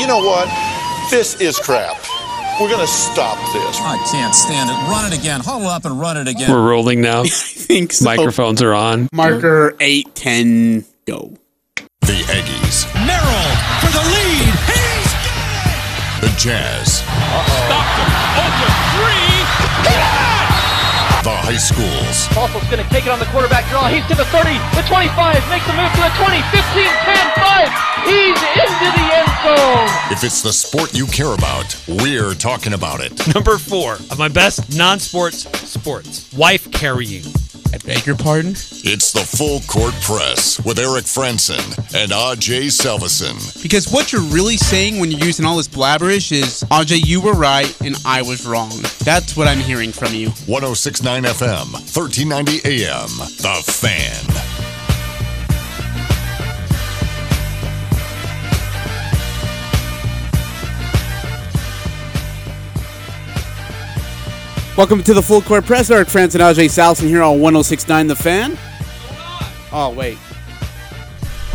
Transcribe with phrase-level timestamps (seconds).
[0.00, 0.48] you know what?
[1.10, 1.96] This is crap.
[2.60, 3.76] We're going to stop this.
[3.80, 4.74] I can't stand it.
[4.90, 5.40] Run it again.
[5.40, 6.50] Huddle up and run it again.
[6.50, 7.20] We're rolling now.
[7.24, 8.04] I think so.
[8.04, 9.08] Microphones are on.
[9.12, 11.34] Marker eight ten go.
[12.02, 13.50] The Aggies, Merrill
[13.80, 14.52] for the lead.
[14.66, 16.20] He's got it.
[16.26, 18.10] the Jazz, Stopped him.
[18.40, 19.30] Open three.
[21.22, 23.86] the high schools, Bossel's going to take it on the quarterback draw.
[23.88, 25.12] He's to the 30, the 25,
[25.52, 27.16] makes a move to the 20, 15, 10,
[27.76, 27.89] 5.
[28.04, 30.12] He's into the end zone.
[30.12, 33.12] If it's the sport you care about, we're talking about it.
[33.34, 36.32] Number four of my best non-sports sports.
[36.32, 37.24] Wife carrying.
[37.72, 38.50] I beg your pardon.
[38.50, 41.62] It's the Full Court Press with Eric Frandsen
[41.94, 43.62] and Aj Salvesen.
[43.62, 47.34] Because what you're really saying when you're using all this blabberish is, AJ, you were
[47.34, 48.70] right and I was wrong.
[49.04, 50.30] That's what I'm hearing from you.
[50.46, 53.08] 1069 FM, 1390 AM.
[53.38, 54.69] The Fan.
[64.80, 65.90] Welcome to the Full Court Press.
[65.90, 68.58] Eric Frandsen and Ajay Salvesen here on 1069 The Fan.
[69.70, 70.16] Oh, wait.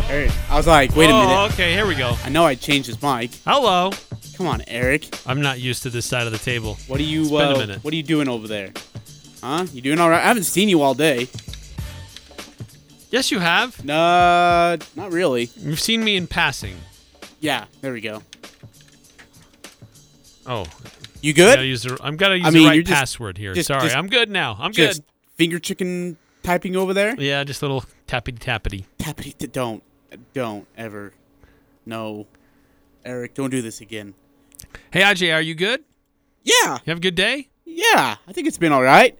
[0.08, 1.52] Eric, I was like, wait a oh, minute.
[1.52, 2.14] okay, here we go.
[2.22, 3.32] I know I changed his mic.
[3.44, 3.90] Hello.
[4.36, 5.08] Come on, Eric.
[5.26, 6.78] I'm not used to this side of the table.
[6.86, 7.82] What are you It's been a uh, minute.
[7.82, 8.70] What are you doing over there?
[9.42, 9.66] Huh?
[9.72, 10.22] You doing all right?
[10.22, 11.26] I haven't seen you all day.
[13.10, 13.84] Yes, you have.
[13.84, 15.50] Nah, not really.
[15.56, 16.76] You've seen me in passing.
[17.40, 18.22] Yeah, there we go.
[20.46, 20.64] Oh,
[21.26, 21.54] You I good?
[21.56, 23.52] gotta use the, I'm gonna use I mean, the right just- password here.
[23.54, 24.56] just- Sorry, just- I'm good now.
[24.60, 25.02] I'm good.
[25.36, 27.14] finger chicken typing over there?
[27.18, 28.84] Yeah, just a little tappity tappity.
[28.98, 29.82] Tappity, t- don't,
[30.32, 31.12] don't ever.
[31.84, 32.26] No,
[33.04, 34.14] Eric, don't do this again.
[34.92, 35.82] Hey, Aj, are you good?
[36.44, 37.48] Yeah, You have a good day?
[37.64, 39.18] yeah, I think it's been all right.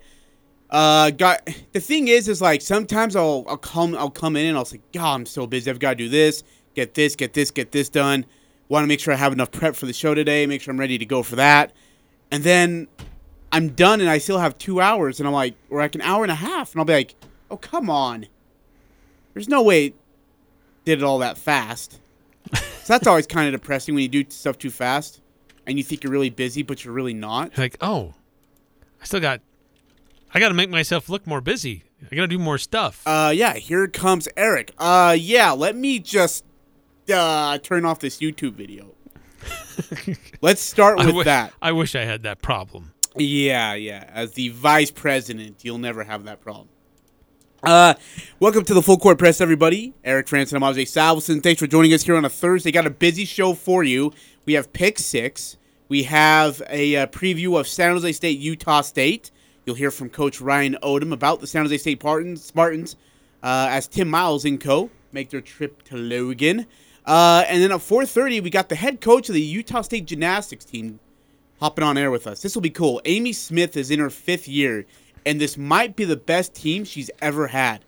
[0.71, 4.57] Uh, got the thing is, is like sometimes I'll I'll come I'll come in and
[4.57, 5.71] I'll say, God, I'm so busy.
[5.71, 6.43] I've got to do this,
[6.75, 8.25] get this, get this, get this done.
[8.69, 10.45] Want to make sure I have enough prep for the show today.
[10.47, 11.73] Make sure I'm ready to go for that.
[12.31, 12.89] And then
[13.53, 16.25] I'm done, and I still have two hours, and I'm like, or like an hour
[16.25, 17.15] and a half, and I'll be like,
[17.51, 18.27] oh come on.
[19.35, 19.95] There's no way
[20.85, 22.01] did it all that fast.
[22.55, 25.21] so that's always kind of depressing when you do stuff too fast,
[25.67, 27.57] and you think you're really busy, but you're really not.
[27.59, 28.15] Like, oh,
[29.03, 29.43] I still got.
[30.33, 31.85] I got to make myself look more busy.
[32.11, 33.03] I got to do more stuff.
[33.07, 34.73] Uh, yeah, here comes Eric.
[34.79, 36.45] Uh, yeah, let me just
[37.13, 38.96] uh turn off this YouTube video.
[40.41, 41.53] Let's start I with wish, that.
[41.61, 42.93] I wish I had that problem.
[43.17, 44.09] Yeah, yeah.
[44.13, 46.69] As the vice president, you'll never have that problem.
[47.63, 47.95] Uh,
[48.39, 49.95] welcome to the full court press, everybody.
[50.05, 51.43] Eric Frandsen, I'm Ajay Salvesen.
[51.43, 52.71] Thanks for joining us here on a Thursday.
[52.71, 54.13] Got a busy show for you.
[54.45, 55.57] We have pick six.
[55.89, 59.31] We have a uh, preview of San Jose State, Utah State.
[59.65, 62.97] You'll hear from Coach Ryan Odom about the San Jose State Spartans, Spartans
[63.43, 64.91] uh, as Tim Miles and co.
[65.13, 66.67] make their trip to Logan.
[67.07, 70.65] Uh, and then at 4:30, we got the head coach of the Utah State gymnastics
[70.65, 70.99] team,
[71.61, 72.43] hopping on air with us.
[72.43, 73.01] This will be cool.
[73.05, 74.85] Amy Smith is in her fifth year,
[75.25, 77.85] and this might be the best team she's ever had.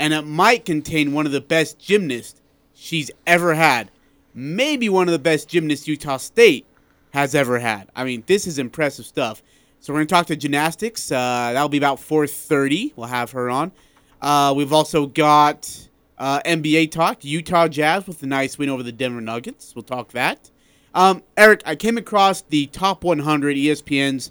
[0.00, 2.40] And it might contain one of the best gymnasts
[2.74, 3.90] she's ever had.
[4.34, 6.66] Maybe one of the best gymnasts Utah State
[7.12, 7.90] has ever had.
[7.94, 9.42] I mean, this is impressive stuff.
[9.80, 11.12] So we're to talk to gymnastics.
[11.12, 12.92] Uh, that'll be about 4.30.
[12.96, 13.72] We'll have her on.
[14.20, 18.92] Uh, we've also got uh, NBA talk, Utah Jazz with a nice win over the
[18.92, 19.74] Denver Nuggets.
[19.74, 20.50] We'll talk that.
[20.94, 24.30] Um, Eric, I came across the top 100 ESPN's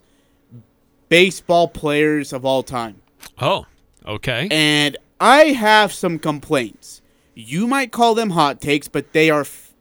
[1.10, 3.02] baseball players of all time,
[3.40, 3.66] Oh,
[4.06, 4.48] okay.
[4.52, 7.02] and I have some complaints.
[7.34, 9.74] You might call them hot takes, but they are f-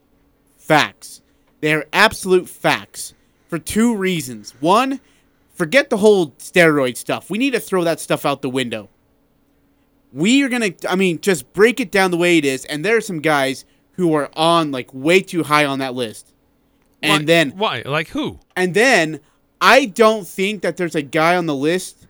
[0.56, 1.20] facts.
[1.60, 3.14] They are absolute facts
[3.48, 4.54] for two reasons.
[4.60, 5.00] One,
[5.54, 7.28] forget the whole steroid stuff.
[7.30, 8.88] We need to throw that stuff out the window.
[10.12, 12.64] We are going to, I mean, just break it down the way it is.
[12.64, 16.32] And there are some guys who are on like way too high on that list.
[17.02, 17.82] And Why- then why?
[17.86, 18.40] Like who?
[18.56, 19.20] and then
[19.60, 22.06] I don't think that there's a guy on the list.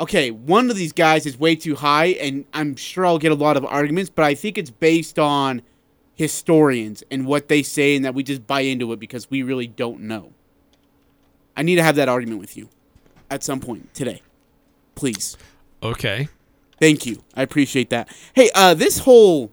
[0.00, 3.34] Okay, one of these guys is way too high, and I'm sure I'll get a
[3.34, 5.60] lot of arguments, but I think it's based on
[6.14, 9.66] historians and what they say, and that we just buy into it because we really
[9.66, 10.32] don't know.
[11.56, 12.68] I need to have that argument with you
[13.28, 14.22] at some point today.
[14.94, 15.36] Please.
[15.82, 16.28] Okay.
[16.80, 17.22] Thank you.
[17.34, 18.08] I appreciate that.
[18.34, 19.50] Hey, uh, this whole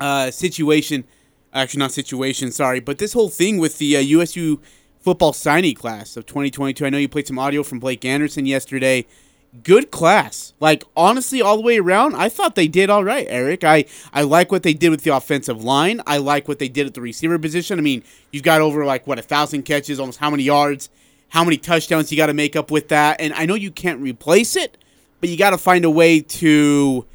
[0.00, 1.04] uh, situation,
[1.52, 4.60] actually not situation, sorry, but this whole thing with the uh, USU
[5.00, 6.84] football signing class of 2022.
[6.84, 9.06] I know you played some audio from Blake Anderson yesterday.
[9.62, 10.52] Good class.
[10.60, 13.64] Like honestly, all the way around, I thought they did all right, Eric.
[13.64, 16.02] I I like what they did with the offensive line.
[16.06, 17.78] I like what they did at the receiver position.
[17.78, 20.90] I mean, you've got over like what a thousand catches, almost how many yards,
[21.30, 23.20] how many touchdowns you got to make up with that.
[23.20, 24.76] And I know you can't replace it,
[25.20, 27.06] but you got to find a way to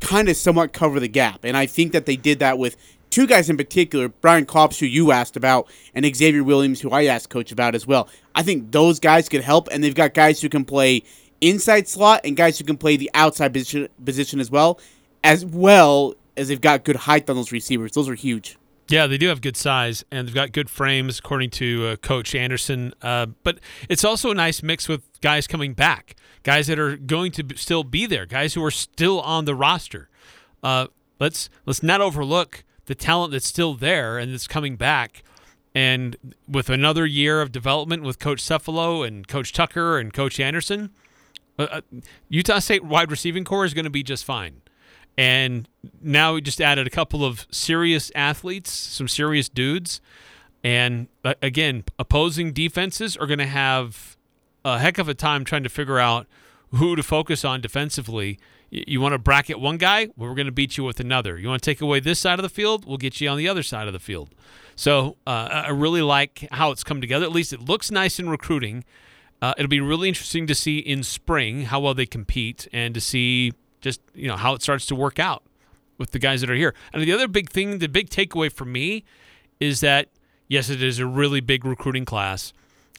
[0.00, 1.44] kind of somewhat cover the gap.
[1.44, 2.76] And I think that they did that with
[3.10, 7.04] two guys in particular, Brian Kops, who you asked about, and Xavier Williams, who I
[7.04, 8.08] asked coach about as well.
[8.34, 11.02] I think those guys could help, and they've got guys who can play
[11.40, 14.78] inside slot and guys who can play the outside position, position as well,
[15.24, 17.92] as well as they've got good height on those receivers.
[17.92, 18.58] Those are huge.
[18.88, 22.34] Yeah, they do have good size and they've got good frames, according to uh, Coach
[22.34, 22.94] Anderson.
[23.02, 23.58] Uh, but
[23.88, 26.14] it's also a nice mix with guys coming back,
[26.46, 30.08] guys that are going to still be there, guys who are still on the roster.
[30.62, 30.86] Uh,
[31.18, 35.24] let's let's not overlook the talent that's still there and that's coming back.
[35.74, 36.16] And
[36.48, 40.90] with another year of development with Coach Cefalo and Coach Tucker and Coach Anderson,
[41.58, 41.80] uh, uh,
[42.28, 44.62] Utah State wide receiving core is going to be just fine.
[45.18, 45.68] And
[46.00, 50.00] now we just added a couple of serious athletes, some serious dudes.
[50.62, 54.15] And uh, again, opposing defenses are going to have
[54.66, 56.26] a heck of a time trying to figure out
[56.72, 58.38] who to focus on defensively.
[58.68, 60.06] You want to bracket one guy?
[60.16, 61.38] Well, we're going to beat you with another.
[61.38, 62.84] You want to take away this side of the field?
[62.84, 64.34] We'll get you on the other side of the field.
[64.74, 67.24] So uh, I really like how it's come together.
[67.24, 68.84] At least it looks nice in recruiting.
[69.40, 73.00] Uh, it'll be really interesting to see in spring how well they compete and to
[73.00, 75.44] see just you know how it starts to work out
[75.98, 76.74] with the guys that are here.
[76.92, 79.04] And the other big thing, the big takeaway for me
[79.60, 80.08] is that
[80.48, 82.52] yes, it is a really big recruiting class,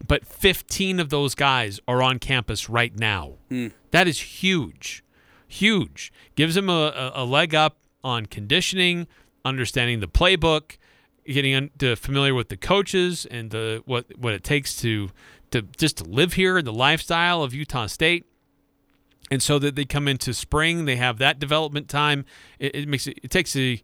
[0.06, 3.36] but 15 of those guys are on campus right now.
[3.50, 3.68] Hmm.
[3.92, 5.04] That is huge,
[5.48, 6.12] huge.
[6.36, 9.08] Gives them a, a, leg up on conditioning,
[9.44, 10.78] understanding the playbook,
[11.26, 15.10] getting to familiar with the coaches and the what what it takes to
[15.52, 18.26] to just to live here and the lifestyle of Utah State
[19.30, 22.26] and so that they come into spring, they have that development time.
[22.60, 23.82] It, it makes it, it takes a,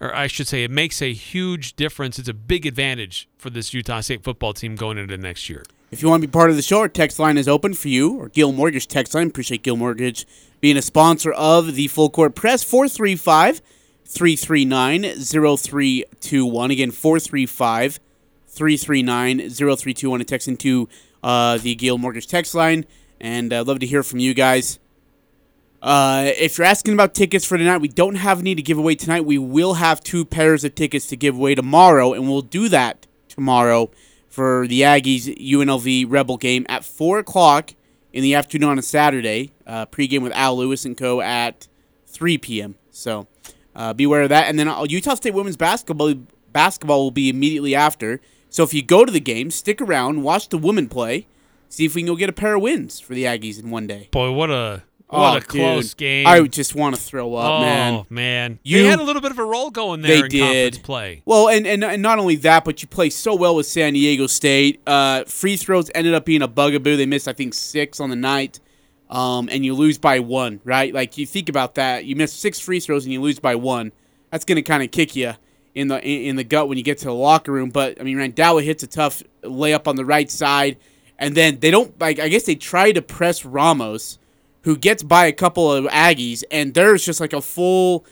[0.00, 2.18] or I should say, it makes a huge difference.
[2.18, 5.64] It's a big advantage for this Utah State football team going into next year.
[5.90, 7.88] If you want to be part of the show, our text line is open for
[7.88, 9.28] you, or Gil Mortgage text line.
[9.28, 10.26] Appreciate Gil Mortgage
[10.60, 12.64] being a sponsor of the Full Court Press.
[12.64, 13.62] 435
[14.04, 16.70] 339 0321.
[16.70, 18.00] Again, 435
[18.48, 20.20] 339 0321.
[20.20, 20.88] And text into
[21.22, 22.84] uh, the Gil Mortgage text line.
[23.20, 24.78] And I'd love to hear from you guys.
[25.86, 28.96] Uh, if you're asking about tickets for tonight, we don't have any to give away
[28.96, 29.24] tonight.
[29.24, 33.06] We will have two pairs of tickets to give away tomorrow, and we'll do that
[33.28, 33.92] tomorrow
[34.28, 37.74] for the Aggies UNLV Rebel game at 4 o'clock
[38.12, 39.52] in the afternoon on a Saturday.
[39.64, 41.20] Uh, pregame with Al Lewis and Co.
[41.20, 41.68] at
[42.08, 42.74] 3 p.m.
[42.90, 43.28] So
[43.76, 44.48] uh, beware of that.
[44.48, 46.14] And then uh, Utah State women's basketball
[46.50, 48.20] basketball will be immediately after.
[48.50, 51.28] So if you go to the game, stick around, watch the women play,
[51.68, 53.86] see if we can go get a pair of wins for the Aggies in one
[53.86, 54.08] day.
[54.10, 55.48] Boy, what a what a dude.
[55.48, 56.26] close game!
[56.26, 58.06] I just want to throw up, oh man.
[58.10, 60.76] man, You- they had a little bit of a role going there They in conference
[60.78, 60.82] did.
[60.84, 61.22] play.
[61.24, 64.26] Well, and, and and not only that, but you play so well with San Diego
[64.26, 64.80] State.
[64.86, 66.96] Uh, free throws ended up being a bugaboo.
[66.96, 68.58] They missed, I think, six on the night,
[69.08, 70.60] um, and you lose by one.
[70.64, 70.92] Right?
[70.92, 73.92] Like you think about that, you miss six free throws and you lose by one.
[74.30, 75.34] That's gonna kind of kick you
[75.76, 77.70] in the in, in the gut when you get to the locker room.
[77.70, 80.78] But I mean, Randall hits a tough layup on the right side,
[81.16, 82.18] and then they don't like.
[82.18, 84.18] I guess they try to press Ramos,
[84.66, 88.04] who gets by a couple of Aggies, and there's just like a full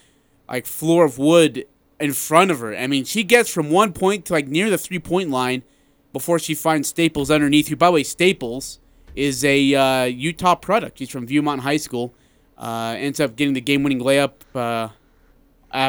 [0.48, 1.66] like floor of wood
[1.98, 2.76] in front of her.
[2.76, 5.64] I mean, she gets from one point to like near the three point line
[6.12, 7.66] before she finds Staples underneath.
[7.68, 8.78] Who, by the way, Staples
[9.16, 11.00] is a uh, Utah product.
[11.00, 12.14] He's from Viewmont High School.
[12.56, 14.90] Uh, ends up getting the game winning layup, uh,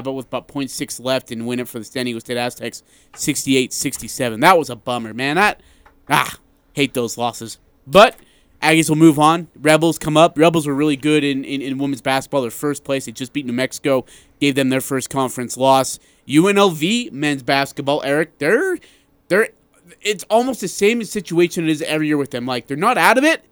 [0.01, 2.81] but with about 0.6 left and win it for the San Diego State Aztecs
[3.15, 4.39] 68 67.
[4.39, 5.35] That was a bummer, man.
[5.35, 5.61] That,
[6.09, 6.39] ah,
[6.73, 7.59] hate those losses.
[7.85, 8.15] But
[8.61, 9.47] Aggies will move on.
[9.59, 10.37] Rebels come up.
[10.37, 12.41] Rebels were really good in, in, in women's basketball.
[12.41, 13.05] Their first place.
[13.05, 14.05] They just beat New Mexico,
[14.39, 15.99] gave them their first conference loss.
[16.27, 18.77] UNLV men's basketball, Eric, they're
[19.27, 19.49] they're
[20.01, 22.45] it's almost the same situation it is every year with them.
[22.45, 23.43] Like they're not out of it,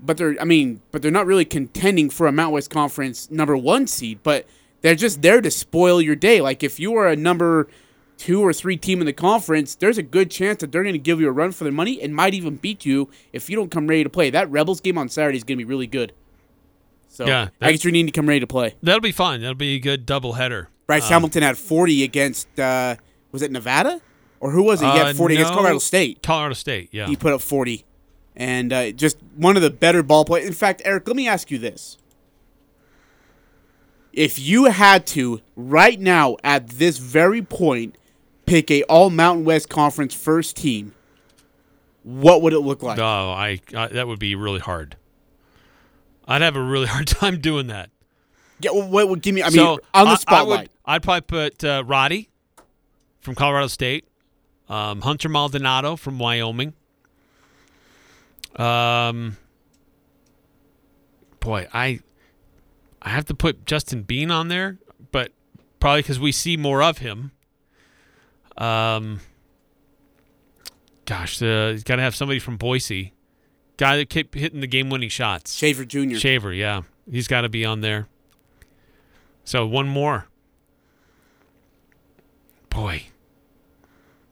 [0.00, 3.56] but they're I mean, but they're not really contending for a Mountain West Conference number
[3.56, 4.20] one seed.
[4.22, 4.46] But
[4.80, 6.40] they're just there to spoil your day.
[6.40, 7.68] Like if you are a number
[8.16, 10.98] two or three team in the conference, there's a good chance that they're going to
[10.98, 13.70] give you a run for their money and might even beat you if you don't
[13.70, 14.30] come ready to play.
[14.30, 16.12] That Rebels game on Saturday is going to be really good.
[17.08, 18.74] So Yeah, I guess you need to come ready to play.
[18.82, 19.40] That'll be fun.
[19.40, 20.66] That'll be a good doubleheader.
[20.86, 22.96] Bryce Hamilton had 40 against uh,
[23.32, 24.00] was it Nevada
[24.40, 24.84] or who was it?
[24.86, 26.22] He Uh, had 40 against no, Colorado State.
[26.22, 27.06] Colorado State, yeah.
[27.06, 27.84] He put up 40,
[28.36, 30.46] and uh, just one of the better ball players.
[30.46, 31.96] In fact, Eric, let me ask you this:
[34.12, 37.96] If you had to right now at this very point
[38.46, 40.94] pick a All Mountain West Conference first team,
[42.02, 42.98] what would it look like?
[42.98, 44.96] Oh, I, I that would be really hard.
[46.26, 47.90] I'd have a really hard time doing that.
[48.60, 49.42] Yeah, well, what would give me?
[49.42, 50.70] I mean, so on the I- I would- spotlight.
[50.86, 52.28] I'd probably put uh, Roddy
[53.20, 54.06] from Colorado State,
[54.68, 56.74] um, Hunter Maldonado from Wyoming.
[58.56, 59.36] Um,
[61.40, 62.00] boy, I
[63.02, 64.78] I have to put Justin Bean on there,
[65.10, 65.32] but
[65.80, 67.32] probably because we see more of him
[68.56, 69.20] Um,
[71.06, 73.12] gosh, uh, he's got to have somebody from Boise,
[73.76, 75.54] guy that kept hitting the game-winning shots.
[75.54, 76.16] Shaver Jr.
[76.16, 78.08] Shaver, yeah, he's got to be on there.
[79.44, 80.26] So one more.
[82.70, 83.04] Boy,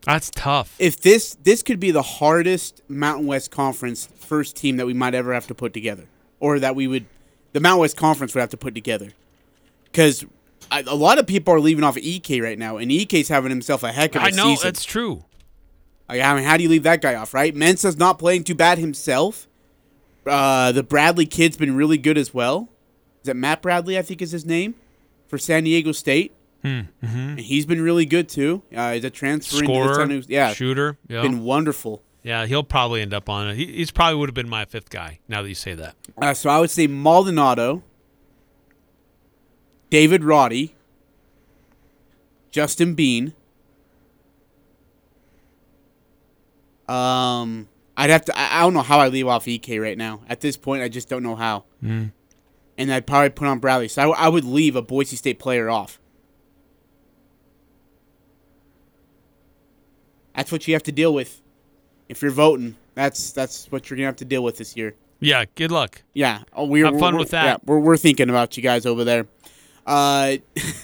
[0.04, 0.74] that's tough.
[0.80, 5.14] if this this could be the hardest Mountain West Conference first team that we might
[5.14, 6.06] ever have to put together,
[6.40, 7.06] or that we would,
[7.52, 9.10] the Mountain West Conference would have to put together,
[10.78, 13.82] because a lot of people are leaving off Ike right now, and Ike's having himself
[13.82, 14.66] a heck of a I know season.
[14.68, 15.24] that's true.
[16.08, 17.54] I mean, how do you leave that guy off, right?
[17.54, 19.48] Mensa's not playing too bad himself.
[20.26, 22.68] Uh, the Bradley kid's been really good as well.
[23.22, 23.96] Is it Matt Bradley?
[23.98, 24.74] I think is his name
[25.28, 26.32] for San Diego State.
[26.62, 28.62] Hmm, And he's been really good too.
[28.74, 30.96] Uh, he's a transfer Scorer, San Diego- yeah, shooter.
[31.08, 32.02] Yeah, been wonderful.
[32.22, 33.56] yeah, he'll probably end up on it.
[33.56, 35.18] He, he's probably would have been my fifth guy.
[35.28, 37.82] Now that you say that, Uh, so I would say Maldonado,
[39.92, 40.74] David Roddy,
[42.50, 43.34] Justin Bean.
[46.88, 48.38] Um, I'd have to.
[48.38, 50.22] I, I don't know how I leave off Ike right now.
[50.30, 51.64] At this point, I just don't know how.
[51.82, 52.10] And
[52.78, 53.88] I'd probably put on Bradley.
[53.88, 56.00] So I, I would leave a Boise State player off.
[60.34, 61.42] That's what you have to deal with.
[62.08, 64.94] If you're voting, that's that's what you're gonna have to deal with this year.
[65.20, 65.44] yeah.
[65.54, 66.00] Good luck.
[66.14, 67.44] Yeah, oh, we're Have fun we're- with that.
[67.44, 69.26] Yeah, we're, we're thinking about you guys over there.
[69.86, 70.36] Uh,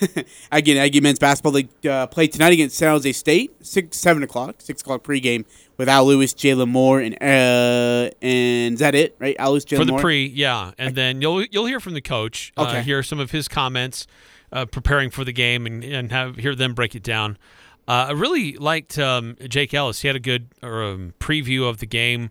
[0.53, 4.57] again, Aggie men's basketball they uh, play tonight against San Jose State, six seven o'clock,
[4.59, 5.45] six o'clock pregame
[5.77, 9.15] with Al Lewis, Jalen Moore, and uh, and is that it?
[9.19, 10.01] Right, Al Lewis, Jalen for the Moore.
[10.01, 12.53] pre, yeah, and then you'll you'll hear from the coach.
[12.57, 12.83] Uh, Okay.
[12.83, 14.07] hear some of his comments,
[14.53, 17.39] uh, preparing for the game, and and have hear them break it down.
[17.87, 20.03] Uh, I really liked um, Jake Ellis.
[20.03, 22.31] He had a good or, um, preview of the game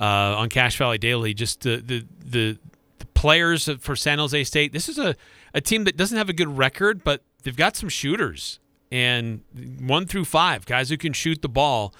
[0.00, 0.04] uh,
[0.38, 1.34] on Cache Valley Daily.
[1.34, 2.58] Just the the, the
[3.14, 4.72] players for San Jose State.
[4.72, 5.14] This is a,
[5.54, 8.58] a team that doesn't have a good record, but they've got some shooters
[8.92, 9.40] and
[9.80, 11.94] one through five guys who can shoot the ball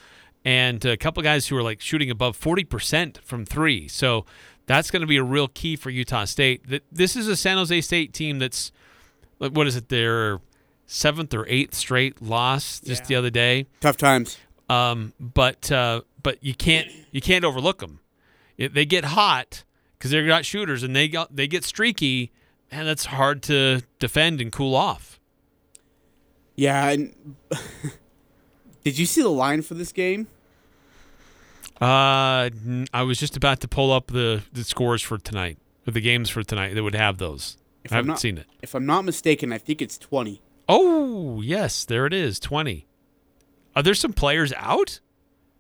[0.45, 3.89] and a couple guys who are like shooting above 40% from three.
[3.89, 4.27] So
[4.67, 6.69] that's going to be a real key for Utah State.
[6.69, 8.71] That This is a San Jose State team that's,
[9.39, 10.41] what is it, their
[10.87, 13.67] seventh or eighth straight loss just the other day.
[13.81, 14.39] Tough times.
[14.69, 18.01] Um, but uh, but you can't you can't overlook them.
[18.57, 19.65] they get hot
[19.99, 22.33] because they're not shooters and they got they get streaky,
[22.75, 25.21] and that's hard to defend and cool off.
[26.57, 27.15] Yeah, and
[28.85, 30.27] did you see the line for this game?
[31.81, 32.51] Uh,
[32.93, 36.31] I was just about to pull up the, the scores for tonight, or the games
[36.31, 37.57] for tonight that would have those.
[37.85, 38.47] If I haven't not- seen it.
[38.63, 40.41] If I'm not mistaken, I think it's twenty.
[40.69, 42.87] Oh, yes, there it is, 20.
[43.77, 45.01] Are there some players out?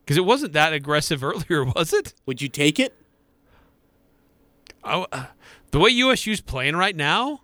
[0.01, 2.15] Because it wasn't that aggressive earlier, was it?
[2.25, 2.95] Would you take it?
[4.83, 5.27] Oh, uh,
[5.75, 7.41] the way USU's playing right now,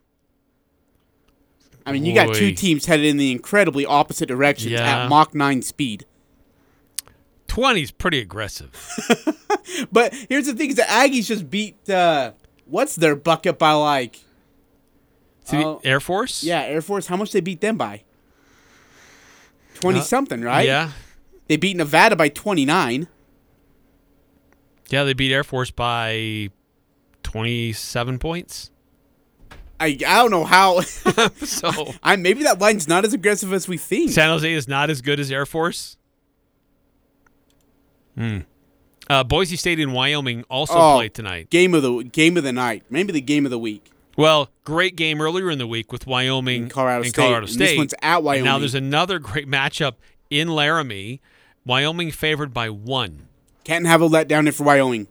[1.85, 5.03] I mean, you got two teams headed in the incredibly opposite directions Yeah.
[5.05, 6.07] at Mach nine speed.
[7.49, 8.71] 20 is pretty aggressive.
[9.93, 12.33] But here's the thing: is the Aggies just beat uh,
[12.67, 14.21] what's their bucket by like
[15.47, 15.81] To the Oh.
[15.85, 16.43] Air Force?
[16.45, 17.07] yeah Air Force.
[17.07, 18.03] How much they beat them by?
[19.75, 20.63] Twenty something, right?
[20.63, 20.91] Uh, Yeah.
[21.49, 23.07] They beat Nevada by twenty nine.
[24.89, 26.51] Yeah, they beat Air Force by
[27.23, 28.71] 27 points.
[29.79, 30.81] I I don't know how.
[31.45, 34.11] So I maybe that line's not as aggressive as we think.
[34.11, 35.97] San Jose is not as good as Air Force.
[38.17, 38.39] Hmm.
[39.09, 40.97] Uh, Boise State and Wyoming also Oh.
[40.99, 41.51] play tonight.
[41.51, 43.91] Game of the game of the night, maybe the game of the week.
[44.17, 47.23] Well, great game earlier in the week with Wyoming And Colorado and State.
[47.23, 49.95] Colorado And this one's at And now there's another great matchup
[50.29, 51.21] in Laramie.
[51.65, 53.29] Wyoming favored by one.
[53.65, 55.07] Can't have a letdown if for Wyoming.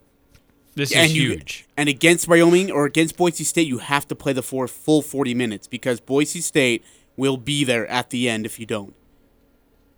[0.80, 1.66] This and is you- huge.
[1.78, 5.34] and against Wyoming or against Boise State, you have to play the four, full 40
[5.34, 6.84] minutes because Boise State
[7.18, 8.94] will be there at the end if you don't.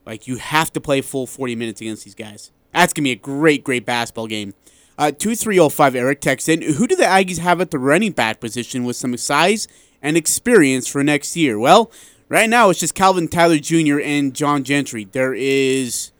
[0.05, 2.51] Like, you have to play full 40 minutes against these guys.
[2.73, 4.53] That's going to be a great, great basketball game.
[4.97, 6.61] Uh, 2305 Eric Texan.
[6.61, 9.67] Who do the Aggies have at the running back position with some size
[10.01, 11.57] and experience for next year?
[11.59, 11.91] Well,
[12.29, 14.00] right now it's just Calvin Tyler Jr.
[14.00, 15.05] and John Gentry.
[15.11, 16.11] There is,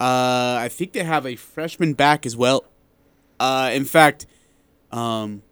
[0.00, 2.64] uh, I think they have a freshman back as well.
[3.38, 4.26] Uh, in fact,
[4.92, 5.42] um,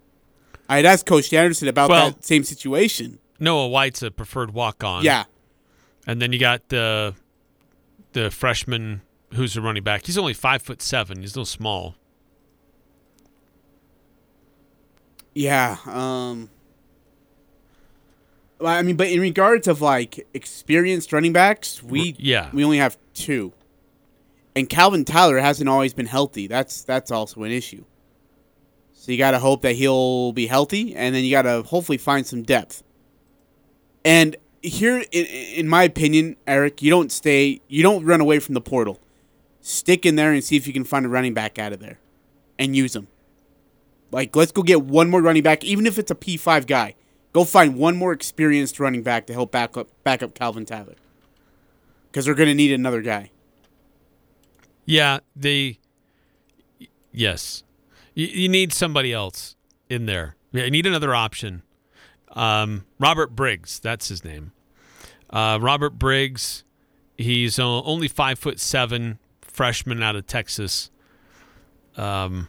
[0.68, 3.18] I had asked Coach Anderson about Well- that same situation.
[3.40, 5.02] Noah White's a preferred walk on.
[5.04, 5.24] Yeah,
[6.06, 7.14] And then you got the
[8.12, 9.02] the freshman
[9.34, 10.06] who's a running back.
[10.06, 11.20] He's only five foot seven.
[11.20, 11.96] He's no small.
[15.34, 15.78] yeah.
[15.86, 16.48] Um,
[18.64, 22.50] I mean, but in regards of like experienced running backs, we Yeah.
[22.52, 23.52] we only have two,
[24.54, 26.46] and Calvin Tyler hasn't always been healthy.
[26.46, 27.84] That's that's also an issue.
[28.92, 31.99] So you got to hope that he'll be healthy, and then you got to hopefully
[31.99, 32.82] find some depth.
[34.04, 38.54] And here, in, in my opinion, Eric, you don't stay, you don't run away from
[38.54, 38.99] the portal.
[39.61, 41.99] Stick in there and see if you can find a running back out of there,
[42.58, 43.08] and use them.
[44.11, 46.94] Like, let's go get one more running back, even if it's a P five guy.
[47.32, 50.94] Go find one more experienced running back to help back up back up Calvin Tyler,
[52.11, 53.30] because they're going to need another guy.
[54.84, 55.78] Yeah, they.
[57.12, 57.62] Yes,
[58.14, 59.56] you, you need somebody else
[59.88, 60.36] in there.
[60.52, 61.62] Yeah, you need another option.
[62.32, 64.52] Um, Robert Briggs, that's his name.
[65.30, 66.64] Uh, Robert Briggs,
[67.16, 70.90] he's only five foot seven, freshman out of Texas.
[71.96, 72.48] Um,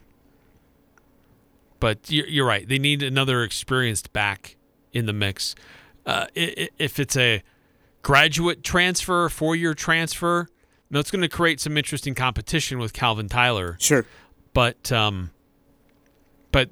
[1.80, 2.68] but you're, you're right.
[2.68, 4.56] They need another experienced back
[4.92, 5.56] in the mix.
[6.06, 7.44] Uh, if it's a
[8.02, 10.48] graduate transfer, four year transfer,
[10.90, 13.78] no, it's going to create some interesting competition with Calvin Tyler.
[13.80, 14.06] Sure.
[14.54, 15.32] But um,
[16.52, 16.70] but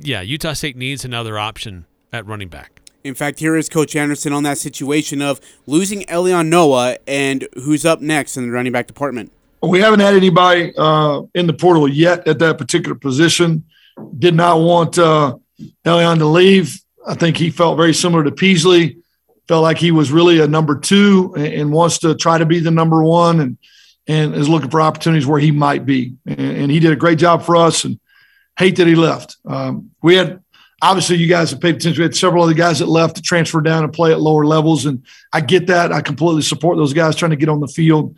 [0.00, 2.80] yeah, Utah State needs another option at running back.
[3.04, 7.84] In fact, here is Coach Anderson on that situation of losing Elion Noah and who's
[7.84, 9.30] up next in the running back department.
[9.62, 13.64] We haven't had anybody uh, in the portal yet at that particular position.
[14.18, 15.36] Did not want uh,
[15.84, 16.82] Elion to leave.
[17.06, 18.98] I think he felt very similar to Peasley.
[19.48, 22.60] Felt like he was really a number two and, and wants to try to be
[22.60, 23.58] the number one, and
[24.08, 26.14] and is looking for opportunities where he might be.
[26.26, 27.84] And, and he did a great job for us.
[27.84, 27.98] And
[28.58, 29.36] hate that he left.
[29.44, 30.42] Um, we had
[30.82, 32.00] obviously you guys have paid attention.
[32.00, 34.86] We had several other guys that left to transfer down and play at lower levels,
[34.86, 35.92] and I get that.
[35.92, 38.16] I completely support those guys trying to get on the field.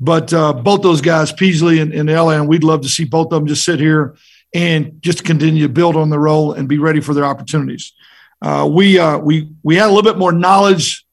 [0.00, 3.46] But uh, both those guys, Peasley and, and we'd love to see both of them
[3.46, 4.16] just sit here
[4.54, 7.92] and just continue to build on the role and be ready for their opportunities.
[8.40, 11.04] Uh, we uh, we we had a little bit more knowledge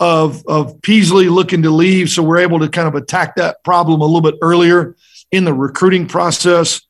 [0.00, 4.00] of of Peasley looking to leave, so we're able to kind of attack that problem
[4.00, 4.96] a little bit earlier
[5.32, 6.80] in the recruiting process.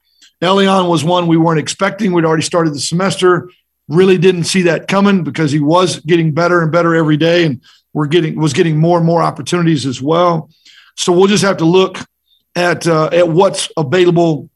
[0.43, 2.13] Elion was one we weren't expecting.
[2.13, 3.51] We'd already started the semester.
[3.89, 7.63] Really didn't see that coming because he was getting better and better every day, and
[7.93, 10.51] we're getting was getting more and more opportunities as well.
[10.97, 11.99] So we'll just have to look
[12.55, 14.51] at uh, at what's available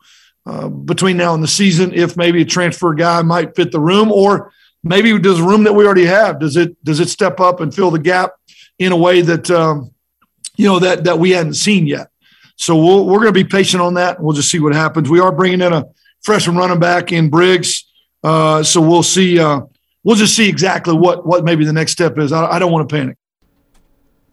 [0.44, 1.94] uh, between now and the season.
[1.94, 5.84] If maybe a transfer guy might fit the room, or maybe does room that we
[5.84, 8.32] already have does it does it step up and fill the gap
[8.78, 9.92] in a way that um,
[10.56, 12.08] you know that that we hadn't seen yet.
[12.56, 14.20] So we'll, we're going to be patient on that.
[14.20, 15.08] We'll just see what happens.
[15.08, 15.86] We are bringing in a
[16.22, 17.84] freshman running back in Briggs,
[18.22, 19.38] uh, so we'll see.
[19.38, 19.62] Uh,
[20.04, 22.32] we'll just see exactly what what maybe the next step is.
[22.32, 23.16] I, I don't want to panic.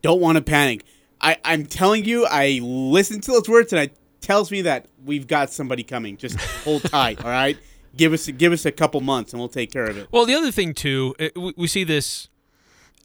[0.01, 0.85] Don't want to panic.
[1.21, 5.27] I, I'm telling you, I listen to those words and it tells me that we've
[5.27, 6.15] got somebody coming.
[6.15, 7.57] Just hold tight, all right?
[7.95, 10.08] Give us give us a couple months and we'll take care of it.
[10.12, 12.30] Well, the other thing too, it, we, we see this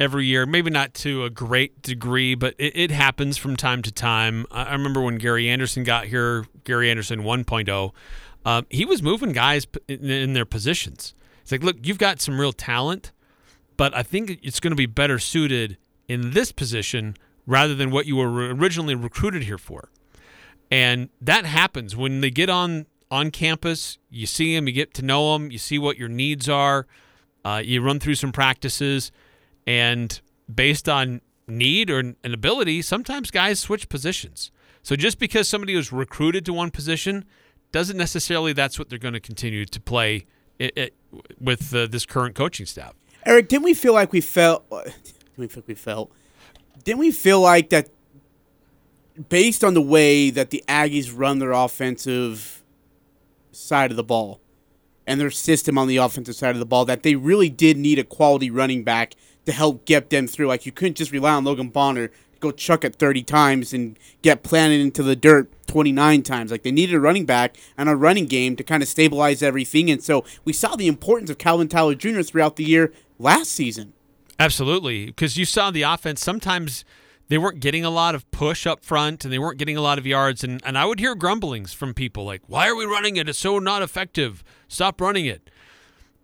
[0.01, 3.93] every year, maybe not to a great degree, but it, it happens from time to
[3.93, 4.47] time.
[4.51, 7.93] I, I remember when Gary Anderson got here, Gary Anderson 1.0,
[8.45, 11.15] uh, he was moving guys in, in their positions.
[11.43, 13.13] It's like, look, you've got some real talent,
[13.77, 17.17] but I think it's going to be better suited in this position
[17.47, 19.91] rather than what you were originally recruited here for.
[20.71, 23.99] And that happens when they get on on campus.
[24.11, 26.89] You see them, you get to know them, you see what your needs are.
[27.45, 29.13] Uh, you run through some practices,
[29.67, 30.21] and
[30.53, 34.51] based on need or an ability, sometimes guys switch positions.
[34.83, 37.25] So just because somebody was recruited to one position
[37.71, 40.27] doesn't necessarily that's what they're going to continue to play
[40.59, 40.95] it, it,
[41.41, 42.95] with uh, this current coaching staff.
[43.25, 44.69] Eric, didn't we feel like we felt?
[44.71, 44.93] Didn't
[45.37, 46.11] we feel like we felt?
[46.83, 47.91] Didn't we feel like that?
[49.29, 52.64] Based on the way that the Aggies run their offensive
[53.55, 54.41] side of the ball
[55.07, 57.99] and their system on the offensive side of the ball, that they really did need
[57.99, 59.15] a quality running back
[59.47, 60.47] to help get them through.
[60.47, 63.99] Like you couldn't just rely on Logan Bonner to go chuck it 30 times and
[64.23, 66.51] get planted into the dirt 29 times.
[66.51, 69.91] Like they needed a running back and a running game to kind of stabilize everything.
[69.91, 72.23] And so we saw the importance of Calvin Tyler Jr.
[72.23, 73.93] throughout the year last season.
[74.39, 76.21] Absolutely, because you saw the offense.
[76.21, 76.85] Sometimes
[77.29, 79.99] they weren't getting a lot of push up front, and they weren't getting a lot
[79.99, 80.45] of yards.
[80.45, 83.29] And and I would hear grumblings from people like, "Why are we running it?
[83.29, 84.45] It's so not effective.
[84.69, 85.51] Stop running it."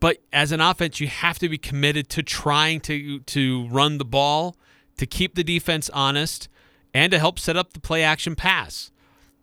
[0.00, 4.04] But as an offense, you have to be committed to trying to to run the
[4.04, 4.56] ball,
[4.96, 6.48] to keep the defense honest,
[6.94, 8.90] and to help set up the play action pass.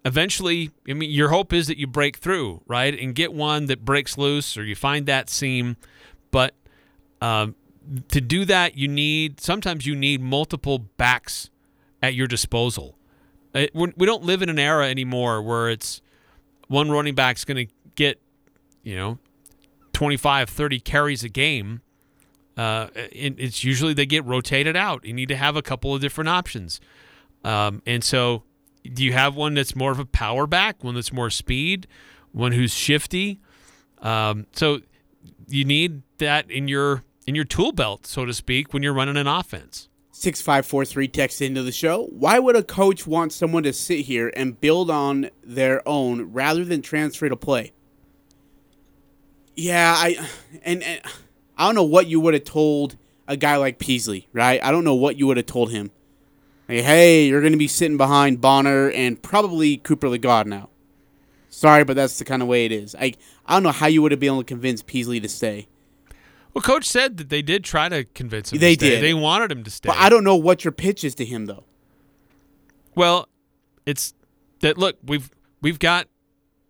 [0.06, 3.84] Eventually, I mean, your hope is that you break through, right, and get one that
[3.84, 5.76] breaks loose, or you find that seam.
[6.32, 6.56] But
[7.22, 7.56] um,
[8.10, 11.50] to do that, you need sometimes you need multiple backs
[12.02, 12.98] at your disposal.
[13.54, 16.02] It, we're, don't live in an era anymore where it's
[16.68, 18.22] one running back's going to get,
[18.84, 19.20] you know,
[19.94, 21.82] 25, 30 carries a game.
[22.56, 25.06] Uh, it, it's usually they get rotated out.
[25.06, 26.80] You need to have a couple of different options.
[27.44, 28.44] Um, and so,
[28.84, 31.88] do you have one that's more of a power back, one that's more speed,
[32.32, 33.40] one who's shifty?
[34.02, 34.82] Um, so,
[35.48, 39.18] you need that in your in your tool belt, so to speak, when you're running
[39.18, 39.90] an offense.
[40.12, 42.06] 6543 text into the show.
[42.06, 46.66] Why would a coach want someone to sit here and build on their own rather
[46.66, 47.74] than transfer to play?
[49.56, 50.28] Yeah, I
[50.64, 51.02] and, and
[51.56, 54.64] I don't know what you would have told a guy like Peasley, right?
[54.64, 55.92] I don't know what you would have told him.
[56.68, 60.70] Like, hey, you're going to be sitting behind Bonner and probably Cooper Legas now.
[61.50, 62.96] Sorry, but that's the kind of way it is.
[62.96, 63.14] I
[63.46, 65.68] I don't know how you would have been able to convince Peasley to stay.
[66.58, 68.58] Well, coach said that they did try to convince him.
[68.58, 68.96] They to stay.
[68.96, 69.04] did.
[69.04, 69.90] They wanted him to stay.
[69.90, 71.66] But I don't know what your pitch is to him though.
[72.96, 73.30] Well,
[73.86, 74.16] it's
[74.62, 75.30] that look, we've
[75.62, 76.08] we've got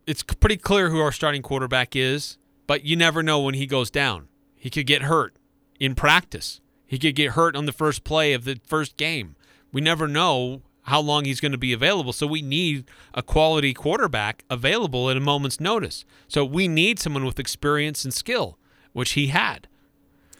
[0.05, 3.89] it's pretty clear who our starting quarterback is, but you never know when he goes
[3.89, 4.27] down.
[4.57, 5.37] He could get hurt
[5.79, 6.59] in practice.
[6.85, 9.37] He could get hurt on the first play of the first game.
[9.71, 13.73] We never know how long he's going to be available, so we need a quality
[13.73, 16.03] quarterback available at a moment's notice.
[16.27, 18.57] So we need someone with experience and skill,
[18.91, 19.69] which he had.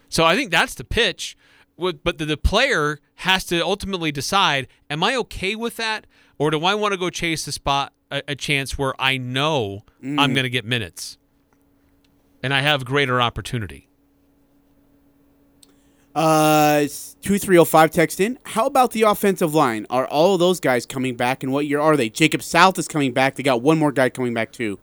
[0.10, 1.38] So I think that's the pitch.
[1.78, 6.64] But the, the player has to ultimately decide: Am I okay with that, or do
[6.66, 10.50] I want to go chase the spot, a, chance where I know I'm going to
[10.50, 11.18] get minutes,
[12.42, 13.88] and I have greater opportunity?
[16.16, 16.88] Uh,
[17.22, 18.40] two three zero five text in.
[18.44, 19.86] How about the offensive line?
[19.92, 21.44] Are all of those guys coming back?
[21.44, 22.10] And what year are they?
[22.10, 23.36] Jacob South is coming back.
[23.36, 24.80] They got one more guy coming back too.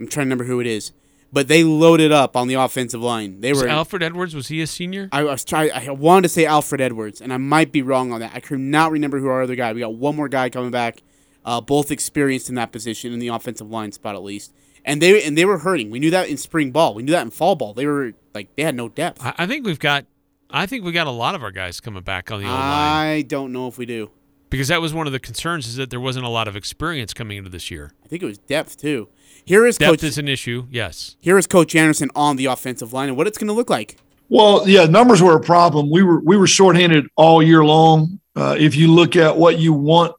[0.00, 0.90] I'm trying to remember who it is,
[1.34, 3.40] but they loaded up on the offensive line.
[3.40, 3.68] They Was were.
[3.68, 5.08] Alfred Edwards was he a senior?
[5.10, 5.72] I was trying.
[5.72, 8.30] I wanted to say Alfred Edwards, and I might be wrong on that.
[8.34, 9.72] I could not remember who our other guy.
[9.72, 11.02] We got one more guy coming back,
[11.44, 14.54] uh, both experienced in that position in the offensive line spot at least.
[14.84, 15.90] And they and they were hurting.
[15.90, 16.94] We knew that in spring ball.
[16.94, 17.74] We knew that in fall ball.
[17.74, 19.24] They were like they had no depth.
[19.24, 20.06] I, I think we've got.
[20.50, 23.22] I think we got a lot of our guys coming back on the line I
[23.22, 24.12] don't know if we do.
[24.50, 27.12] because that was one of the concerns is that there wasn't a lot of experience
[27.12, 27.92] coming into this year.
[28.04, 29.08] I think it was depth too.
[29.44, 30.02] Here is Depth coach.
[30.04, 31.16] is an issue, yes.
[31.20, 33.96] here is Coach Anderson on the offensive line and what it's going to look like.
[34.30, 35.90] Well, yeah, numbers were a problem.
[35.90, 38.20] We were we were shorthanded all year long.
[38.34, 40.14] Uh, if you look at what you want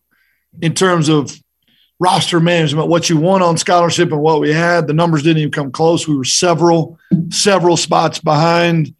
[0.61, 1.31] in terms of
[1.99, 5.51] roster management, what you want on scholarship and what we had, the numbers didn't even
[5.51, 6.07] come close.
[6.07, 8.93] We were several several spots behind.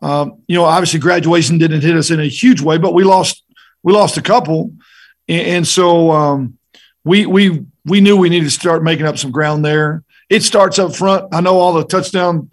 [0.00, 3.42] Um, you know, obviously graduation didn't hit us in a huge way, but we lost
[3.82, 4.72] we lost a couple,
[5.28, 6.56] and, and so um,
[7.04, 10.04] we we we knew we needed to start making up some ground there.
[10.28, 11.34] It starts up front.
[11.34, 12.50] I know all the touchdown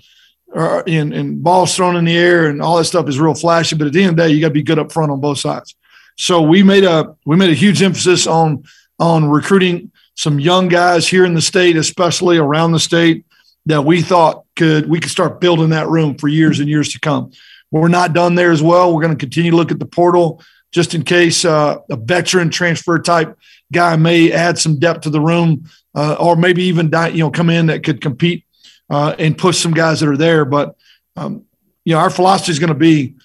[0.55, 3.75] uh, and, and balls thrown in the air and all that stuff is real flashy.
[3.75, 5.21] But at the end of the day, you got to be good up front on
[5.21, 5.75] both sides.
[6.17, 8.63] So we made a we made a huge emphasis on
[8.99, 13.25] on recruiting some young guys here in the state, especially around the state,
[13.67, 16.99] that we thought could we could start building that room for years and years to
[16.99, 17.31] come.
[17.71, 18.93] We're not done there as well.
[18.93, 22.49] We're going to continue to look at the portal just in case uh, a veteran
[22.49, 23.37] transfer type
[23.71, 27.49] guy may add some depth to the room, uh, or maybe even you know come
[27.49, 28.45] in that could compete
[28.89, 30.45] uh, and push some guys that are there.
[30.45, 30.75] But
[31.15, 31.45] um,
[31.85, 33.15] you know, our philosophy is going to be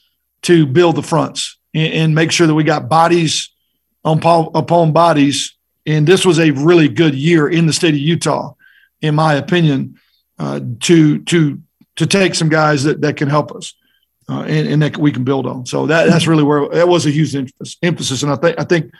[0.42, 3.50] to build the fronts and, and make sure that we got bodies
[4.04, 5.56] on upon, upon bodies.
[5.86, 8.54] And this was a really good year in the state of Utah,
[9.00, 10.00] in my opinion,
[10.38, 11.60] uh, to to
[11.96, 13.74] to take some guys that that can help us.
[14.26, 15.66] Uh, and, and that we can build on.
[15.66, 17.76] So that that's really where that was a huge emphasis.
[17.82, 18.22] emphasis.
[18.22, 18.90] And I think I think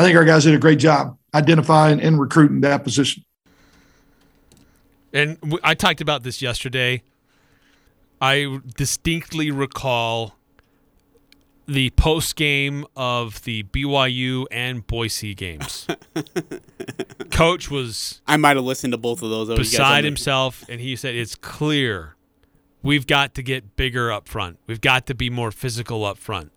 [0.00, 3.22] I think our guys did a great job identifying and recruiting that position.
[5.12, 7.02] And I talked about this yesterday.
[8.18, 10.36] I distinctly recall
[11.66, 15.86] the post game of the BYU and Boise games.
[17.30, 19.50] Coach was I might have listened to both of those.
[19.50, 22.16] You guys beside himself, and he said, It's clear
[22.82, 24.60] we've got to get bigger up front.
[24.66, 26.52] We've got to be more physical up front.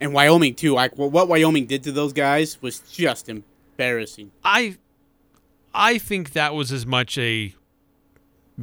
[0.00, 0.74] And Wyoming too.
[0.74, 4.30] Like what Wyoming did to those guys was just embarrassing.
[4.44, 4.76] I
[5.74, 7.54] I think that was as much a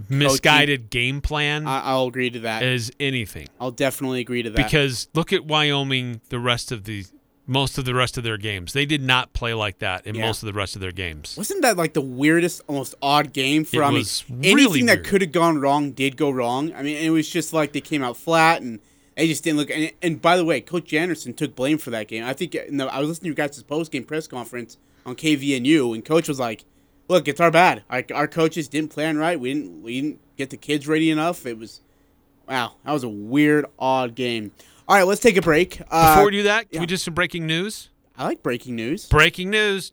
[0.09, 2.63] misguided game plan I, I'll agree to that.
[2.63, 3.47] as anything.
[3.61, 4.57] I'll definitely agree to that.
[4.57, 7.05] Because look at Wyoming the rest of the
[7.47, 8.73] most of the rest of their games.
[8.73, 10.25] They did not play like that in Yeah.
[10.25, 11.35] most of the rest of their games.
[11.37, 13.81] wasn't that like the weirdest, almost odd game for?
[13.83, 16.73] It I mean, was anything really that could have gone wrong did go wrong.
[16.73, 18.79] I mean, it was just like they came out flat and
[19.15, 19.69] they just didn't look.
[19.69, 22.23] And, and by the way, Coach Anderson took blame for that game.
[22.23, 25.15] I think in the, I was listening to your guys' post game press conference on
[25.15, 26.65] KVNU, and Coach was like,
[27.07, 27.83] "Look, it's our bad.
[27.89, 29.39] Our, our coaches didn't plan right.
[29.39, 31.45] We didn't we didn't get the kids ready enough.
[31.45, 31.81] It was
[32.47, 34.51] wow, that was a weird, odd game."
[34.87, 35.81] All right, let's take a break.
[35.89, 36.79] Uh, Before we do that, can yeah.
[36.81, 37.89] we do some breaking news?
[38.17, 39.07] I like breaking news.
[39.07, 39.91] Breaking news.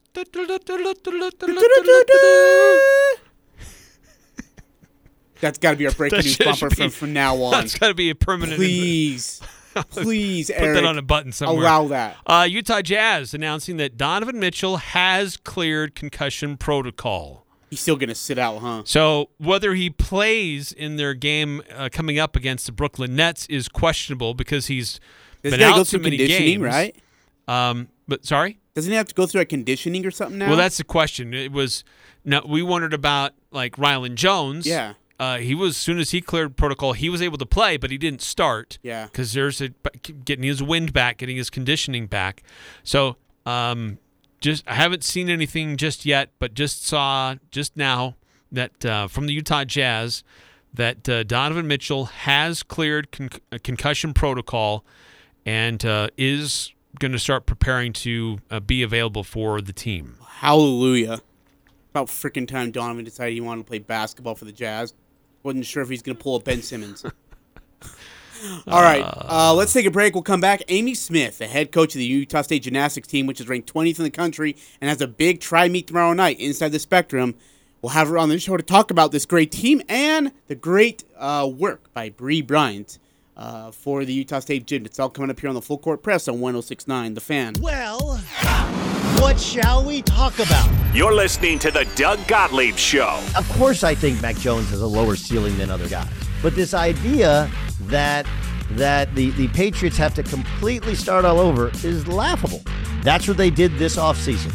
[5.42, 7.50] That's got to be our breaking news bumper be- from, from now on.
[7.50, 8.57] That's got to be a permanent.
[8.57, 9.40] Please,
[9.90, 11.59] please, Put Eric, that on a button somewhere.
[11.66, 12.16] allow that.
[12.24, 17.44] Uh, Utah Jazz announcing that Donovan Mitchell has cleared concussion protocol.
[17.70, 18.83] He's still gonna sit out, huh?
[18.85, 23.68] So whether he plays in their game uh, coming up against the Brooklyn Nets is
[23.68, 25.00] questionable because he's
[25.42, 26.62] Doesn't been he out too many conditioning, games.
[26.62, 26.96] right?
[27.48, 28.59] Um, but sorry.
[28.74, 30.48] Doesn't he have to go through a conditioning or something now?
[30.48, 31.35] Well, that's the question.
[31.35, 31.83] It was
[32.24, 32.42] no.
[32.46, 34.66] We wondered about like Rylan Jones.
[34.66, 34.94] Yeah.
[35.18, 37.90] Uh, he was as soon as he cleared protocol, he was able to play, but
[37.90, 38.79] he didn't start.
[38.83, 39.07] Yeah.
[39.07, 39.68] Because there's a
[40.25, 42.42] getting his wind back, getting his conditioning back.
[42.83, 43.98] So, um,
[44.40, 48.16] just I haven't seen anything just yet, but just saw just now
[48.51, 50.25] that uh, from the Utah Jazz
[50.75, 54.85] that uh, Donovan Mitchell has cleared con- uh, concussion protocol
[55.44, 60.16] and uh, is going to start preparing to uh, be available for the team.
[60.27, 61.20] Hallelujah.
[61.90, 64.94] About freaking time Donovan decided he wanted to play basketball for the Jazz.
[65.42, 67.05] Wasn't sure if he's going to pull a Ben Simmons.
[68.66, 70.14] All right, uh, let's take a break.
[70.14, 70.62] We'll come back.
[70.68, 73.98] Amy Smith, the head coach of the Utah State gymnastics team, which is ranked 20th
[73.98, 77.37] in the country and has a big tri meet tomorrow night inside the Spectrum.
[77.81, 81.05] We'll have her on the show to talk about this great team and the great
[81.16, 82.98] uh, work by Bree Bryant
[83.37, 84.85] uh, for the Utah State gym.
[84.87, 87.55] It's all coming up here on the Full Court Press on 1069 The Fan.
[87.61, 88.20] Well,
[89.22, 90.68] what shall we talk about?
[90.92, 93.22] You're listening to the Doug Gottlieb Show.
[93.37, 96.08] Of course, I think Mac Jones has a lower ceiling than other guys.
[96.42, 97.48] But this idea
[97.82, 98.26] that
[98.72, 102.62] that the, the Patriots have to completely start all over is laughable.
[103.02, 104.52] That's what they did this offseason.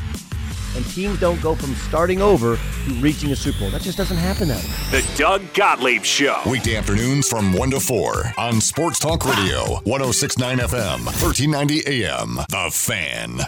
[0.76, 3.70] And teams don't go from starting over to reaching a Super Bowl.
[3.72, 5.00] That just doesn't happen that way.
[5.00, 6.42] The Doug Gottlieb Show.
[6.46, 12.36] Weekday afternoons from 1 to 4 on Sports Talk Radio, 1069 FM, 1390 AM.
[12.50, 13.40] The Fan.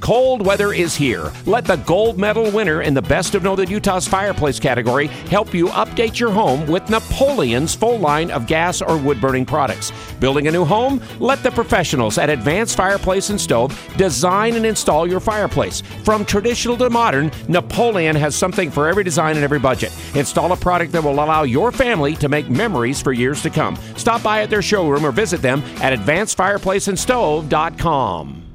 [0.00, 1.32] Cold weather is here.
[1.44, 5.66] Let the gold medal winner in the Best of Northern Utah's fireplace category help you
[5.68, 9.92] update your home with Napoleon's full line of gas or wood burning products.
[10.20, 11.02] Building a new home?
[11.18, 15.82] Let the professionals at Advanced Fireplace and Stove design and install your fireplace.
[16.04, 19.92] From traditional to modern, Napoleon has something for every design and every budget.
[20.14, 23.76] Install a product that will allow your family to make memories for years to come.
[23.96, 28.47] Stop by at their showroom or visit them at advancedfireplaceandstove.com.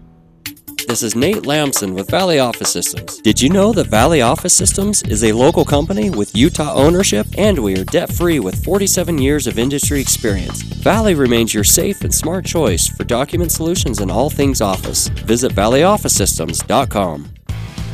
[0.87, 3.19] This is Nate Lamson with Valley Office Systems.
[3.19, 7.57] Did you know that Valley Office Systems is a local company with Utah ownership and
[7.59, 10.61] we are debt free with 47 years of industry experience?
[10.61, 15.07] Valley remains your safe and smart choice for document solutions and all things office.
[15.07, 17.42] Visit valleyofficesystems.com.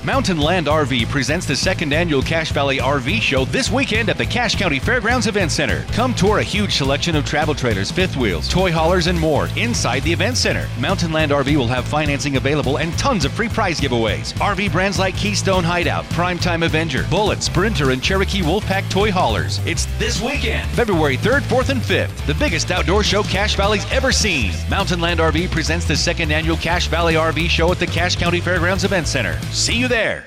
[0.05, 4.25] Mountain Land RV presents the second annual Cache Valley RV Show this weekend at the
[4.25, 5.83] Cache County Fairgrounds Event Center.
[5.91, 10.01] Come tour a huge selection of travel trailers, fifth wheels, toy haulers, and more inside
[10.03, 10.69] the event center.
[10.79, 14.33] Mountain Land RV will have financing available and tons of free prize giveaways.
[14.35, 19.59] RV brands like Keystone Hideout, Primetime Avenger, Bullet, Sprinter, and Cherokee Wolfpack toy haulers.
[19.65, 22.25] It's this weekend, February 3rd, 4th, and 5th.
[22.25, 24.53] The biggest outdoor show Cache Valley's ever seen.
[24.69, 28.39] Mountain Land RV presents the second annual Cache Valley RV Show at the Cache County
[28.39, 29.37] Fairgrounds Event Center.
[29.51, 30.25] See you there.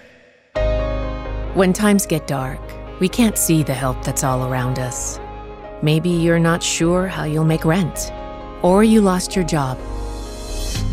[1.55, 2.61] When times get dark,
[3.01, 5.19] we can't see the help that's all around us.
[5.83, 8.13] Maybe you're not sure how you'll make rent,
[8.63, 9.79] or you lost your job.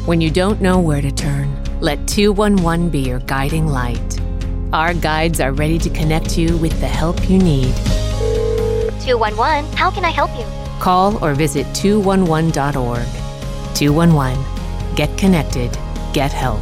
[0.06, 4.20] When you don't know where to turn, let 211 be your guiding light.
[4.72, 7.76] Our guides are ready to connect you with the help you need.
[9.02, 10.46] 211, how can I help you?
[10.80, 13.76] Call or visit 211.org.
[13.76, 14.96] 211.
[14.96, 15.78] Get connected.
[16.14, 16.62] Get help.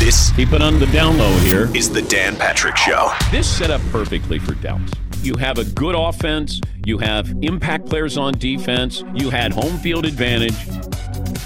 [0.00, 3.12] This keep it on the down low here is the Dan Patrick Show.
[3.30, 4.90] This set up perfectly for Dallas.
[5.20, 10.06] You have a good offense, you have impact players on defense, you had home field
[10.06, 10.56] advantage,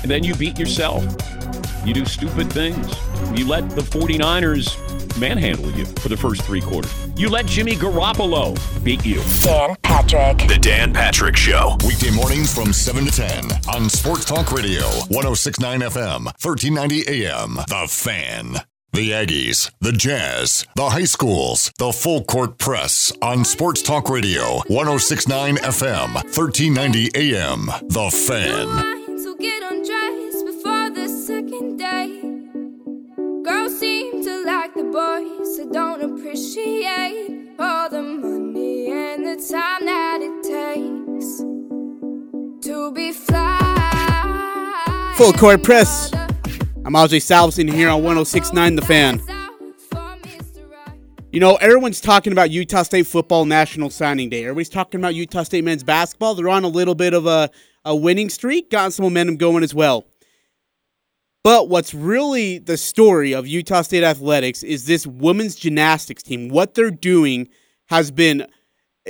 [0.03, 1.05] and then you beat yourself.
[1.85, 2.87] You do stupid things.
[3.37, 6.92] You let the 49ers manhandle you for the first three quarters.
[7.16, 9.20] You let Jimmy Garoppolo beat you.
[9.42, 10.48] Dan Patrick.
[10.48, 11.77] The Dan Patrick Show.
[11.87, 17.55] Weekday mornings from 7 to 10 on Sports Talk Radio, 1069 FM, 1390 AM.
[17.68, 18.57] The Fan.
[18.92, 24.61] The Aggies, the Jazz, the high schools, the full court press on Sports Talk Radio,
[24.68, 27.66] 1069 FM, 1390 AM.
[27.88, 29.04] The Fan.
[34.76, 41.38] The boys that don't appreciate all the money and the time that it takes
[42.66, 45.14] to be fly.
[45.16, 46.12] Full Court Press.
[46.84, 49.20] I'm Ajay Salvesen here on 1069 The Fan.
[51.30, 54.42] You know, everyone's talking about Utah State football national signing day.
[54.42, 56.34] Everybody's talking about Utah State men's basketball.
[56.34, 57.48] They're on a little bit of a,
[57.84, 60.04] a winning streak, got some momentum going as well.
[61.44, 66.48] But what's really the story of Utah State athletics is this women's gymnastics team.
[66.48, 67.48] What they're doing
[67.90, 68.46] has been,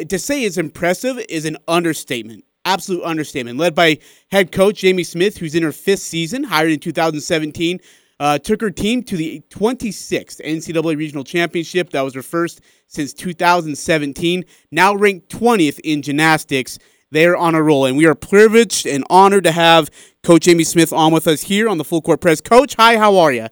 [0.09, 2.45] to say it's impressive is an understatement.
[2.65, 3.59] Absolute understatement.
[3.59, 3.99] Led by
[4.33, 7.79] head coach Amy Smith, who's in her fifth season, hired in 2017
[8.21, 11.91] uh, took her team to the 26th NCAA Regional Championship.
[11.91, 14.45] That was her first since 2017.
[14.71, 16.79] Now ranked 20th in gymnastics.
[17.15, 19.89] They're on a roll, and we are privileged and honored to have
[20.25, 22.41] Coach Amy Smith on with us here on the Full Court Press.
[22.41, 23.47] Coach, hi, how are you?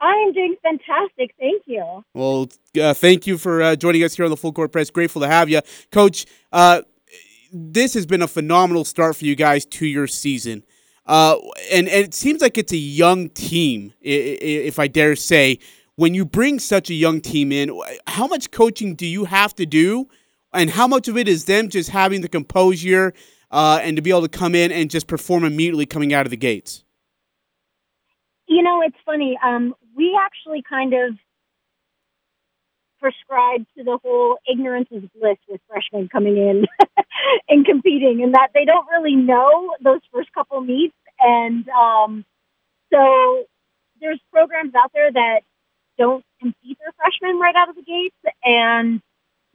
[0.00, 1.32] I'm doing fantastic.
[1.38, 2.04] Thank you.
[2.12, 2.48] Well,
[2.82, 4.90] uh, thank you for uh, joining us here on the Full Court Press.
[4.90, 5.60] Grateful to have you.
[5.92, 6.82] Coach, uh,
[7.52, 10.64] this has been a phenomenal start for you guys to your season.
[11.06, 11.36] Uh,
[11.70, 15.60] and, and it seems like it's a young team, if I dare say.
[15.94, 19.66] When you bring such a young team in, how much coaching do you have to
[19.66, 20.08] do?
[20.52, 23.14] And how much of it is them just having the composure
[23.50, 26.30] uh, and to be able to come in and just perform immediately coming out of
[26.30, 26.84] the gates?
[28.46, 29.38] You know, it's funny.
[29.44, 31.14] Um, we actually kind of
[33.00, 36.66] prescribe to the whole ignorance is bliss with freshmen coming in
[37.48, 42.24] and competing, and that they don't really know those first couple meets and um,
[42.92, 43.44] so
[44.00, 45.40] there's programs out there that
[45.98, 48.16] don't compete their freshmen right out of the gates.
[48.42, 49.02] And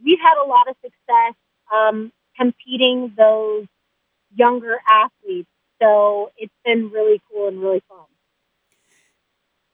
[0.06, 1.34] we've had a lot of success
[1.74, 3.66] um, competing those
[4.34, 5.50] younger athletes.
[5.82, 8.06] So it's been really cool and really fun.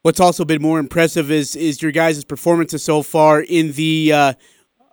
[0.02, 4.34] What's also been more impressive is is your guys' performances so far in the uh,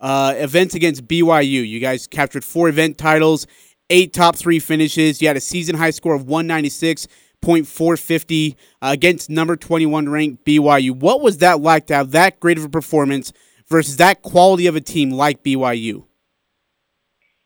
[0.01, 1.67] uh, events against BYU.
[1.67, 3.47] You guys captured four event titles
[3.91, 5.23] eight top three finishes.
[5.23, 8.55] You had a season high score of 196.450 uh,
[8.93, 10.93] against number 21 ranked BYU.
[10.93, 13.33] What was that like to have that great of a performance
[13.71, 16.05] versus that quality of a team like BYU?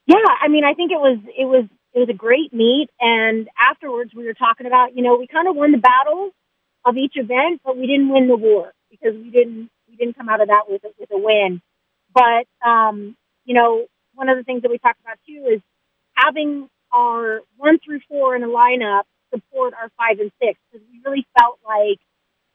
[0.06, 3.48] Yeah, I mean, I think it was it was it was a great meet, and
[3.58, 6.32] afterwards we were talking about you know we kind of won the battles
[6.85, 10.28] of each event, but we didn't win the war because we didn't we didn't come
[10.28, 11.61] out of that with a, with a win.
[12.12, 15.61] But um, you know, one of the things that we talked about too is
[16.14, 21.00] having our one through four in a lineup support our five and six because we
[21.04, 21.98] really felt like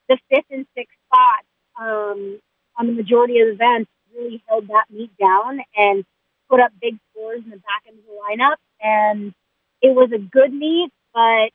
[0.10, 1.48] the fifth and sixth spots
[1.80, 2.40] um,
[2.78, 6.06] on the majority of events really held that meet down and
[6.50, 8.56] put up big scores in the back end of the lineup.
[8.82, 9.34] And
[9.82, 11.52] it was a good meet, but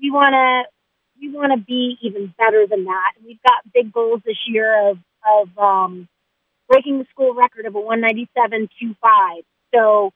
[0.00, 0.70] we want to
[1.20, 3.12] we want to be even better than that.
[3.16, 6.08] And we've got big goals this year of of um,
[6.68, 9.42] breaking the school record of a 197.25.
[9.74, 10.12] So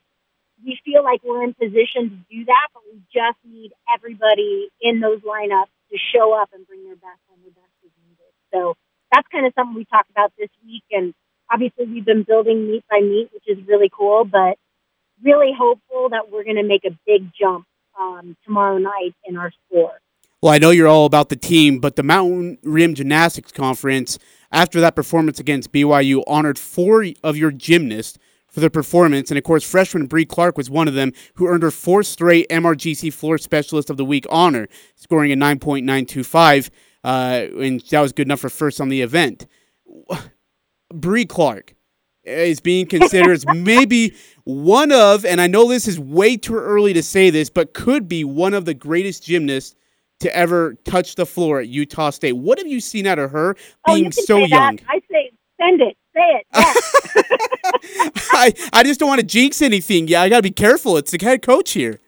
[0.65, 5.01] we feel like we're in position to do that, but we just need everybody in
[5.01, 8.33] those lineups to show up and bring their best when their best is needed.
[8.53, 8.77] So
[9.15, 10.83] that's kind of something we talked about this week.
[10.91, 11.15] And
[11.53, 14.59] obviously, we've been building meet by meet, which is really cool, but
[15.23, 17.67] really hopeful that we're going to make a big jump
[17.99, 20.01] um, tomorrow night in our score.
[20.43, 24.19] Well, I know you're all about the team, but the Mountain Rim Gymnastics Conference,
[24.53, 28.19] after that performance against BYU, honored four of your gymnasts
[28.51, 29.31] for their performance.
[29.31, 32.49] And of course, freshman Bree Clark was one of them who earned her fourth straight
[32.51, 36.71] MRGC Floor Specialist of the Week honor, scoring a 9.925.
[37.05, 39.47] Uh, and that was good enough for first on the event.
[40.93, 41.75] Bree Clark
[42.25, 44.15] is being considered as maybe
[44.45, 48.09] one of, and I know this is way too early to say this, but could
[48.09, 49.77] be one of the greatest gymnasts
[50.21, 52.33] to ever touch the floor at Utah State.
[52.33, 54.77] What have you seen out of her oh, being so young?
[54.77, 54.85] That.
[54.89, 55.97] I say send it.
[56.15, 56.47] Say it.
[57.97, 58.29] Yes.
[58.33, 60.09] I, I just don't want to jinx anything.
[60.09, 60.97] Yeah, I got to be careful.
[60.97, 62.01] It's the head coach here.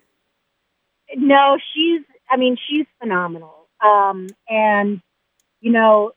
[1.16, 3.55] No, she's, I mean, she's phenomenal.
[3.84, 5.00] Um, and,
[5.60, 6.12] you know,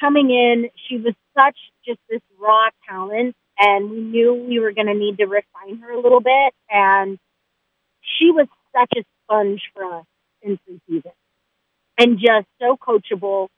[0.00, 1.56] coming in, she was such
[1.86, 5.92] just this raw talent, and we knew we were going to need to refine her
[5.92, 6.54] a little bit.
[6.70, 7.18] And
[8.02, 10.06] she was such a sponge for us
[10.42, 10.58] in
[10.88, 11.12] season
[11.98, 13.48] and just so coachable,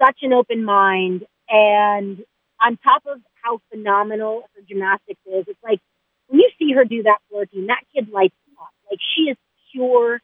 [0.00, 2.24] such an open mind, and
[2.60, 5.80] on top of how phenomenal her gymnastics is, it's like
[6.28, 8.68] when you see her do that floor team, that kid lights up.
[8.90, 9.36] Like she is
[9.72, 10.20] pure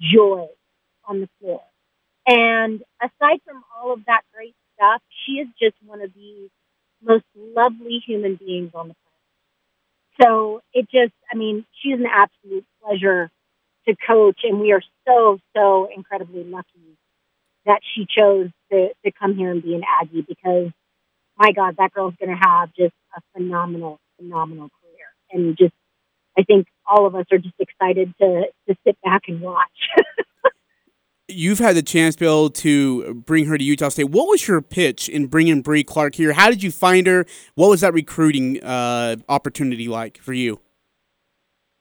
[0.00, 0.46] joy
[1.04, 1.62] on the floor.
[2.26, 6.48] And aside from all of that great stuff, she is just one of the
[7.02, 10.20] most lovely human beings on the planet.
[10.20, 13.30] So it just, I mean, she's an absolute pleasure
[13.88, 16.96] to coach, and we are so, so incredibly lucky
[17.66, 20.70] that she chose to, to come here and be an Aggie because
[21.36, 25.06] my God, that girl's going to have just a phenomenal, phenomenal career.
[25.32, 25.72] And just,
[26.38, 29.66] I think all of us are just excited to, to sit back and watch.
[31.34, 34.10] you've had the chance Bill, to bring her to Utah State.
[34.10, 36.32] What was your pitch in bringing Bree Clark here?
[36.32, 37.26] How did you find her?
[37.54, 40.60] What was that recruiting uh, opportunity like for you?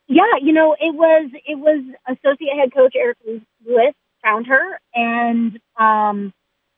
[0.08, 3.18] Yeah, you know, it was it was associate head coach Eric
[3.66, 6.34] Lewis found her, and um,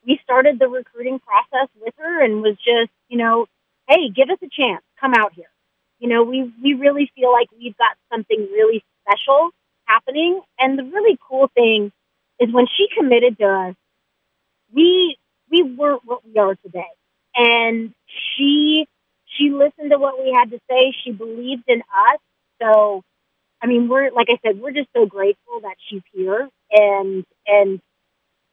[0.06, 3.46] we started the recruiting process with her, and was just you know,
[3.88, 5.50] hey, give us a chance, come out here.
[5.98, 9.50] You know, we we really feel like we've got something really special
[9.84, 11.90] happening, and the really cool thing
[12.40, 13.74] is when she committed to us,
[14.72, 15.16] we
[15.50, 16.90] we weren't what we are today,
[17.34, 18.86] and she
[19.26, 20.94] she listened to what we had to say.
[21.04, 22.20] She believed in us,
[22.60, 23.02] so
[23.62, 27.80] I mean, we're like I said, we're just so grateful that she's here and and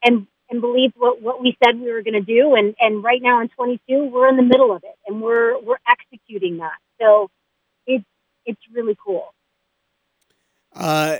[0.02, 2.54] and and believed what what we said we were going to do.
[2.54, 5.78] And and right now in 22, we're in the middle of it, and we're we're
[5.88, 6.78] executing that.
[7.00, 7.28] So
[7.86, 8.04] it's
[8.46, 9.34] it's really cool.
[10.74, 11.18] Uh,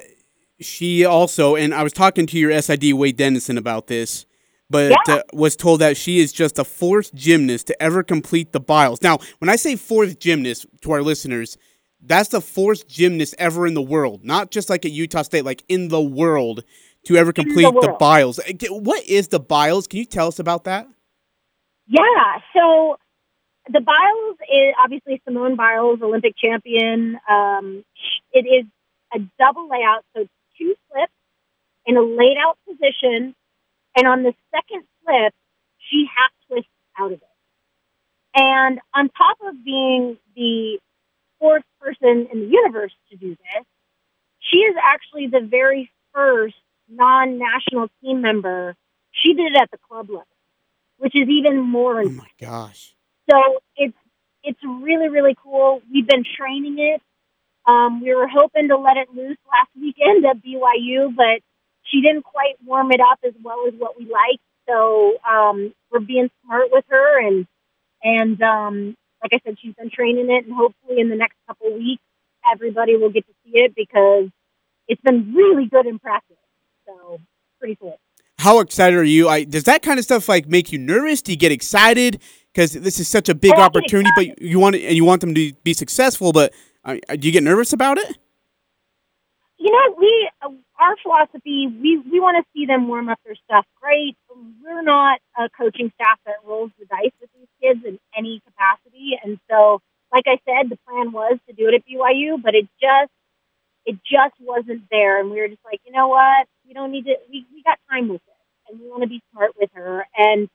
[0.63, 4.27] she also, and I was talking to your SID Wade Denniston about this,
[4.71, 5.15] but Yeah.
[5.17, 9.03] uh, was told that she is just the fourth gymnast to ever complete the Biles.
[9.03, 11.59] Now, when I say fourth gymnast to our listeners,
[12.05, 15.63] that's the fourth gymnast ever in the world, not just like at Utah State, like
[15.69, 16.65] in the world
[17.05, 17.99] to ever complete the, world.
[17.99, 18.39] Biles.
[18.39, 19.87] Uh, What is the Biles?
[19.87, 20.89] Can you tell us about that?
[21.87, 22.39] Yeah.
[22.55, 22.97] So
[23.69, 27.19] the Biles is obviously Simone Biles, Olympic champion.
[27.31, 27.85] Um,
[28.33, 28.67] it is
[29.15, 30.27] a double layout, so
[30.59, 31.13] two flips
[31.87, 33.35] in a laid out position,
[33.97, 35.35] and on the second flip,
[35.79, 37.29] she half twists out of it.
[38.35, 40.79] And on top of being the
[41.39, 43.67] fourth person in the universe to do this,
[44.39, 46.55] she is actually the very first
[46.89, 48.75] non-national team member.
[49.11, 50.27] She did it at the club level,
[50.99, 52.01] which is even more.
[52.01, 52.95] Oh my gosh.
[53.31, 53.97] So it's
[54.43, 55.83] it's really really cool.
[55.93, 57.03] We've been training it.
[57.67, 61.41] Um, we were hoping to let it loose last weekend at BYU, but
[61.85, 64.43] she didn't quite warm it up as well as what we liked.
[64.69, 67.47] So um, we're being smart with her, and
[68.03, 71.69] and um, like I said, she's been training it, and hopefully in the next couple
[71.69, 72.03] of weeks,
[72.53, 74.29] everybody will get to see it because
[74.89, 76.37] it's been really good in practice.
[76.87, 77.19] So
[77.59, 77.99] pretty cool.
[78.39, 79.29] How excited are you?
[79.29, 81.23] I, does that kind of stuff like make you nervous?
[81.23, 82.21] Do you get excited
[82.53, 85.21] because this is such a big Oh, opportunity, but you want it, and you want
[85.21, 86.33] them to be successful?
[86.33, 86.53] But
[86.85, 88.18] uh, do you get nervous about it?
[89.62, 93.37] you know, we uh, our philosophy we we want to see them warm up their
[93.37, 93.64] stuff.
[93.80, 94.16] Great,
[94.61, 99.18] we're not a coaching staff that rolls the dice with these kids in any capacity,
[99.22, 99.80] and so
[100.12, 103.12] like I said, the plan was to do it at BYU, but it just
[103.87, 107.05] it just wasn't there, and we were just like, you know what, we don't need
[107.05, 107.14] to.
[107.30, 110.49] We we got time with it, and we want to be smart with her, and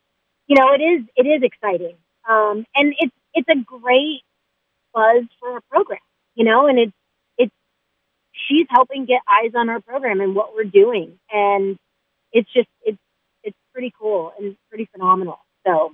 [0.47, 1.95] you know, it is it is exciting,
[2.27, 4.21] um, and it's it's a great
[4.93, 5.99] buzz for our program,
[6.37, 6.93] you know, and it's
[7.37, 7.51] it's
[8.47, 11.77] she's helping get eyes on our program and what we're doing, and
[12.31, 12.99] it's just it's
[13.43, 15.39] it's pretty cool and pretty phenomenal.
[15.65, 15.93] So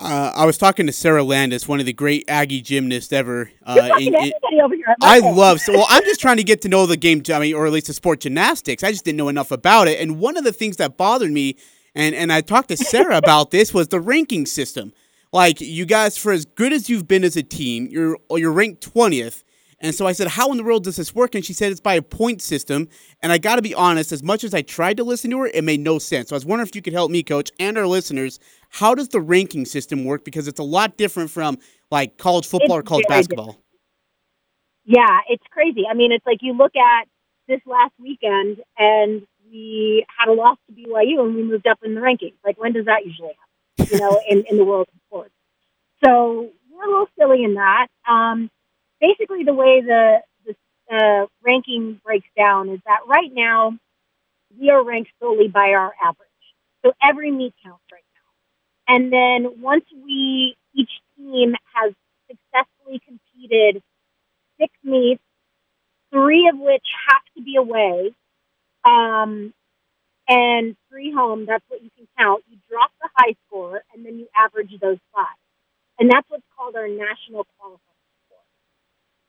[0.00, 3.50] Uh, I was talking to Sarah Landis, one of the great Aggie gymnasts ever.
[3.66, 4.32] Uh, in- in-
[4.62, 4.94] over here.
[5.02, 5.86] I love love so well.
[5.88, 7.92] I'm just trying to get to know the game, I mean, or at least the
[7.94, 8.82] sport gymnastics.
[8.84, 10.00] I just didn't know enough about it.
[10.00, 11.56] And one of the things that bothered me,
[11.94, 14.92] and and I talked to Sarah about this, was the ranking system.
[15.32, 18.82] Like you guys, for as good as you've been as a team, you're you're ranked
[18.82, 19.44] twentieth.
[19.80, 21.80] And so I said, "How in the world does this work?" And she said, "It's
[21.80, 22.88] by a point system."
[23.22, 25.46] And I got to be honest, as much as I tried to listen to her,
[25.46, 26.30] it made no sense.
[26.30, 28.40] So I was wondering if you could help me, Coach, and our listeners.
[28.70, 30.24] How does the ranking system work?
[30.24, 31.58] Because it's a lot different from
[31.90, 33.62] like college football or college basketball.
[34.84, 35.84] Yeah, it's crazy.
[35.88, 37.06] I mean, it's like you look at
[37.46, 41.94] this last weekend and we had a loss to BYU and we moved up in
[41.94, 42.34] the rankings.
[42.44, 43.47] Like, when does that usually happen,
[43.78, 45.34] you know, in, in the world of sports?
[46.04, 47.88] So we're a little silly in that.
[48.08, 48.50] Um,
[49.00, 50.54] basically, the way the, the
[50.94, 53.76] uh, ranking breaks down is that right now
[54.58, 56.28] we are ranked solely by our average.
[56.84, 58.02] So every meet counts right
[58.88, 58.94] now.
[58.94, 61.92] And then once we, each team has
[62.28, 63.82] successfully competed
[64.60, 65.22] six meets,
[66.12, 68.12] three of which have to be away,
[68.84, 69.52] um,
[70.28, 71.46] and three home.
[71.46, 72.44] That's what you can count.
[72.48, 75.26] You drop the high score, and then you average those five,
[75.98, 77.80] and that's what's called our national qualifying
[78.26, 78.38] score.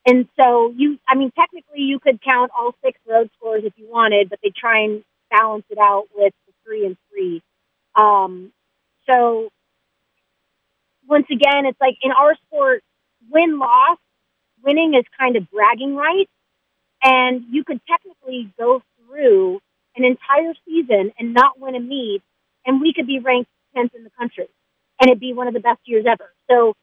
[0.06, 3.88] And so you, I mean, technically you could count all six road scores if you
[3.90, 7.42] wanted, but they try and balance it out with the three and three.
[7.94, 8.52] Um,
[9.08, 9.48] so
[11.08, 12.82] once again, it's like in our sport,
[13.30, 13.98] win loss
[14.62, 16.30] winning is kind of bragging rights.
[17.02, 19.60] And you could technically go through
[19.96, 22.22] an entire season and not win a meet,
[22.66, 24.48] and we could be ranked 10th in the country,
[25.00, 26.32] and it'd be one of the best years ever.
[26.50, 26.74] So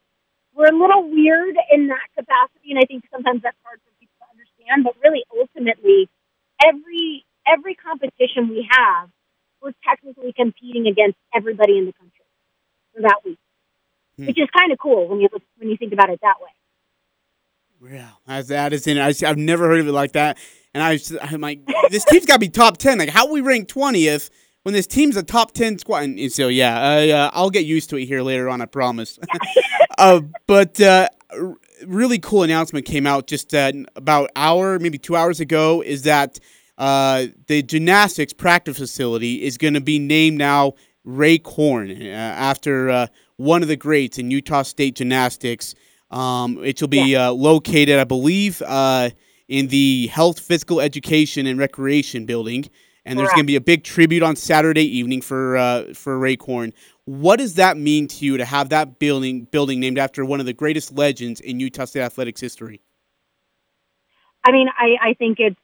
[0.54, 4.16] we're a little weird in that capacity, and I think sometimes that's hard for people
[4.20, 4.84] to understand.
[4.84, 6.08] But really, ultimately,
[6.64, 9.08] every every competition we have,
[9.62, 12.26] we're technically competing against everybody in the country
[12.94, 13.38] for that week,
[14.16, 14.26] Hmm.
[14.26, 16.50] which is kind of cool when you look, when you think about it that way.
[17.80, 18.98] Yeah, that is in.
[18.98, 20.36] I, have never heard of it like that.
[20.74, 21.60] And I was, I'm like,
[21.90, 22.98] this team's got to be top ten.
[22.98, 24.30] Like, how we rank twentieth
[24.62, 26.04] when this team's a top ten squad?
[26.04, 28.60] And, and so, yeah, I, uh, I'll get used to it here later on.
[28.60, 29.18] I promise.
[29.98, 31.56] uh, but uh, r-
[31.86, 35.82] really cool announcement came out just uh, about hour, maybe two hours ago.
[35.82, 36.38] Is that
[36.78, 42.90] uh, the gymnastics practice facility is going to be named now Ray Corn uh, after
[42.90, 43.06] uh,
[43.36, 45.74] one of the greats in Utah State gymnastics.
[46.10, 49.10] Um, it will be uh, located, I believe, uh,
[49.48, 52.68] in the Health, Physical Education, and Recreation building.
[53.04, 56.36] And there's going to be a big tribute on Saturday evening for uh, for Ray
[56.36, 56.74] Corn.
[57.06, 60.46] What does that mean to you to have that building building named after one of
[60.46, 62.82] the greatest legends in Utah State athletics history?
[64.44, 65.56] I mean, I, I think it's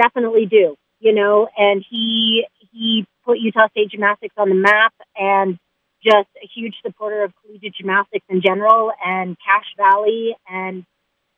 [0.00, 5.58] definitely due, you know, and he he put Utah State gymnastics on the map and
[6.04, 10.84] just a huge supporter of collegiate gymnastics in general and Cache Valley and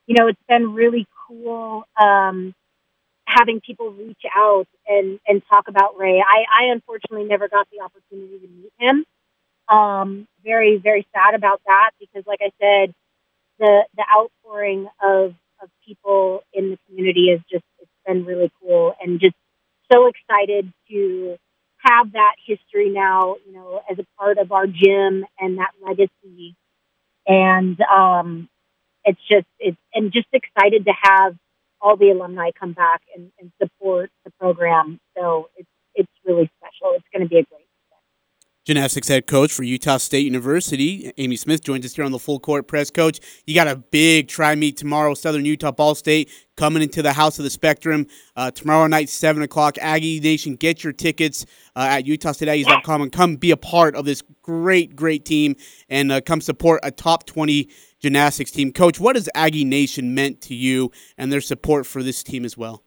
[0.07, 2.53] you know, it's been really cool um
[3.25, 6.19] having people reach out and and talk about Ray.
[6.21, 9.05] I, I unfortunately never got the opportunity to meet him.
[9.69, 12.93] Um very, very sad about that because like I said,
[13.59, 18.95] the the outpouring of of people in the community is just it's been really cool
[19.01, 19.35] and just
[19.91, 21.37] so excited to
[21.79, 26.55] have that history now, you know, as a part of our gym and that legacy.
[27.27, 28.49] And um
[29.03, 31.35] it's just it's and just excited to have
[31.81, 34.99] all the alumni come back and, and support the program.
[35.17, 36.95] So it's it's really special.
[36.95, 37.65] It's gonna be a great
[38.63, 42.39] Gymnastics head coach for Utah State University, Amy Smith, joins us here on the full
[42.39, 42.91] court press.
[42.91, 47.11] Coach, you got a big tri meet tomorrow, Southern Utah Ball State coming into the
[47.11, 49.77] House of the Spectrum uh, tomorrow night, 7 o'clock.
[49.81, 51.43] Aggie Nation, get your tickets
[51.75, 55.55] uh, at UtahStateAggies.com and come be a part of this great, great team
[55.89, 57.67] and uh, come support a top 20
[58.01, 58.71] gymnastics team.
[58.73, 62.57] Coach, what has Aggie Nation meant to you and their support for this team as
[62.57, 62.83] well?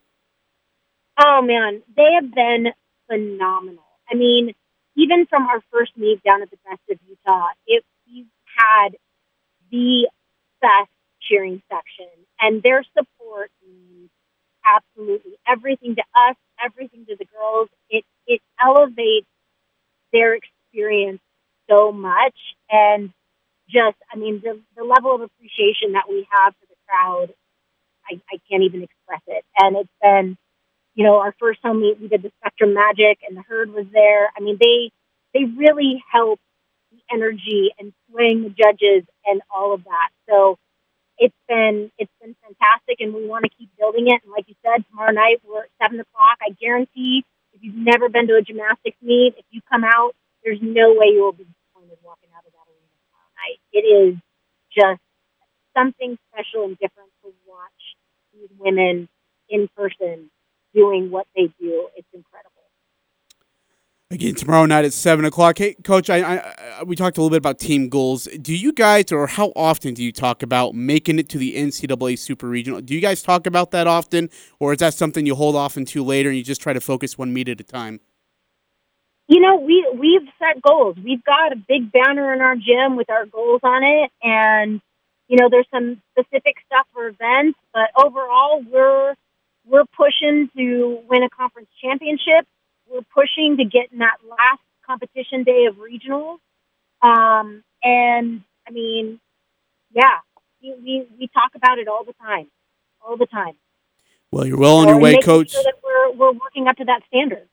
[1.18, 2.72] Oh man, they have been
[3.08, 3.84] phenomenal.
[4.10, 4.54] I mean,
[4.96, 8.96] even from our first meet down at the Best of Utah, it we've had
[9.70, 10.08] the
[10.60, 10.90] best
[11.20, 12.08] cheering section,
[12.40, 14.10] and their support means
[14.66, 17.68] absolutely everything to us, everything to the girls.
[17.88, 19.26] It it elevates
[20.12, 21.20] their experience
[21.70, 22.36] so much,
[22.70, 23.12] and
[23.74, 27.34] just I mean the the level of appreciation that we have for the crowd,
[28.10, 30.36] I, I can't even express it, and it's been
[30.94, 33.86] you know, our first home meet, we did the Spectrum Magic, and the herd was
[33.92, 34.30] there.
[34.36, 34.90] I mean, they
[35.34, 36.42] they really helped
[36.92, 40.10] the energy and swaying the judges and all of that.
[40.28, 40.58] So
[41.18, 44.22] it's been it's been fantastic, and we want to keep building it.
[44.24, 46.38] And like you said, tomorrow night we're at seven o'clock.
[46.42, 50.12] I guarantee, if you've never been to a gymnastics meet, if you come out,
[50.44, 52.63] there's no way you will be disappointed walking out of that
[53.44, 53.60] night.
[53.72, 54.16] It is
[54.72, 55.00] just
[55.76, 57.70] something special and different to watch
[58.32, 59.08] these women
[59.48, 60.30] in person
[60.74, 61.88] doing what they do.
[61.96, 62.50] It's incredible.
[64.10, 65.58] Again, tomorrow night at seven o'clock.
[65.58, 68.28] Hey, Coach, I, I, we talked a little bit about team goals.
[68.40, 72.18] Do you guys, or how often do you talk about making it to the NCAA
[72.18, 72.80] Super Regional?
[72.80, 74.30] Do you guys talk about that often,
[74.60, 77.18] or is that something you hold off until later and you just try to focus
[77.18, 77.98] one meet at a time?
[79.26, 80.96] You know, we we've set goals.
[81.02, 84.80] We've got a big banner in our gym with our goals on it, and
[85.28, 89.14] you know, there's some specific stuff for events, but overall, we're
[89.66, 92.46] we're pushing to win a conference championship.
[92.90, 96.38] We're pushing to get in that last competition day of regionals.
[97.02, 99.20] Um, and I mean,
[99.94, 100.18] yeah,
[100.62, 102.48] we, we, we talk about it all the time,
[103.06, 103.54] all the time.
[104.30, 105.52] Well, you're well on So, your way, Coach.
[105.52, 107.48] Sure that we're, we're working up to that standard.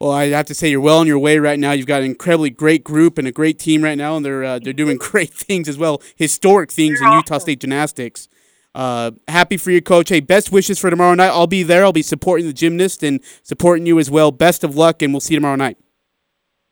[0.00, 1.72] Well, I have to say you're well on your way right now.
[1.72, 4.58] You've got an incredibly great group and a great team right now, and they're uh,
[4.60, 8.28] they're doing great things as well, historic things in Utah State gymnastics.
[8.74, 10.08] Uh, happy for you, coach.
[10.08, 11.30] Hey, best wishes for tomorrow night.
[11.30, 11.82] I'll be there.
[11.82, 14.30] I'll be supporting the gymnast and supporting you as well.
[14.30, 15.78] Best of luck, and we'll see you tomorrow night.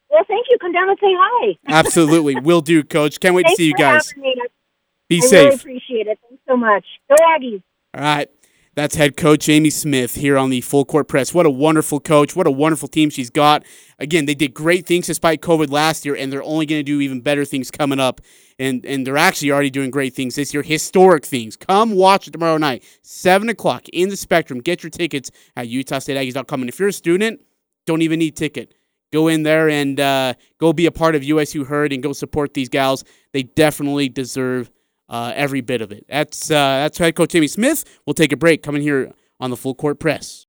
[0.08, 0.56] Well, thank you.
[0.60, 1.58] Come down and say hi.
[1.66, 3.18] Absolutely, will do, coach.
[3.18, 4.08] Can't wait to see you for guys.
[4.10, 4.36] having me.
[5.08, 5.32] Be I safe.
[5.32, 6.18] really appreciate it.
[6.28, 6.84] Thanks so much.
[7.08, 7.62] Go Aggies.
[7.94, 8.30] All right.
[8.76, 11.32] That's head coach Amy Smith here on the Full Court Press.
[11.32, 12.36] What a wonderful coach.
[12.36, 13.64] What a wonderful team she's got.
[13.98, 17.00] Again, they did great things despite COVID last year, and they're only going to do
[17.00, 18.20] even better things coming up.
[18.58, 21.56] And, and they're actually already doing great things this year, historic things.
[21.56, 24.60] Come watch it tomorrow night, 7 o'clock in the Spectrum.
[24.60, 26.60] Get your tickets at UtahStateAggies.com.
[26.60, 27.40] And if you're a student,
[27.86, 28.74] don't even need ticket.
[29.10, 32.52] Go in there and uh, go be a part of USU Herd and go support
[32.52, 33.04] these gals.
[33.32, 34.70] They definitely deserve
[35.08, 36.06] uh, every bit of it.
[36.08, 37.84] That's uh, that's head coach Amy Smith.
[38.06, 40.46] We'll take a break coming here on the Full Court Press.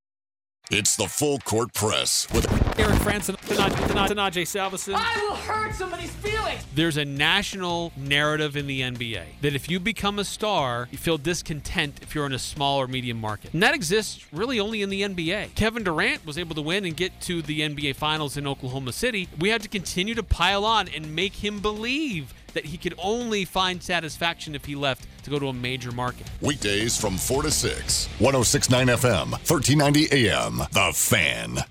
[0.70, 2.45] It's the full court press with
[2.78, 4.95] Eric Frandsen, Najee Salvesen.
[4.97, 6.62] I will hurt somebody's feelings.
[6.76, 11.18] There's a national narrative in the NBA that if you become a star, you feel
[11.18, 13.53] discontent if you're in a small or medium market.
[13.53, 15.55] And that exists really only in the NBA.
[15.55, 19.30] Kevin Durant was able to win and get to the NBA Finals in Oklahoma City.
[19.39, 23.45] We had to continue to pile on and make him believe that he could only
[23.45, 26.28] find satisfaction if he left to go to a major market.
[26.41, 28.08] weekdays from 4 to 6.
[28.20, 30.58] 1069 FM, 1390 AM.
[30.72, 31.64] The Fan.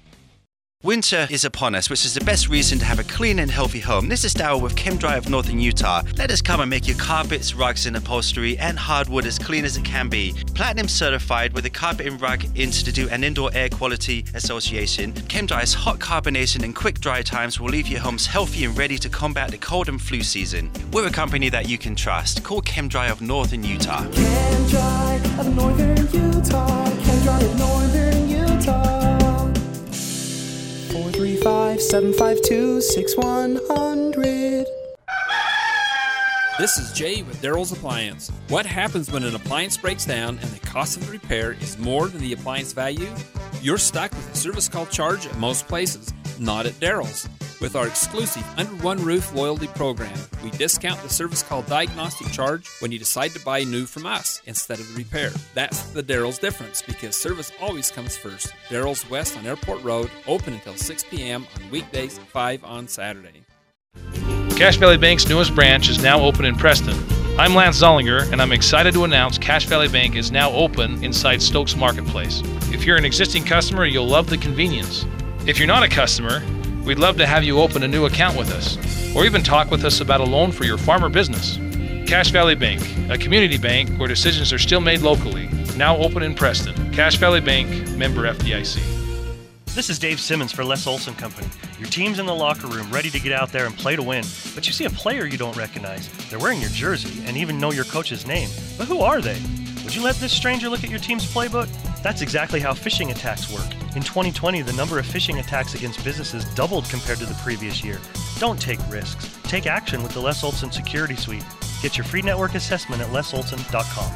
[0.87, 3.81] Winter is upon us, which is the best reason to have a clean and healthy
[3.81, 4.09] home.
[4.09, 6.03] This is Daryl with ChemDry of Northern Utah.
[6.17, 9.77] Let us come and make your carpets, rugs, and upholstery and hardwood as clean as
[9.77, 10.33] it can be.
[10.55, 15.13] Platinum certified with the Carpet and Rug Institute and Indoor Air Quality Association.
[15.13, 19.09] ChemDry's hot carbonation and quick dry times will leave your homes healthy and ready to
[19.09, 20.71] combat the cold and flu season.
[20.93, 22.45] We're a company that you can trust.
[22.45, 24.07] Call ChemDry of Northern Utah.
[31.97, 34.67] 752 6100.
[36.59, 38.31] This is Jay with Daryl's Appliance.
[38.49, 42.09] What happens when an appliance breaks down and the cost of the repair is more
[42.09, 43.09] than the appliance value?
[43.63, 47.31] You're stuck with a service call charge at most places, not at Daryl's.
[47.59, 52.69] With our exclusive Under One Roof loyalty program, we discount the service call diagnostic charge
[52.81, 55.31] when you decide to buy new from us instead of the repair.
[55.55, 58.53] That's the Daryl's difference because service always comes first.
[58.69, 61.47] Daryl's West on Airport Road, open until 6 p.m.
[61.57, 63.43] on weekdays, 5 on Saturday.
[64.51, 66.97] Cache Valley Bank's newest branch is now open in Preston.
[67.39, 71.41] I'm Lance Zollinger, and I'm excited to announce Cache Valley Bank is now open inside
[71.41, 72.43] Stokes Marketplace.
[72.71, 75.07] If you're an existing customer, you'll love the convenience.
[75.47, 76.43] If you're not a customer,
[76.87, 78.79] we'd love to have you open a new account with us,
[79.15, 81.59] or even talk with us about a loan for your farm or business.
[82.09, 82.81] Cache Valley Bank,
[83.11, 86.93] a community bank where decisions are still made locally, now open in Preston.
[86.93, 88.81] Cache Valley Bank, member FDIC.
[89.75, 91.49] This is Dave Simmons for Les Olson Company.
[91.79, 94.25] Your team's in the locker room ready to get out there and play to win,
[94.55, 96.09] but you see a player you don't recognize.
[96.31, 98.49] They're wearing your jersey and even know your coach's name.
[98.79, 99.39] But who are they?
[99.87, 101.69] Would you let this stranger look at your team's playbook?
[102.03, 103.73] That's exactly how phishing attacks work.
[103.95, 108.01] In 2020, the number of phishing attacks against businesses doubled compared to the previous year.
[108.41, 109.39] Don't take risks.
[109.45, 111.45] Take action with the Les Olson Security Suite.
[111.83, 114.13] Get your free network assessment at lesolson.com.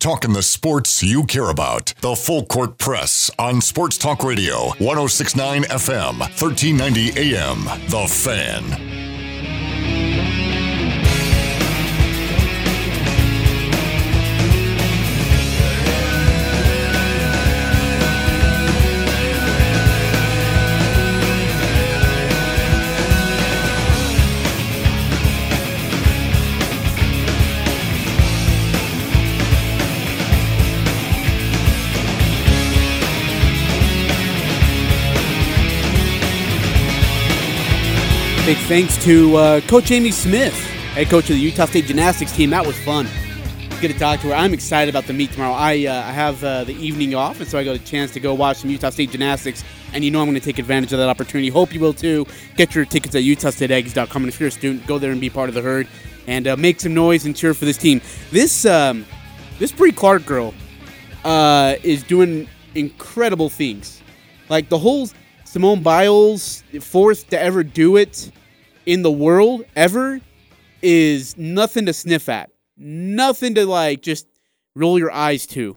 [0.00, 1.94] Talking the sports you care about.
[2.02, 7.64] The Full Court Press on Sports Talk Radio, 1069 FM, 1390 AM.
[7.88, 9.11] The Fan.
[38.52, 40.52] Big thanks to uh, Coach Amy Smith,
[40.92, 42.50] head coach of the Utah State gymnastics team.
[42.50, 43.08] That was fun.
[43.80, 44.34] Good to talk to her.
[44.34, 45.54] I'm excited about the meet tomorrow.
[45.54, 48.20] I uh, I have uh, the evening off, and so I got a chance to
[48.20, 49.64] go watch some Utah State gymnastics.
[49.94, 51.48] And you know I'm going to take advantage of that opportunity.
[51.48, 52.26] Hope you will too.
[52.54, 54.22] Get your tickets at utahstateaggies.com.
[54.22, 55.88] And if you're a student, go there and be part of the herd
[56.26, 58.02] and uh, make some noise and cheer for this team.
[58.32, 59.06] This um,
[59.58, 60.52] this Bree Clark girl
[61.24, 64.02] uh, is doing incredible things.
[64.50, 65.08] Like the whole
[65.44, 68.30] Simone Biles fourth to ever do it
[68.86, 70.20] in the world ever
[70.82, 72.50] is nothing to sniff at.
[72.76, 74.26] Nothing to like just
[74.74, 75.76] roll your eyes to.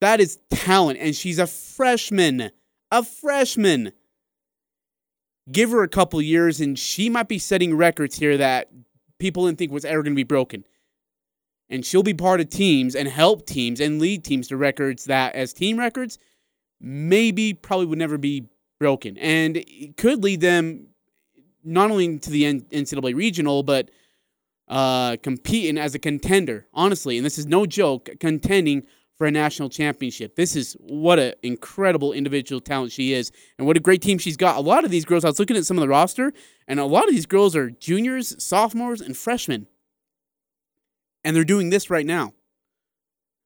[0.00, 2.50] That is talent, and she's a freshman.
[2.90, 3.92] A freshman.
[5.50, 8.70] Give her a couple years, and she might be setting records here that
[9.18, 10.64] people didn't think was ever going to be broken.
[11.70, 15.34] And she'll be part of teams and help teams and lead teams to records that,
[15.34, 16.18] as team records,
[16.80, 18.44] maybe probably would never be
[18.78, 19.16] broken.
[19.16, 20.88] And it could lead them
[21.64, 23.90] not only to the NCAA regional, but
[24.68, 27.16] uh, competing as a contender, honestly.
[27.16, 28.84] And this is no joke, contending
[29.16, 30.34] for a national championship.
[30.34, 34.36] This is what an incredible individual talent she is, and what a great team she's
[34.36, 34.56] got.
[34.56, 36.32] A lot of these girls, I was looking at some of the roster,
[36.66, 39.66] and a lot of these girls are juniors, sophomores, and freshmen.
[41.22, 42.34] And they're doing this right now.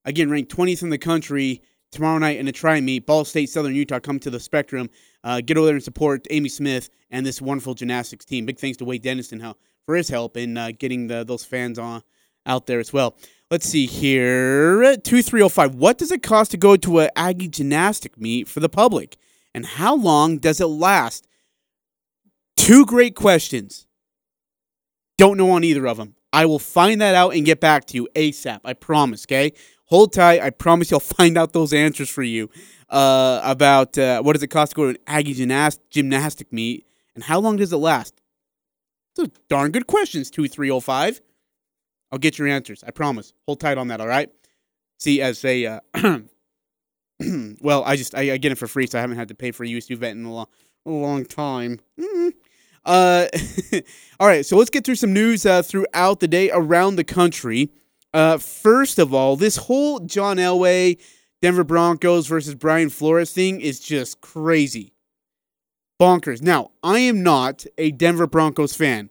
[0.04, 3.06] Again, ranked 20th in the country tomorrow night in a tri meet.
[3.06, 4.90] Ball State, Southern Utah come to the Spectrum.
[5.24, 8.46] Uh, get over there and support Amy Smith and this wonderful gymnastics team.
[8.46, 11.78] Big thanks to Wade Denniston how, for his help in uh, getting the, those fans
[11.78, 12.02] on
[12.46, 13.16] out there as well.
[13.50, 14.96] Let's see here.
[14.96, 15.74] 2305.
[15.74, 19.16] What does it cost to go to an Aggie gymnastic meet for the public?
[19.54, 21.26] And how long does it last?
[22.56, 23.86] Two great questions.
[25.16, 26.14] Don't know on either of them.
[26.32, 28.60] I will find that out and get back to you ASAP.
[28.64, 29.52] I promise, okay?
[29.88, 30.40] Hold tight.
[30.40, 32.50] I promise you'll find out those answers for you
[32.90, 36.86] uh, about uh, what does it cost to go to an Aggie gymnast- gymnastic meet
[37.14, 38.20] and how long does it last?
[39.16, 41.20] Those darn good questions, 2305.
[42.12, 42.84] I'll get your answers.
[42.86, 43.32] I promise.
[43.46, 44.30] Hold tight on that, all right?
[44.98, 45.80] See, as a, uh,
[47.60, 49.50] well, I just, I, I get it for free, so I haven't had to pay
[49.50, 50.46] for a USU vet in a long,
[50.86, 51.80] a long time.
[51.98, 52.32] Mm.
[52.84, 53.26] Uh,
[54.20, 57.70] all right, so let's get through some news uh, throughout the day around the country.
[58.14, 60.98] Uh, first of all, this whole John Elway,
[61.42, 64.94] Denver Broncos versus Brian Flores thing is just crazy.
[66.00, 66.40] Bonkers.
[66.42, 69.10] Now, I am not a Denver Broncos fan.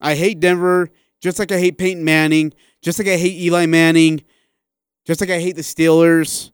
[0.00, 4.22] I hate Denver just like I hate Peyton Manning, just like I hate Eli Manning,
[5.06, 6.50] just like I hate the Steelers,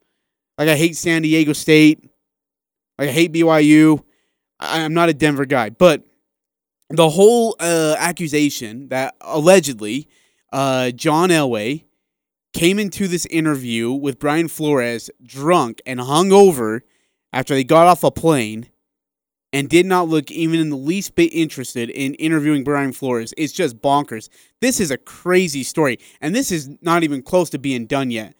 [0.58, 2.02] like I hate San Diego State,
[2.98, 4.02] like I hate BYU.
[4.58, 6.04] I- I'm not a Denver guy, but
[6.88, 10.08] the whole uh, accusation that allegedly
[10.52, 11.84] uh, John Elway
[12.52, 16.80] came into this interview with Brian Flores drunk and hungover
[17.32, 18.68] after they got off a plane
[19.52, 23.32] and did not look even in the least bit interested in interviewing Brian Flores.
[23.36, 24.28] It's just bonkers.
[24.60, 28.34] This is a crazy story, and this is not even close to being done yet.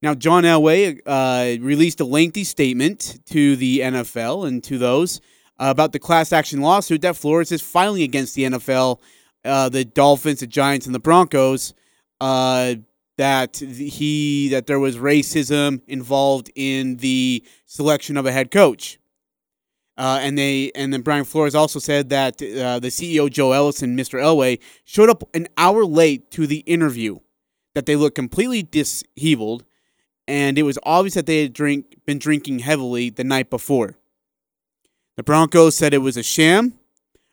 [0.00, 5.20] Now, John Elway uh, released a lengthy statement to the NFL and to those
[5.58, 9.00] uh, about the class action lawsuit that Flores is filing against the NFL,
[9.48, 11.74] uh, the Dolphins, the Giants, and the Broncos.
[12.20, 12.74] Uh,
[13.18, 18.98] that he that there was racism involved in the selection of a head coach.
[19.98, 23.96] Uh, and they and then Brian Flores also said that uh, the CEO Joe Ellison,
[23.96, 24.20] Mr.
[24.20, 27.18] Elway, showed up an hour late to the interview.
[27.74, 29.64] That they looked completely disheveled,
[30.26, 33.96] and it was obvious that they had drink been drinking heavily the night before.
[35.16, 36.74] The Broncos said it was a sham,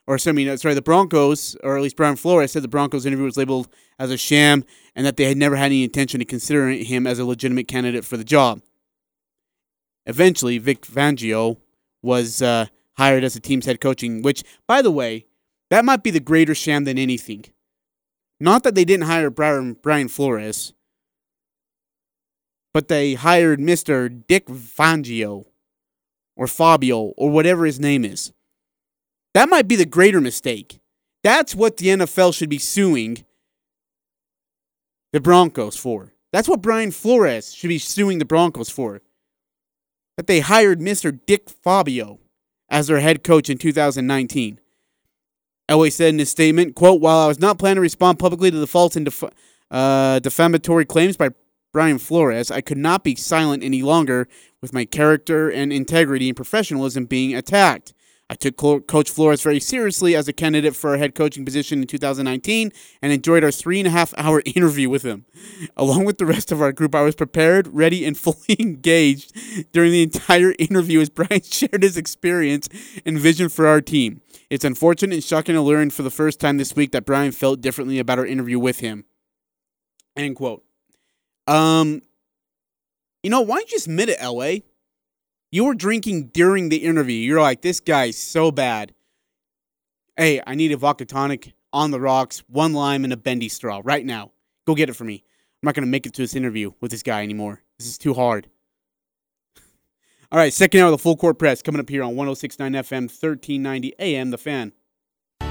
[0.06, 3.24] or I mean, sorry, the Broncos, or at least Brian Flores said the Broncos interview
[3.24, 6.84] was labeled as a sham, and that they had never had any intention of considering
[6.84, 8.60] him as a legitimate candidate for the job.
[10.06, 11.56] Eventually, Vic Fangio
[12.02, 15.26] was uh, hired as the team's head coaching, which, by the way,
[15.70, 17.44] that might be the greater sham than anything.
[18.38, 20.72] Not that they didn't hire Brian, Brian Flores,
[22.72, 24.24] but they hired Mr.
[24.28, 25.46] Dick Fangio
[26.36, 28.32] or Fabio or whatever his name is.
[29.36, 30.80] That might be the greater mistake.
[31.22, 33.26] That's what the NFL should be suing
[35.12, 36.14] the Broncos for.
[36.32, 39.02] That's what Brian Flores should be suing the Broncos for.
[40.16, 41.20] That they hired Mr.
[41.26, 42.18] Dick Fabio
[42.70, 44.58] as their head coach in 2019.
[45.68, 48.58] Elway said in his statement, quote, While I was not planning to respond publicly to
[48.58, 49.22] the false and def-
[49.70, 51.28] uh, defamatory claims by
[51.74, 54.28] Brian Flores, I could not be silent any longer
[54.62, 57.92] with my character and integrity and professionalism being attacked.
[58.28, 61.86] I took Coach Flores very seriously as a candidate for a head coaching position in
[61.86, 65.26] 2019 and enjoyed our three and a half hour interview with him.
[65.76, 69.32] Along with the rest of our group, I was prepared, ready, and fully engaged
[69.72, 72.68] during the entire interview as Brian shared his experience
[73.04, 74.22] and vision for our team.
[74.50, 77.60] It's unfortunate and shocking to learn for the first time this week that Brian felt
[77.60, 79.04] differently about our interview with him.
[80.16, 80.64] End quote.
[81.46, 82.02] Um,
[83.22, 84.66] you know, why don't you just admit it, LA?
[85.50, 87.16] You were drinking during the interview.
[87.16, 88.92] You're like, this guy's so bad.
[90.16, 93.80] Hey, I need a vodka tonic on the rocks, one lime, and a bendy straw
[93.84, 94.32] right now.
[94.66, 95.22] Go get it for me.
[95.62, 97.62] I'm not going to make it to this interview with this guy anymore.
[97.78, 98.48] This is too hard.
[100.32, 103.02] All right, second hour of the full court press coming up here on 1069 FM,
[103.02, 104.72] 1390 AM, The Fan.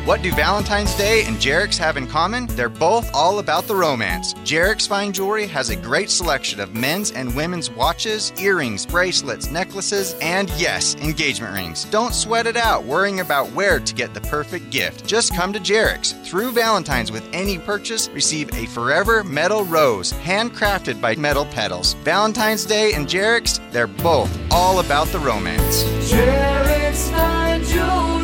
[0.05, 2.45] What do Valentine's Day and Jarek's have in common?
[2.51, 4.35] They're both all about the romance.
[4.35, 10.13] Jarek's Fine Jewelry has a great selection of men's and women's watches, earrings, bracelets, necklaces,
[10.21, 11.85] and yes, engagement rings.
[11.85, 15.07] Don't sweat it out worrying about where to get the perfect gift.
[15.07, 16.11] Just come to Jarek's.
[16.29, 21.95] Through Valentine's with any purchase, receive a forever metal rose, handcrafted by Metal Petals.
[22.03, 25.81] Valentine's Day and Jarek's, they're both all about the romance.
[26.11, 28.14] Jarek's Fine Jewelry.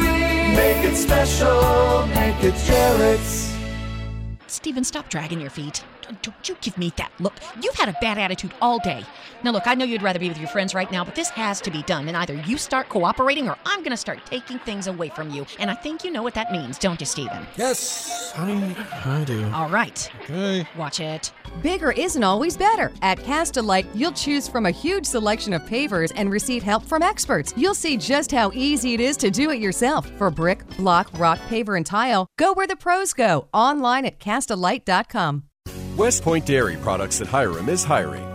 [0.56, 2.08] Make it special.
[2.08, 3.56] Make it Jarek's.
[4.48, 5.84] Steven, stop dragging your feet.
[6.12, 7.34] Don't, don't you give me that look.
[7.62, 9.06] You've had a bad attitude all day.
[9.44, 11.62] Now, look, I know you'd rather be with your friends right now, but this has
[11.62, 12.08] to be done.
[12.08, 15.46] And either you start cooperating or I'm going to start taking things away from you.
[15.60, 17.46] And I think you know what that means, don't you, Steven?
[17.56, 19.50] Yes, I, I do.
[19.52, 20.12] All right.
[20.24, 20.68] Okay.
[20.78, 21.32] Watch it.
[21.62, 22.92] Bigger isn't always better.
[23.02, 27.54] At Castlelite, you'll choose from a huge selection of pavers and receive help from experts.
[27.58, 30.10] You'll see just how easy it is to do it yourself.
[30.18, 33.48] For brick, block, rock, paver, and tile, go where the pros go.
[33.54, 35.44] Online at castlelite.com.
[35.98, 38.31] West Point Dairy Products at Hyrum is hiring.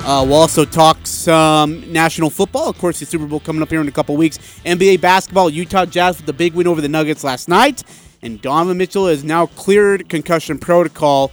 [0.00, 2.68] Uh, we'll also talk some national football.
[2.68, 4.38] Of course, the Super Bowl coming up here in a couple weeks.
[4.66, 7.84] NBA basketball, Utah Jazz with the big win over the Nuggets last night.
[8.22, 11.32] And Donovan Mitchell is now cleared concussion protocol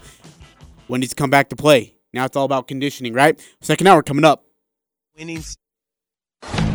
[0.87, 1.95] when he's come back to play.
[2.13, 3.39] Now it's all about conditioning, right?
[3.61, 4.43] Second hour coming up.
[5.17, 5.43] Winning.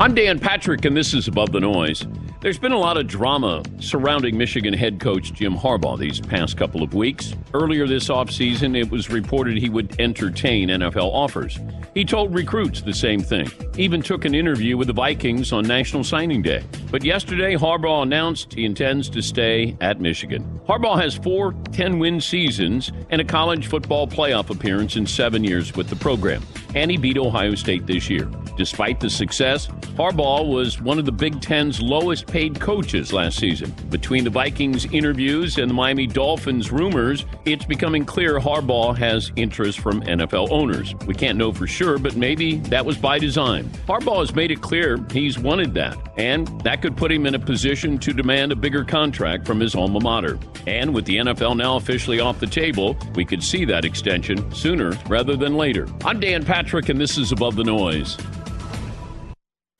[0.00, 2.04] I'm Dan Patrick, and this is Above the Noise.
[2.40, 6.82] There's been a lot of drama surrounding Michigan head coach Jim Harbaugh these past couple
[6.82, 7.32] of weeks.
[7.54, 11.60] Earlier this offseason, it was reported he would entertain NFL offers.
[11.94, 13.48] He told recruits the same thing,
[13.78, 16.64] even took an interview with the Vikings on National Signing Day.
[16.90, 20.60] But yesterday, Harbaugh announced he intends to stay at Michigan.
[20.68, 25.76] Harbaugh has four 10 win seasons and a college football playoff appearance in seven years
[25.76, 26.42] with the program,
[26.74, 28.28] and he beat Ohio State this year.
[28.56, 33.72] Despite the success, Harbaugh was one of the Big Ten's lowest paid coaches last season.
[33.88, 39.78] Between the Vikings interviews and the Miami Dolphins rumors, it's becoming clear Harbaugh has interest
[39.78, 40.94] from NFL owners.
[41.07, 43.64] We can't know for sure, but maybe that was by design.
[43.86, 47.38] Harbaugh has made it clear he's wanted that, and that could put him in a
[47.38, 50.38] position to demand a bigger contract from his alma mater.
[50.66, 54.98] And with the NFL now officially off the table, we could see that extension sooner
[55.09, 55.86] rather than later.
[56.05, 58.18] I'm Dan Patrick, and this is Above the Noise.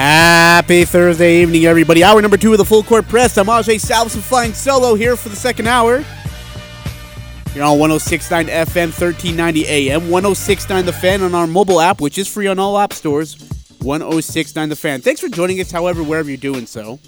[0.00, 2.02] Happy Thursday evening, everybody.
[2.02, 3.36] Hour number two of the Full Court Press.
[3.36, 6.02] I'm Ajay Salvesen flying solo here for the second hour.
[7.54, 12.26] You're on 1069 FM, 1390 AM, 1069 The Fan on our mobile app, which is
[12.26, 13.36] free on all app stores.
[13.82, 15.02] 1069 The Fan.
[15.02, 16.98] Thanks for joining us, however, wherever you're doing so.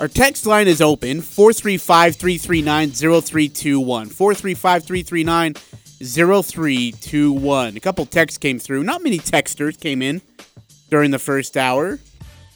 [0.00, 4.06] Our text line is open 435 339 0321.
[4.06, 7.76] 435 339 0321.
[7.76, 8.82] A couple texts came through.
[8.82, 10.22] Not many texters came in
[10.90, 11.98] during the first hour.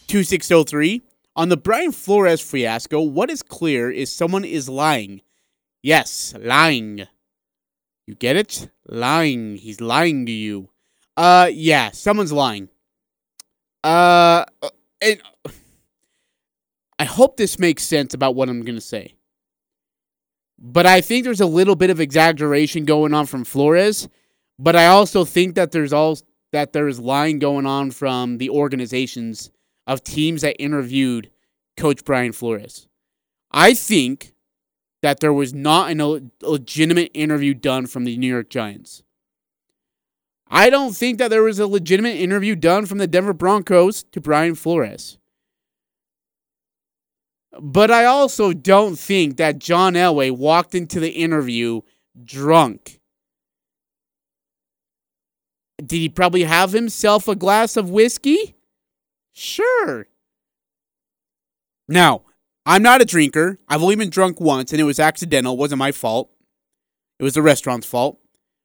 [0.09, 1.03] 2603.
[1.37, 5.22] On the Brian Flores fiasco, what is clear is someone is lying.
[5.83, 7.07] Yes, lying.
[8.07, 8.68] You get it?
[8.89, 9.57] Lying.
[9.57, 10.70] He's lying to you.
[11.16, 12.68] Uh, yeah, someone's lying.
[13.85, 14.45] Uh,
[15.01, 15.22] and
[16.99, 19.14] I hope this makes sense about what I'm going to say.
[20.59, 24.09] But I think there's a little bit of exaggeration going on from Flores,
[24.59, 26.18] but I also think that there's all
[26.53, 29.51] that there is lying going on from the organizations
[29.86, 31.30] of teams that interviewed
[31.76, 32.88] Coach Brian Flores.
[33.51, 34.32] I think
[35.03, 39.03] that there was not a legitimate interview done from the New York Giants.
[40.48, 44.20] I don't think that there was a legitimate interview done from the Denver Broncos to
[44.20, 45.16] Brian Flores.
[47.61, 51.80] But I also don't think that John Elway walked into the interview
[52.22, 52.99] drunk.
[55.87, 58.55] Did he probably have himself a glass of whiskey?
[59.33, 60.07] Sure.
[61.89, 62.22] Now,
[62.66, 63.59] I'm not a drinker.
[63.68, 65.55] I've only been drunk once, and it was accidental.
[65.55, 66.31] It wasn't my fault.
[67.18, 68.18] It was the restaurant's fault.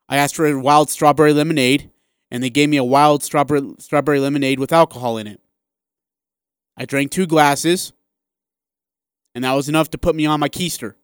[0.10, 1.90] I asked for a wild strawberry lemonade,
[2.30, 5.42] and they gave me a wild strawberry strawberry lemonade with alcohol in it.
[6.78, 7.94] I drank two glasses,
[9.34, 10.96] and that was enough to put me on my keister.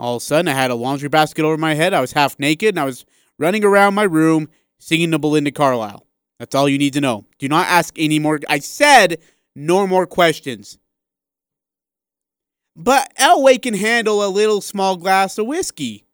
[0.00, 1.94] All of a sudden, I had a laundry basket over my head.
[1.94, 3.06] I was half naked, and I was
[3.38, 4.48] running around my room
[4.82, 6.04] singing to Belinda Carlisle.
[6.40, 7.24] That's all you need to know.
[7.38, 8.40] Do not ask any more.
[8.48, 9.18] I said
[9.54, 10.76] no more questions.
[12.74, 16.04] But Elway can handle a little small glass of whiskey.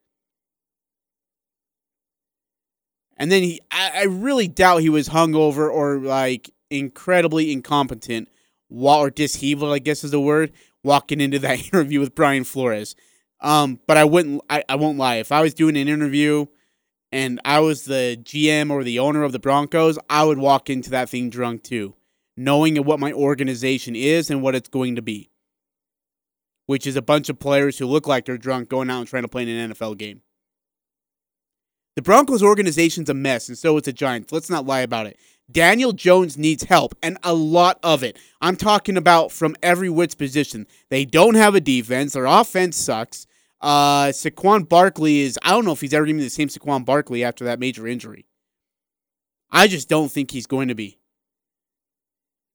[3.17, 8.29] And then he, I, I really doubt he was hungover or like incredibly incompetent,
[8.71, 10.53] or disheveled, I guess is the word,
[10.85, 12.95] walking into that interview with Brian Flores.
[13.41, 15.17] Um, but I wouldn't, I, I won't lie.
[15.17, 16.47] If I was doing an interview
[17.11, 20.91] and I was the GM or the owner of the Broncos, I would walk into
[20.91, 21.95] that thing drunk too,
[22.37, 25.31] knowing what my organization is and what it's going to be,
[26.67, 29.23] which is a bunch of players who look like they're drunk going out and trying
[29.25, 30.23] to play in an NFL game.
[31.97, 34.31] The Broncos organization's a mess, and so is the Giants.
[34.31, 35.19] Let's not lie about it.
[35.51, 38.19] Daniel Jones needs help, and a lot of it.
[38.41, 40.67] I'm talking about from every wits position.
[40.91, 42.13] They don't have a defense.
[42.13, 43.27] Their offense sucks.
[43.61, 46.49] Uh, Saquon Barkley is, I don't know if he's ever going to be the same
[46.49, 48.27] Saquon Barkley after that major injury.
[49.51, 50.99] I just don't think he's going to be.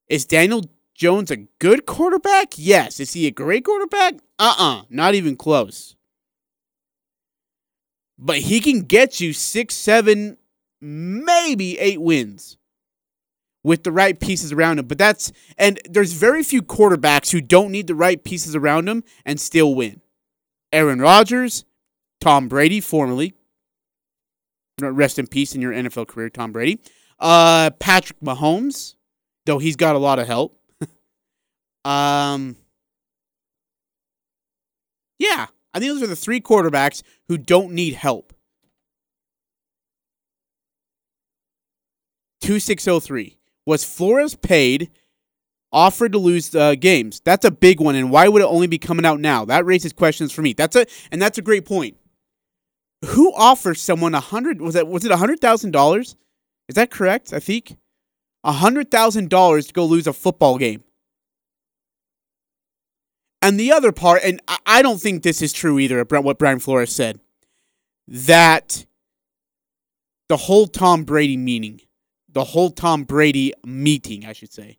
[0.08, 2.54] Is Daniel Jones a good quarterback?
[2.56, 3.00] Yes.
[3.00, 4.14] Is he a great quarterback?
[4.38, 5.96] Uh uh Not even close.
[8.16, 10.38] But he can get you six, seven,
[10.80, 12.58] maybe eight wins
[13.64, 14.86] with the right pieces around him.
[14.86, 19.02] But that's, and there's very few quarterbacks who don't need the right pieces around him
[19.24, 20.00] and still win.
[20.74, 21.64] Aaron Rodgers,
[22.20, 23.34] Tom Brady, formerly.
[24.80, 26.80] Rest in peace in your NFL career, Tom Brady.
[27.20, 28.96] Uh, Patrick Mahomes,
[29.46, 30.58] though he's got a lot of help.
[31.84, 32.56] um,
[35.20, 38.32] yeah, I think those are the three quarterbacks who don't need help.
[42.42, 43.38] 2603.
[43.64, 44.90] Was Flores paid,
[45.74, 47.20] offered to lose uh, games?
[47.24, 47.96] That's a big one.
[47.96, 49.44] And why would it only be coming out now?
[49.44, 50.54] That raises questions for me.
[50.54, 51.98] That's a and that's a great point.
[53.04, 54.62] Who offers someone a hundred?
[54.62, 56.16] Was that was it a hundred thousand dollars?
[56.68, 57.34] Is that correct?
[57.34, 57.76] I think
[58.44, 60.84] a hundred thousand dollars to go lose a football game.
[63.42, 66.90] And the other part, and I don't think this is true either, what Brian Flores
[66.90, 67.20] said,
[68.08, 68.86] that
[70.30, 71.82] the whole Tom Brady meaning,
[72.30, 74.78] the whole Tom Brady meeting, I should say,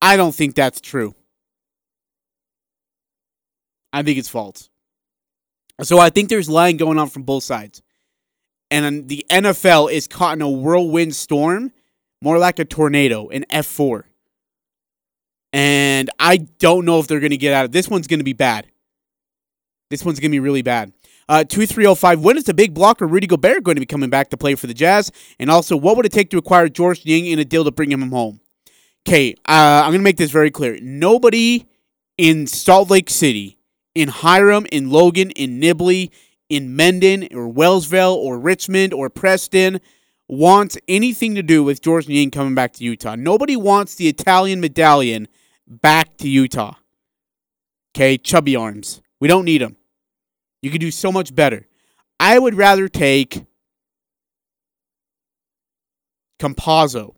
[0.00, 1.14] I don't think that's true.
[3.92, 4.68] I think it's false.
[5.82, 7.82] So I think there's lying going on from both sides.
[8.70, 11.72] And the NFL is caught in a whirlwind storm,
[12.20, 14.04] more like a tornado, an F4
[15.52, 17.88] and I don't know if they're going to get out of this.
[17.88, 18.66] One's going to be bad.
[19.90, 20.92] This one's going to be really bad.
[21.28, 22.20] Uh, 2305.
[22.20, 24.66] When is the big blocker Rudy Gobert going to be coming back to play for
[24.66, 25.10] the Jazz?
[25.38, 27.90] And also, what would it take to acquire George Niang in a deal to bring
[27.90, 28.40] him home?
[29.08, 30.78] Okay, uh, I'm going to make this very clear.
[30.82, 31.66] Nobody
[32.18, 33.56] in Salt Lake City,
[33.94, 36.10] in Hyrum, in Logan, in Nibley,
[36.50, 39.80] in Mendon, or Wellsville, or Richmond, or Preston
[40.28, 43.14] wants anything to do with George Niang coming back to Utah.
[43.14, 45.26] Nobody wants the Italian medallion
[45.66, 46.74] back to Utah.
[47.96, 49.00] Okay, chubby arms.
[49.20, 49.78] We don't need them.
[50.60, 51.66] You could do so much better.
[52.20, 53.46] I would rather take
[56.38, 57.14] Campazzo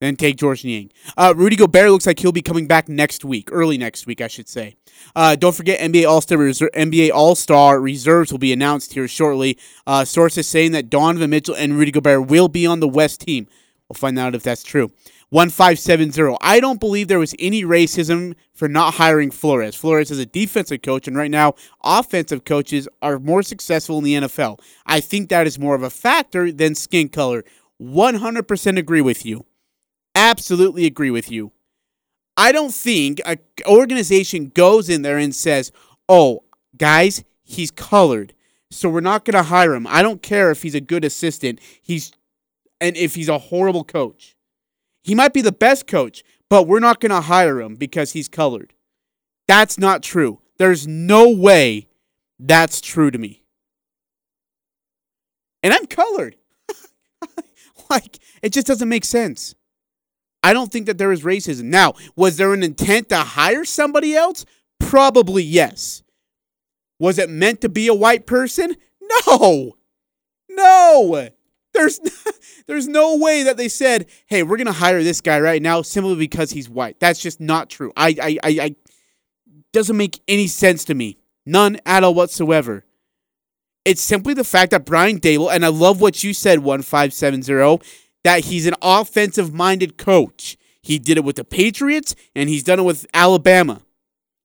[0.00, 0.90] than take George Niang.
[1.16, 4.28] Uh, Rudy Gobert looks like he'll be coming back next week, early next week, I
[4.28, 4.76] should say.
[5.14, 9.58] Uh, don't forget NBA All Star NBA All Star reserves will be announced here shortly.
[9.86, 13.46] Uh, sources saying that Donovan Mitchell and Rudy Gobert will be on the West team.
[13.88, 14.90] We'll find out if that's true.
[15.30, 16.36] 1570.
[16.40, 19.74] I don't believe there was any racism for not hiring Flores.
[19.74, 24.14] Flores is a defensive coach, and right now, offensive coaches are more successful in the
[24.14, 24.60] NFL.
[24.86, 27.44] I think that is more of a factor than skin color.
[27.80, 29.44] 100% agree with you.
[30.16, 31.52] Absolutely agree with you.
[32.38, 35.72] I don't think an organization goes in there and says,
[36.08, 36.42] oh,
[36.76, 38.32] guys, he's colored.
[38.70, 39.86] So we're not going to hire him.
[39.86, 41.60] I don't care if he's a good assistant.
[41.80, 42.12] He's
[42.80, 44.36] and if he's a horrible coach.
[45.02, 48.28] He might be the best coach, but we're not going to hire him because he's
[48.28, 48.72] colored.
[49.46, 50.40] That's not true.
[50.58, 51.88] There's no way
[52.38, 53.42] that's true to me.
[55.62, 56.36] And I'm colored.
[57.90, 59.54] like, it just doesn't make sense.
[60.46, 61.64] I don't think that there is racism.
[61.64, 64.44] Now, was there an intent to hire somebody else?
[64.78, 66.04] Probably yes.
[67.00, 68.76] Was it meant to be a white person?
[69.26, 69.76] No.
[70.48, 71.30] No.
[71.74, 71.98] There's
[72.68, 76.14] there's no way that they said, "Hey, we're gonna hire this guy right now simply
[76.14, 77.92] because he's white." That's just not true.
[77.96, 78.76] I I I, I
[79.72, 81.18] doesn't make any sense to me.
[81.44, 82.84] None at all whatsoever.
[83.84, 87.84] It's simply the fact that Brian Daboll, and I love what you said, 1570,
[88.26, 90.56] that he's an offensive minded coach.
[90.82, 93.82] He did it with the Patriots, and he's done it with Alabama.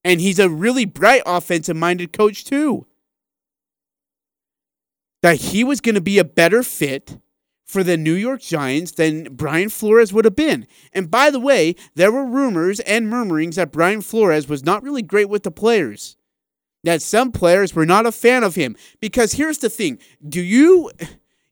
[0.03, 2.85] And he's a really bright offensive minded coach, too.
[5.23, 7.17] That he was going to be a better fit
[7.65, 10.67] for the New York Giants than Brian Flores would have been.
[10.93, 15.01] And by the way, there were rumors and murmurings that Brian Flores was not really
[15.01, 16.17] great with the players.
[16.83, 18.75] That some players were not a fan of him.
[18.99, 19.97] Because here's the thing
[20.29, 20.91] do you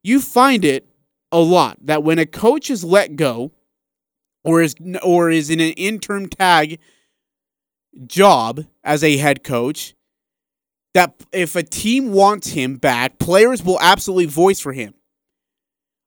[0.03, 0.88] you find it
[1.31, 3.51] a lot that when a coach is let go
[4.43, 6.79] or is or is in an interim tag
[8.07, 9.93] job as a head coach
[10.93, 14.93] that if a team wants him back, players will absolutely voice for him.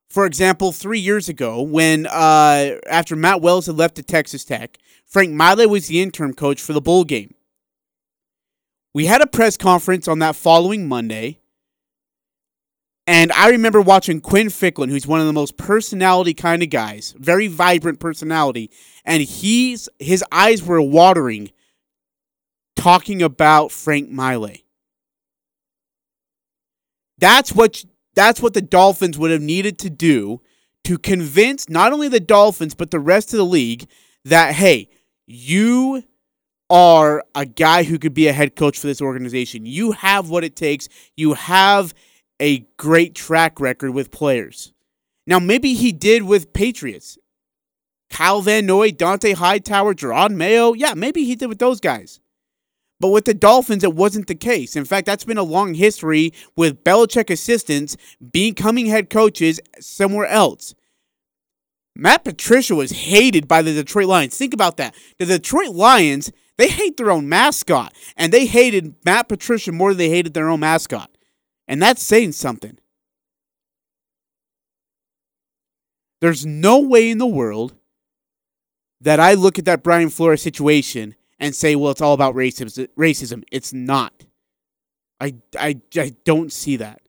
[0.09, 4.77] For example, three years ago, when uh, after Matt Wells had left to Texas Tech,
[5.07, 7.33] Frank Maile was the interim coach for the bowl game.
[8.93, 11.39] We had a press conference on that following Monday,
[13.05, 17.13] and I remember watching Quinn Ficklin, who's one of the most personality kind of guys,
[17.17, 18.71] very vibrant personality,
[19.03, 21.51] and he's his eyes were watering
[22.75, 24.55] talking about Frank Maile.
[27.17, 27.83] That's what
[28.15, 30.41] that's what the Dolphins would have needed to do
[30.85, 33.87] to convince not only the Dolphins but the rest of the league
[34.23, 34.89] that hey,
[35.25, 36.03] you
[36.69, 39.65] are a guy who could be a head coach for this organization.
[39.65, 40.87] You have what it takes.
[41.15, 41.93] You have
[42.39, 44.73] a great track record with players.
[45.25, 47.17] Now, maybe he did with Patriots.
[48.09, 50.73] Kyle Van Noy, Dont'a Hightower, Jerod Mayo.
[50.73, 52.19] Yeah, maybe he did with those guys.
[52.99, 54.75] But with the Dolphins, it wasn't the case.
[54.75, 57.97] In fact, that's been a long history with Belichick assistants
[58.31, 60.75] becoming head coaches somewhere else.
[61.95, 64.37] Matt Patricia was hated by the Detroit Lions.
[64.37, 64.95] Think about that.
[65.19, 69.97] The Detroit Lions, they hate their own mascot, and they hated Matt Patricia more than
[69.97, 71.09] they hated their own mascot.
[71.73, 72.77] And that's saying something.
[76.21, 77.73] There's no way in the world
[79.01, 83.43] that I look at that Brian Flores situation and say, well, it's all about racism.
[83.51, 84.25] It's not.
[85.19, 87.01] I, I, I don't see that.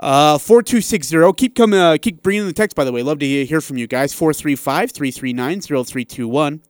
[0.00, 1.34] Uh, 4260.
[1.34, 3.04] Keep coming, uh, keep bringing the text, by the way.
[3.04, 4.12] Love to hear from you guys.
[4.12, 6.60] 435 339 0321.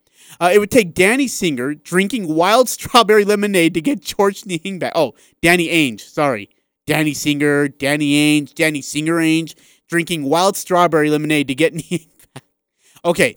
[0.41, 4.93] Uh, it would take Danny Singer drinking wild strawberry lemonade to get George Niang back.
[4.95, 6.01] Oh, Danny Ainge.
[6.01, 6.49] Sorry.
[6.87, 9.55] Danny Singer, Danny Ainge, Danny Singer Ainge
[9.89, 12.45] drinking wild strawberry lemonade to get Niang back.
[13.05, 13.37] Okay.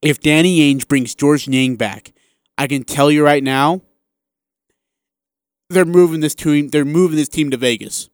[0.00, 2.12] If Danny Ainge brings George Niang back,
[2.56, 3.82] I can tell you right now,
[5.68, 6.68] they're moving this team.
[6.68, 8.08] They're moving this team to Vegas.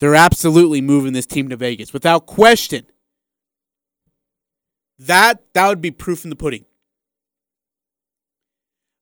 [0.00, 2.86] They're absolutely moving this team to Vegas without question.
[4.98, 6.64] That that would be proof in the pudding.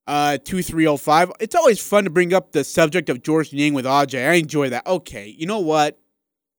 [0.07, 1.33] Uh, two three oh five.
[1.41, 4.15] It's always fun to bring up the subject of George Niang with Aj.
[4.15, 4.87] I enjoy that.
[4.87, 5.99] Okay, you know what,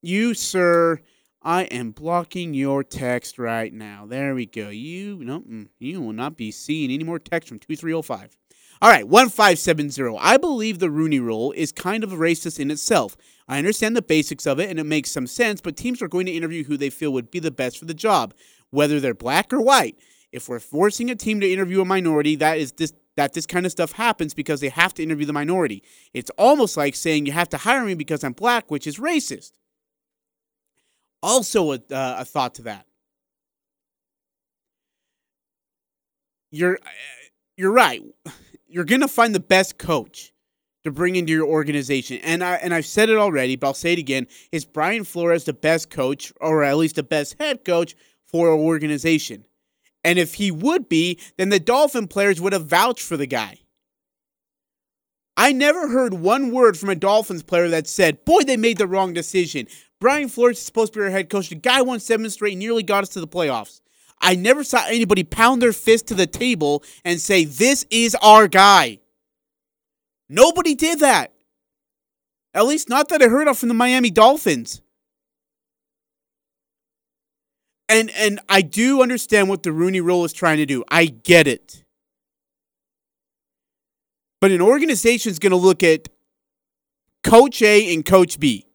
[0.02, 1.00] you sir,
[1.41, 4.06] I am blocking your text right now.
[4.06, 4.68] There we go.
[4.68, 5.43] You no,
[5.80, 8.36] you will not be seeing any more text from two three oh five.
[8.80, 10.18] All right, 1570.
[10.20, 13.18] I believe the Rooney rule is kind of racist in itself.
[13.48, 16.28] I understand the basics of it and it makes some sense, but teams are going
[16.28, 18.36] to interview who they feel would be the best for the job,
[18.70, 19.98] whether they're black or white.
[20.32, 23.65] If we're forcing a team to interview a minority, that is this that this kind
[23.65, 25.84] of stuff happens because they have to interview the minority.
[26.13, 29.51] It's almost like saying you have to hire me because I'm black, which is racist.
[31.22, 32.86] Also, a, uh, a thought to that.
[36.51, 36.80] You're
[37.57, 38.01] you're right.
[38.70, 40.32] You're gonna find the best coach
[40.84, 43.93] to bring into your organization, and I and I've said it already, but I'll say
[43.93, 47.95] it again: Is Brian Flores the best coach, or at least the best head coach
[48.26, 49.45] for an organization?
[50.08, 53.60] And if he would be, then the Dolphin players would have vouched for the guy.
[55.36, 58.88] I never heard one word from a Dolphins player that said, boy, they made the
[58.88, 59.68] wrong decision.
[60.00, 61.50] Brian Flores is supposed to be our head coach.
[61.50, 63.82] The guy won seven straight nearly got us to the playoffs.
[64.22, 68.48] I never saw anybody pound their fist to the table and say, this is our
[68.48, 69.00] guy.
[70.30, 71.34] Nobody did that.
[72.54, 74.82] At least not that I heard of from the Miami Dolphins.
[77.89, 80.84] And and I do understand what the Rooney Rule is trying to do.
[80.89, 81.84] I get it.
[84.39, 86.09] But an organization is going to look at
[87.23, 88.65] Coach A and Coach B.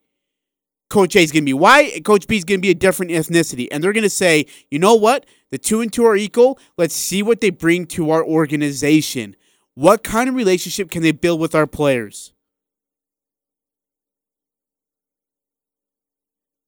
[0.90, 3.12] Coach A is going to be white, Coach B is going to be a different
[3.12, 3.68] ethnicity.
[3.70, 5.24] And they're going to say, you know what?
[5.50, 6.58] The two and two are equal.
[6.76, 9.36] Let's see what they bring to our organization.
[9.74, 12.32] What kind of relationship can they build with our players?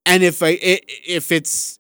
[0.07, 1.79] And if I if it's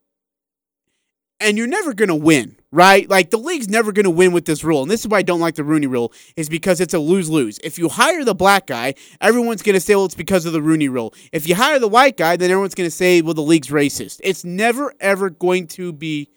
[1.44, 3.08] and you're never going to win, right?
[3.08, 4.82] Like the league's never going to win with this rule.
[4.82, 7.58] And this is why I don't like the Rooney rule is because it's a lose-lose.
[7.62, 10.62] If you hire the black guy, everyone's going to say well it's because of the
[10.62, 11.14] Rooney rule.
[11.32, 14.20] If you hire the white guy, then everyone's going to say well the league's racist.
[14.24, 16.30] It's never ever going to be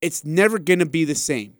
[0.00, 1.54] it's never going to be the same.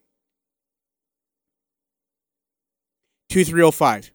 [3.28, 4.12] 2305.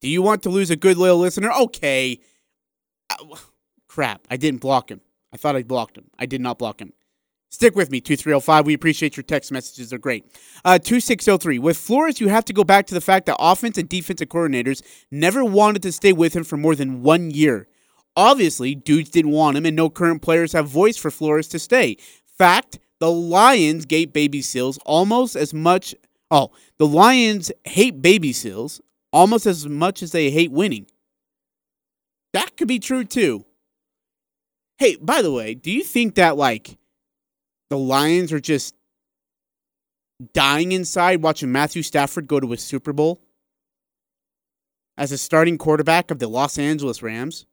[0.00, 1.52] Do you want to lose a good loyal listener?
[1.52, 2.20] Okay.
[3.10, 3.36] Uh,
[3.88, 5.00] crap, I didn't block him.
[5.32, 6.06] I thought I blocked him.
[6.18, 6.92] I did not block him.
[7.50, 8.66] Stick with me, 2305.
[8.66, 9.90] We appreciate your text messages.
[9.90, 10.24] They're great.
[10.64, 11.58] Uh, 2603.
[11.58, 14.82] With Flores, you have to go back to the fact that offense and defensive coordinators
[15.10, 17.66] never wanted to stay with him for more than one year.
[18.16, 21.96] Obviously, dudes didn't want him, and no current players have voice for Flores to stay.
[22.36, 25.94] Fact, the Lions gate baby seals almost as much.
[26.30, 28.80] Oh, the Lions hate baby seals
[29.12, 30.86] almost as much as they hate winning.
[32.32, 33.46] That could be true too.
[34.78, 36.76] Hey, by the way, do you think that like
[37.70, 38.74] the Lions are just
[40.32, 43.20] dying inside watching Matthew Stafford go to a Super Bowl
[44.96, 47.46] as a starting quarterback of the Los Angeles Rams?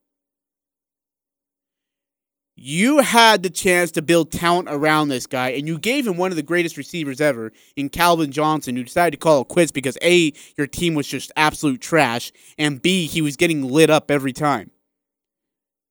[2.57, 6.31] You had the chance to build talent around this guy, and you gave him one
[6.31, 9.97] of the greatest receivers ever in Calvin Johnson, who decided to call it quits because
[10.01, 14.31] A, your team was just absolute trash, and B, he was getting lit up every
[14.31, 14.71] time.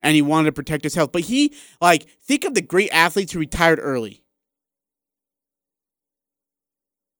[0.04, 1.10] And he wanted to protect his health.
[1.12, 4.22] But he, like, think of the great athletes who retired early.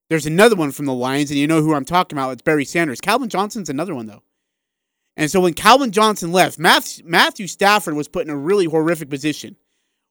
[0.07, 2.33] There's another one from the Lions, and you know who I'm talking about.
[2.33, 3.01] It's Barry Sanders.
[3.01, 4.21] Calvin Johnson's another one, though.
[5.17, 9.55] And so when Calvin Johnson left, Matthew Stafford was put in a really horrific position.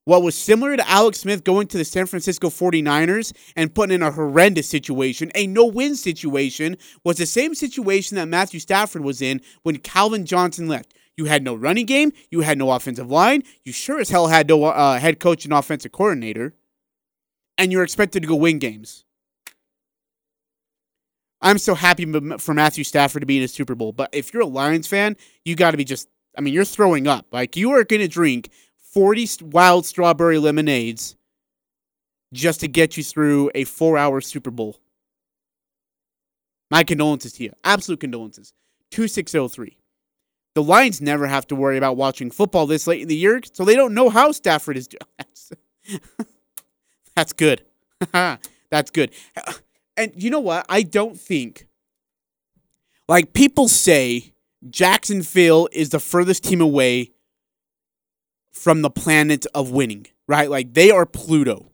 [0.06, 4.02] What was similar to Alex Smith going to the San Francisco 49ers and putting in
[4.02, 9.22] a horrendous situation, a no win situation, was the same situation that Matthew Stafford was
[9.22, 10.92] in when Calvin Johnson left.
[11.16, 14.48] You had no running game, you had no offensive line, you sure as hell had
[14.48, 16.54] no uh, head coach and offensive coordinator,
[17.56, 19.04] and you're expected to go win games.
[21.40, 23.92] I'm so happy for Matthew Stafford to be in a Super Bowl.
[23.92, 25.14] But if you're a Lions fan,
[25.44, 26.08] you got to be just,
[26.38, 27.26] I mean, you're throwing up.
[27.32, 28.50] Like, you are going to drink
[28.94, 31.16] 40 wild strawberry lemonades
[32.32, 34.80] just to get you through a four hour Super Bowl.
[36.70, 37.52] My condolences to you.
[37.62, 38.54] Absolute condolences.
[38.90, 39.76] 2603.
[40.54, 43.64] The Lions never have to worry about watching football this late in the year, so
[43.64, 46.00] they don't know how Stafford is doing.
[47.16, 47.62] That's good.
[48.12, 49.12] That's good
[49.96, 50.66] and you know what?
[50.68, 51.66] I don't think
[53.08, 54.32] like people say
[54.68, 57.12] Jacksonville is the furthest team away
[58.52, 60.48] from the planet of winning, right?
[60.50, 61.70] Like they are Pluto.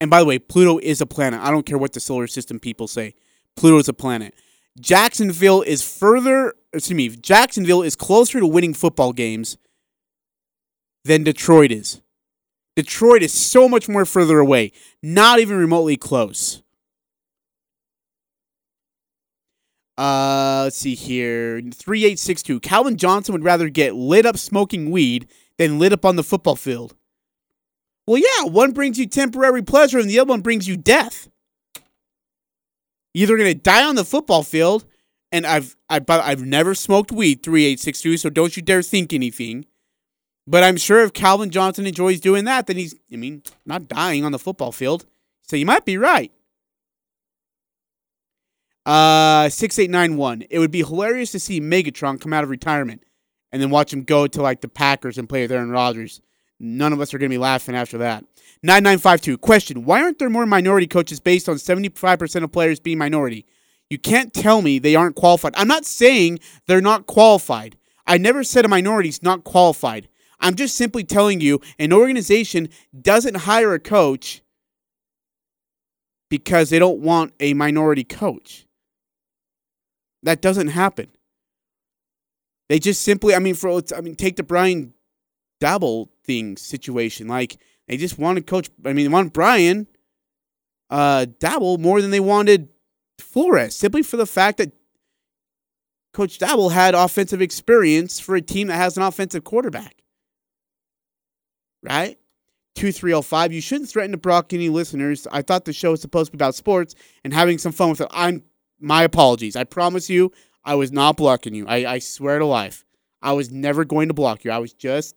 [0.00, 1.40] And by the way, Pluto is a planet.
[1.40, 3.14] I don't care what the solar system people say.
[3.56, 4.34] Pluto is a planet.
[4.80, 9.56] Jacksonville is further, excuse me, Jacksonville is closer to winning football games
[11.04, 12.00] than Detroit is.
[12.76, 14.72] Detroit is so much more further away,
[15.02, 16.62] not even remotely close.
[19.96, 21.60] Uh, let's see here.
[21.60, 22.58] 3862.
[22.58, 26.56] Calvin Johnson would rather get lit up smoking weed than lit up on the football
[26.56, 26.96] field.
[28.06, 31.28] Well, yeah, one brings you temporary pleasure and the other one brings you death.
[33.14, 34.84] Either going to die on the football field,
[35.32, 39.66] and I've I've I've never smoked weed 3862, so don't you dare think anything.
[40.46, 44.24] But I'm sure if Calvin Johnson enjoys doing that, then he's, I mean, not dying
[44.24, 45.06] on the football field.
[45.42, 46.30] So you might be right.
[48.84, 50.44] Uh, 6891.
[50.50, 53.02] It would be hilarious to see Megatron come out of retirement
[53.50, 56.20] and then watch him go to like the Packers and play with Aaron Rodgers.
[56.60, 58.24] None of us are going to be laughing after that.
[58.62, 59.38] 9952.
[59.38, 63.46] Question Why aren't there more minority coaches based on 75% of players being minority?
[63.90, 65.54] You can't tell me they aren't qualified.
[65.56, 67.76] I'm not saying they're not qualified.
[68.06, 70.08] I never said a minority is not qualified.
[70.40, 72.68] I'm just simply telling you an organization
[72.98, 74.42] doesn't hire a coach
[76.28, 78.66] because they don't want a minority coach.
[80.22, 81.08] That doesn't happen.
[82.68, 84.94] They just simply, I mean, for I mean, take the Brian
[85.62, 87.28] Daboll thing situation.
[87.28, 88.70] Like they just wanted coach.
[88.84, 89.86] I mean, they wanted Brian
[90.90, 92.68] uh, Daboll more than they wanted
[93.18, 94.72] Flores, simply for the fact that
[96.12, 100.04] Coach Daboll had offensive experience for a team that has an offensive quarterback
[101.84, 102.18] right?
[102.74, 103.52] 2305.
[103.52, 105.28] You shouldn't threaten to block any listeners.
[105.30, 108.00] I thought the show was supposed to be about sports and having some fun with
[108.00, 108.08] it.
[108.10, 108.42] I'm
[108.80, 109.54] my apologies.
[109.54, 110.32] I promise you,
[110.64, 111.66] I was not blocking you.
[111.68, 112.84] I, I swear to life.
[113.22, 114.50] I was never going to block you.
[114.50, 115.14] I was just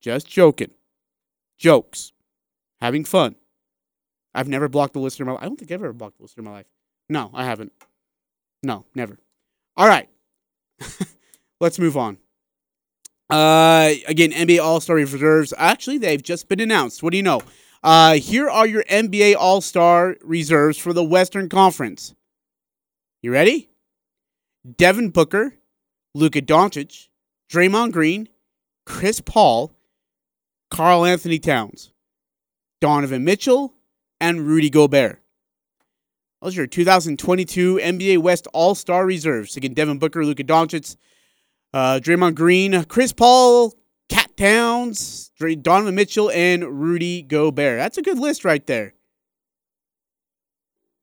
[0.00, 0.70] just joking.
[1.58, 2.12] Jokes.
[2.80, 3.34] Having fun.
[4.34, 5.42] I've never blocked a listener in my life.
[5.42, 6.66] I don't think I've ever blocked a listener in my life.
[7.08, 7.72] No, I haven't.
[8.62, 9.18] No, never.
[9.76, 10.08] All right.
[11.60, 12.18] Let's move on.
[13.30, 15.52] Uh, again, NBA All Star reserves.
[15.56, 17.02] Actually, they've just been announced.
[17.02, 17.40] What do you know?
[17.82, 22.14] Uh, here are your NBA All Star reserves for the Western Conference.
[23.22, 23.70] You ready?
[24.76, 25.54] Devin Booker,
[26.14, 27.08] Luka Doncic,
[27.50, 28.28] Draymond Green,
[28.86, 29.72] Chris Paul,
[30.70, 31.92] Karl-Anthony Towns,
[32.80, 33.74] Donovan Mitchell,
[34.20, 35.22] and Rudy Gobert.
[36.42, 39.56] Those are your 2022 NBA West All Star reserves.
[39.56, 40.96] Again, Devin Booker, Luka Doncic,
[41.72, 43.74] uh, Draymond Green, Chris Paul,
[44.08, 47.78] Cat Towns, Donovan Mitchell, and Rudy Gobert.
[47.78, 48.94] That's a good list right there.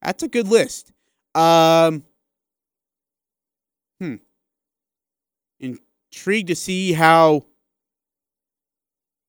[0.01, 0.93] That's a good list.
[1.33, 2.03] Um,
[3.99, 4.15] hmm.
[5.59, 7.45] Intrigued to see how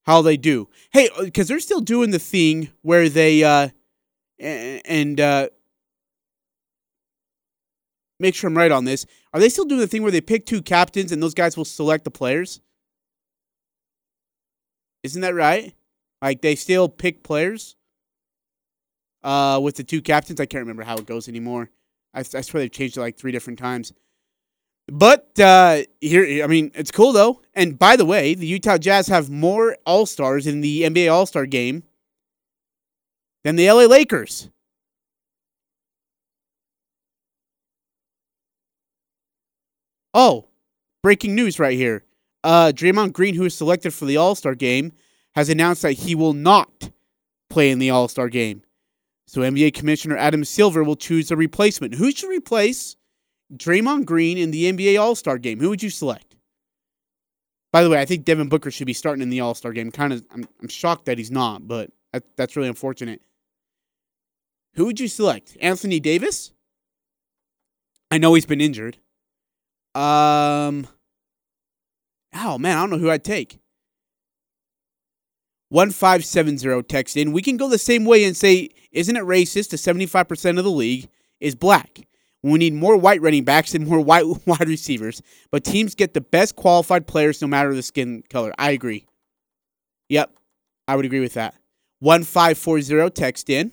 [0.07, 0.69] how they do.
[0.93, 3.69] Hey, because uh, they're still doing the thing where they uh
[4.39, 5.49] and uh
[8.19, 9.07] make sure I'm right on this.
[9.33, 11.65] Are they still doing the thing where they pick two captains and those guys will
[11.65, 12.61] select the players?
[15.03, 15.75] Isn't that right?
[16.23, 17.77] Like they still pick players
[19.23, 20.41] uh, with the two captains.
[20.41, 21.71] I can't remember how it goes anymore.
[22.15, 23.93] I, I swear they've changed it like three different times.
[24.89, 27.43] But uh, here, I mean, it's cool though.
[27.55, 31.27] And by the way, the Utah Jazz have more All Stars in the NBA All
[31.27, 31.83] Star game
[33.43, 34.49] than the LA Lakers.
[40.15, 40.47] Oh,
[41.03, 42.05] breaking news right here.
[42.43, 44.93] Uh, Draymond Green, who is selected for the All Star game,
[45.35, 46.91] has announced that he will not
[47.51, 48.63] play in the All Star game.
[49.27, 51.97] So NBA Commissioner Adam Silver will choose a replacement.
[51.97, 52.97] Who should replace
[53.53, 55.61] Draymond Green in the NBA All Star game?
[55.61, 56.37] Who would you select?
[57.73, 59.91] By the way, I think Devin Booker should be starting in the All Star game.
[59.91, 63.21] Kind of, I'm, I'm shocked that he's not, but that, that's really unfortunate.
[64.75, 65.57] Who would you select?
[65.61, 66.53] Anthony Davis?
[68.11, 68.99] I know he's been injured.
[69.95, 70.87] Um.
[72.35, 73.59] Oh man, I don't know who I'd take.
[75.71, 77.33] 1570 text in.
[77.33, 80.71] We can go the same way and say, isn't it racist to 75% of the
[80.71, 81.09] league
[81.41, 82.07] is black?
[82.53, 86.21] We need more white running backs and more white wide receivers, but teams get the
[86.21, 88.53] best qualified players no matter the skin color.
[88.59, 89.07] I agree.
[90.09, 90.31] Yep,
[90.87, 91.55] I would agree with that.
[92.01, 93.73] 1540 text in.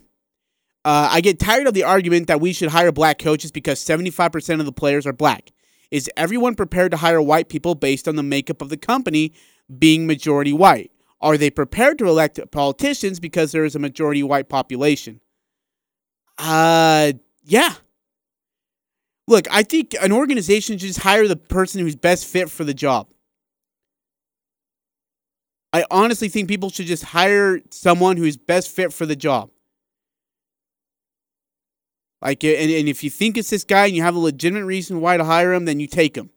[0.85, 4.59] Uh, I get tired of the argument that we should hire black coaches because 75%
[4.59, 5.51] of the players are black.
[5.91, 9.33] Is everyone prepared to hire white people based on the makeup of the company
[9.77, 10.91] being majority white?
[11.21, 15.21] Are they prepared to elect politicians because there is a majority white population?
[16.37, 17.13] Uh,
[17.43, 17.75] yeah.
[19.27, 22.73] Look, I think an organization should just hire the person who's best fit for the
[22.73, 23.07] job.
[25.71, 29.49] I honestly think people should just hire someone who's best fit for the job.
[32.21, 35.01] Like, and, and if you think it's this guy and you have a legitimate reason
[35.01, 36.29] why to hire him, then you take him.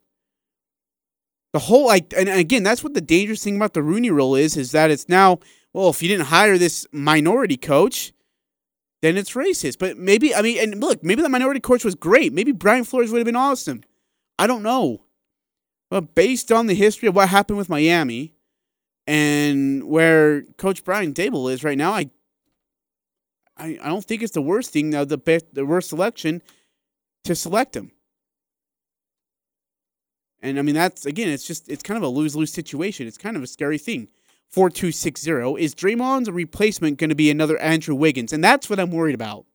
[1.53, 4.57] The whole like, and again, that's what the dangerous thing about the Rooney Rule is,
[4.57, 5.39] is that it's now,
[5.71, 8.11] well, if you didn't hire this minority coach,
[9.01, 9.79] then it's racist.
[9.79, 12.33] But maybe, I mean, and look, maybe the minority coach was great.
[12.33, 13.83] Maybe Brian Flores would have been awesome.
[14.39, 15.03] I don't know.
[15.89, 18.35] But based on the history of what happened with Miami
[19.05, 22.09] and where Coach Brian Daboll is right now, I
[23.59, 26.41] I, I don't think it's the worst thing now the best the worst selection
[27.23, 27.91] to select him.
[30.41, 33.07] And I mean that's again it's just it's kind of a lose-lose situation.
[33.07, 34.09] It's kind of a scary thing.
[34.51, 38.33] 4260 is Draymond's replacement going to be another Andrew Wiggins?
[38.33, 39.45] And that's what I'm worried about.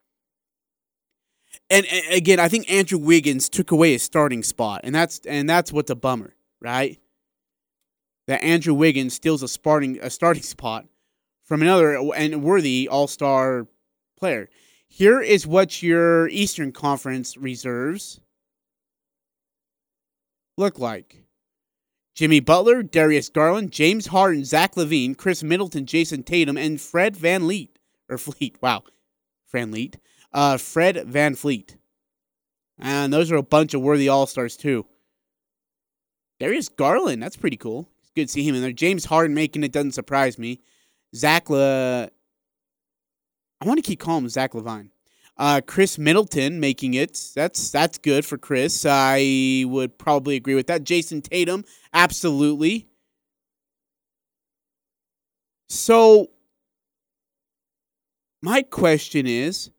[1.70, 5.48] And, and again, I think Andrew Wiggins took away his starting spot, and that's and
[5.48, 6.98] that's what's a bummer, right?
[8.26, 10.86] That Andrew Wiggins steals a starting a starting spot
[11.44, 13.66] from another and worthy All Star
[14.18, 14.48] player.
[14.88, 18.20] Here is what your Eastern Conference reserves
[20.58, 21.21] look like.
[22.14, 27.70] Jimmy Butler, Darius Garland, James Harden, Zach LaVine, Khris Middleton, Jayson Tatum, and Fred VanVleet.
[28.08, 28.82] Or Fleet, wow.
[29.52, 29.96] VanVleet.
[30.32, 31.76] Uh, Fred VanVleet.
[32.78, 34.86] And those are a bunch of worthy All Stars, too.
[36.38, 37.88] Darius Garland, that's pretty cool.
[38.02, 38.72] It's good to see him in there.
[38.72, 40.60] James Harden making it doesn't surprise me.
[41.14, 42.06] Zach La,
[43.60, 44.88] I want to keep calling him Zach LaVine.
[45.36, 47.18] Uh, Khris Middleton making it.
[47.34, 48.84] That's that's good for Chris.
[48.88, 50.84] I would probably agree with that.
[50.84, 52.88] Jayson Tatum, absolutely.
[55.68, 56.28] So,
[58.42, 59.70] my question is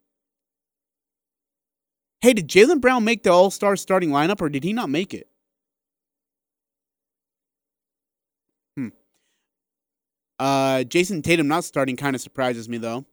[2.24, 5.14] Hey, did Jaylen Brown make the All Star starting lineup or did he not make
[5.14, 5.28] it?
[8.78, 8.88] Hmm.
[10.40, 13.06] Uh, Jayson Tatum not starting kind of surprises me, though.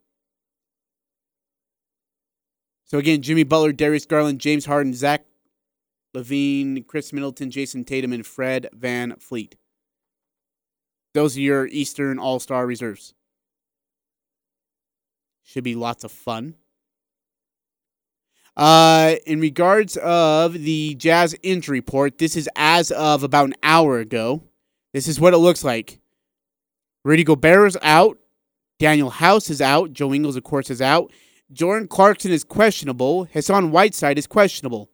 [2.90, 5.24] So again, Jimmy Butler, Darius Garland, James Harden, Zach
[6.12, 9.52] LaVine, Khris Middleton, Jayson Tatum, and Fred VanVleet.
[11.14, 13.14] Those are your Eastern All Star reserves.
[15.44, 16.56] Should be lots of fun.
[18.56, 24.00] Uh, in regards of the Jazz injury report, this is as of about an hour
[24.00, 24.42] ago.
[24.92, 26.00] This is what it looks like.
[27.04, 28.18] Rudy Gobert is out.
[28.80, 29.92] Danuel House is out.
[29.92, 31.12] Joe Ingles, of course, is out.
[31.52, 33.24] Jordan Clarkson is questionable.
[33.32, 34.90] Hassan Whiteside is questionable.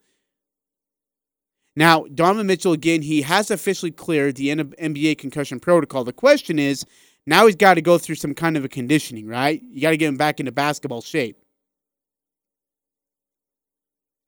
[1.75, 6.05] Now, Donovan Mitchell, again, he has officially cleared the NBA concussion protocol.
[6.05, 6.87] The question is,
[7.27, 9.61] now he's got to go through some kind of a conditioning, right?
[9.63, 11.37] You got to get him back into basketball shape.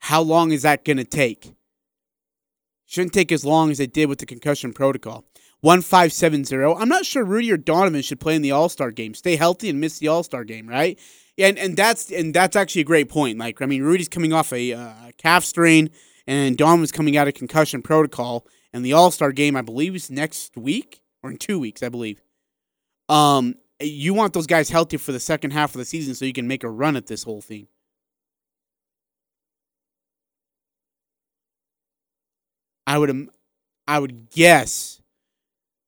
[0.00, 1.54] How long is that going to take?
[2.84, 5.24] Shouldn't take as long as it did with the concussion protocol.
[5.60, 6.80] 1570.
[6.80, 9.14] I'm not sure Rudy or Donovan should play in the All-Star game.
[9.14, 10.98] Stay healthy and miss the All-Star game, right?
[11.38, 13.38] And and that's and that's actually a great point.
[13.38, 15.90] Like I mean, Rudy's coming off a uh, calf strain,
[16.26, 18.46] and Donovan's coming out of concussion protocol.
[18.72, 21.88] And the All Star game, I believe, is next week or in two weeks, I
[21.88, 22.20] believe.
[23.08, 26.32] Um, you want those guys healthy for the second half of the season so you
[26.32, 27.68] can make a run at this whole thing.
[32.86, 33.28] I would,
[33.86, 35.00] I would guess,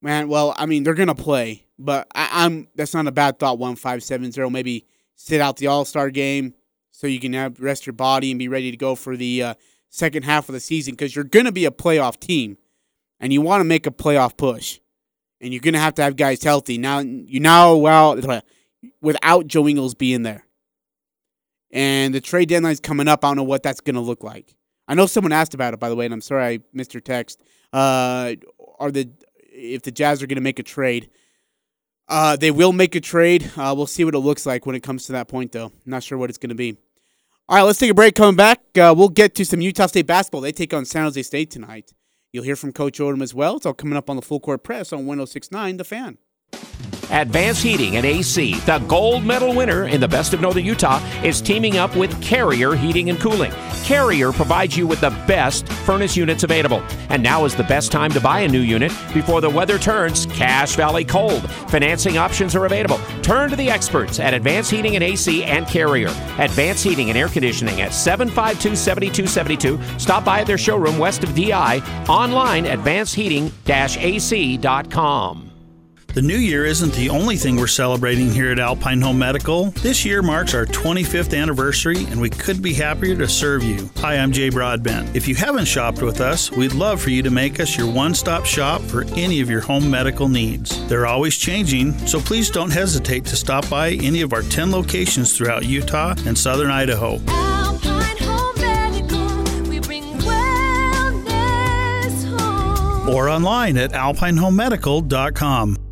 [0.02, 0.28] man.
[0.28, 3.58] Well, I mean, they're gonna play, but I, am that's not a bad thought.
[3.58, 4.86] One five seven zero, maybe
[5.20, 6.54] sit out the All Star game
[6.90, 9.54] so you can have rest your body and be ready to go for the uh,
[9.90, 12.56] second half of the season because you're gonna be a playoff team,
[13.20, 14.80] and you want to make a playoff push,
[15.40, 16.78] and you're gonna have to have guys healthy.
[16.78, 18.18] Now you know well
[19.02, 20.46] without Joe Ingles being there,
[21.70, 23.24] and the trade deadline's coming up.
[23.24, 24.56] I don't know what that's gonna look like.
[24.88, 27.00] I know someone asked about it, by the way, and I'm sorry I missed your
[27.00, 27.42] text.
[27.72, 28.34] Uh,
[28.80, 29.08] are the
[29.52, 31.10] if the Jazz are going to make a trade?
[32.10, 33.50] Uh, they will make a trade.
[33.56, 35.72] Uh, we'll see what it looks like when it comes to that point, though.
[35.86, 36.76] Not sure what it's going to be.
[37.48, 38.16] All right, let's take a break.
[38.16, 40.40] Coming back, uh, we'll get to some Utah State basketball.
[40.40, 41.92] They take on San Jose State tonight.
[42.32, 43.56] You'll hear from Coach Odom as well.
[43.56, 46.18] It's all coming up on the Full Court Press on 1069 The Fan.
[47.10, 51.40] Advance Heating and AC, the gold medal winner in the Best of Northern Utah, is
[51.40, 53.52] teaming up with Carrier Heating and Cooling.
[53.84, 56.82] Carrier provides you with the best furnace units available.
[57.08, 60.26] And now is the best time to buy a new unit before the weather turns
[60.26, 61.50] Cache Valley cold.
[61.70, 63.00] Financing options are available.
[63.22, 66.10] Turn to the experts at Advance Heating and AC and Carrier.
[66.38, 69.98] Advance Heating and Air Conditioning at 752 7272.
[69.98, 71.78] Stop by at their showroom west of DI.
[72.08, 73.50] Online, advanceheating
[74.00, 75.49] ac.com.
[76.12, 79.66] The new year isn't the only thing we're celebrating here at Alpine Home Medical.
[79.70, 83.88] This year marks our 25th anniversary, and we couldn't be happier to serve you.
[83.98, 85.14] Hi, I'm Jay Broadbent.
[85.14, 88.12] If you haven't shopped with us, we'd love for you to make us your one
[88.12, 90.84] stop shop for any of your home medical needs.
[90.88, 95.36] They're always changing, so please don't hesitate to stop by any of our 10 locations
[95.36, 97.20] throughout Utah and southern Idaho.
[103.08, 105.89] Or online at alpinehomemedical.com.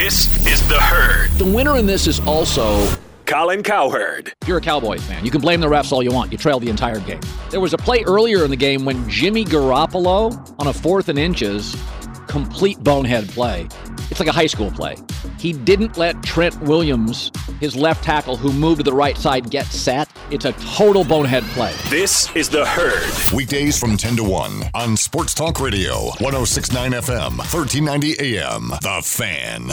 [0.00, 1.30] This is The Herd.
[1.32, 2.88] The winner in this is also
[3.26, 4.32] Colin Cowherd.
[4.40, 6.32] If you're a Cowboys fan, you can blame the refs all you want.
[6.32, 7.20] You trailed the entire game.
[7.50, 11.18] There was a play earlier in the game when Jimmy Garoppolo, on a fourth and
[11.18, 11.76] inches,
[12.28, 13.68] complete bonehead play.
[14.10, 14.96] It's like a high school play.
[15.38, 19.66] He didn't let Trent Williams, his left tackle who moved to the right side, get
[19.66, 20.08] set.
[20.30, 21.74] It's a total bonehead play.
[21.90, 23.36] This is The Herd.
[23.36, 28.68] Weekdays from 10 to 1 on Sports Talk Radio, 1069 FM, 1390 AM.
[28.80, 29.72] The Fan.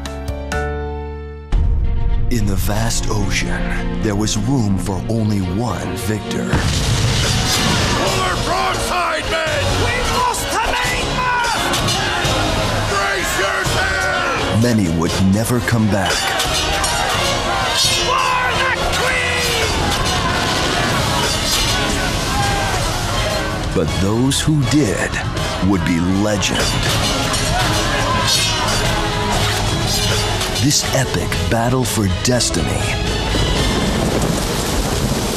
[2.31, 3.61] In the vast ocean,
[4.03, 6.47] there was room for only one victor.
[7.99, 9.65] Puller broadside, men!
[9.83, 11.91] We lost to mainmast!
[12.87, 14.63] Brace yourselves!
[14.63, 16.13] Many would never come back.
[18.07, 19.67] For the queen!
[23.75, 25.11] But those who did
[25.69, 27.30] would be legend.
[30.63, 32.69] This epic battle for destiny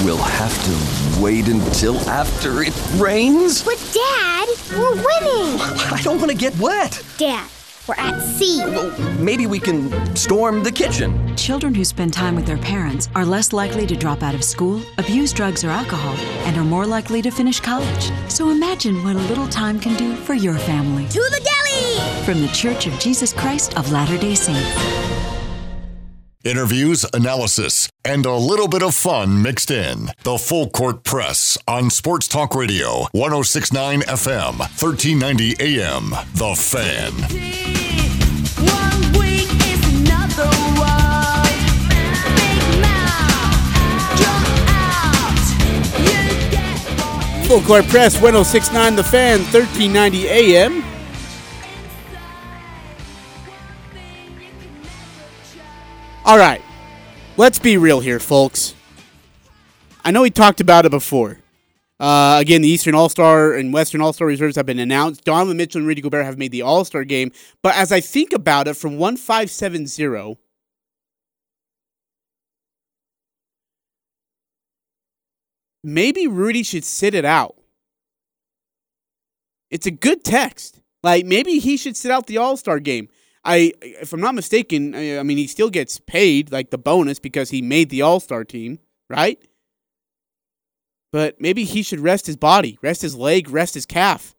[0.04, 3.64] will have to wait until after it rains.
[3.64, 5.60] But, Dad, we're winning!
[5.90, 7.02] I don't want to get wet.
[7.16, 7.48] Dad,
[7.86, 8.60] we're at sea.
[8.64, 11.36] Well, Maybe we can storm the kitchen.
[11.36, 14.80] Children who spend time with their parents are less likely to drop out of school,
[14.98, 16.14] abuse drugs or alcohol,
[16.46, 18.10] and are more likely to finish college.
[18.28, 21.06] So imagine what a little time can do for your family.
[21.08, 22.24] To the deli!
[22.24, 25.33] From the Church of Jesus Christ of Latter day Saints.
[26.44, 30.10] Interviews, analysis, and a little bit of fun mixed in.
[30.24, 36.10] The Full Court Press on Sports Talk Radio, 1069 FM, 1390 AM.
[36.34, 37.12] The Fan.
[47.48, 50.83] Full Court Press 1069 The Fan, 1390 AM.
[56.26, 56.62] All right.
[57.36, 58.74] Let's be real here, folks.
[60.02, 61.38] I know we talked about it before.
[62.00, 65.24] Uh, again, the Eastern All Star and Western All Star reserves have been announced.
[65.24, 67.30] Donovan Mitchell and Rudy Gobert have made the All Star game.
[67.62, 70.38] But as I think about it, from 1570,
[75.82, 77.56] maybe Rudy should sit it out.
[79.70, 80.80] It's a good text.
[81.02, 83.08] Like maybe he should sit out the All Star game.
[83.44, 87.18] I, if I'm not mistaken, I, I mean he still gets paid like the bonus
[87.18, 88.78] because he made the All Star team,
[89.10, 89.38] right?
[91.12, 94.34] But maybe he should rest his body, rest his leg, rest his calf.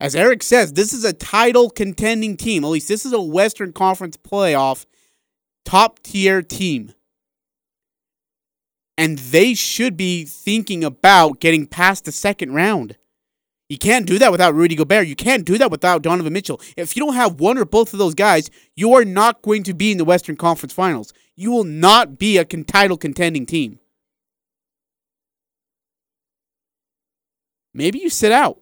[0.00, 2.64] As Eric says, this is a title contending team.
[2.64, 4.86] At least this is a Western Conference playoff
[5.64, 6.94] top tier team
[8.98, 12.96] and they should be thinking about getting past the second round.
[13.68, 15.06] You can't do that without Rudy Gobert.
[15.06, 16.60] You can't do that without Donovan Mitchell.
[16.76, 19.74] If you don't have one or both of those guys, you are not going to
[19.74, 21.12] be in the Western Conference Finals.
[21.36, 23.78] You will not be a title contending team.
[27.74, 28.58] Maybe you sit out.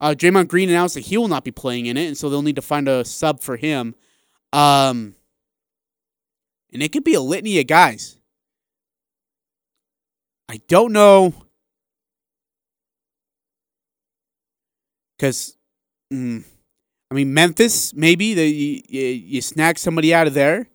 [0.00, 2.42] Uh, Draymond Green announced that he will not be playing in it, and so they'll
[2.42, 3.94] need to find a sub for him.
[4.52, 5.16] Um,
[6.72, 8.18] and it could be a litany of guys.
[10.48, 11.34] I don't know.
[15.20, 15.58] Because,
[16.10, 16.42] mm,
[17.10, 20.70] I mean, Memphis, maybe the, you, you, snag somebody out of there.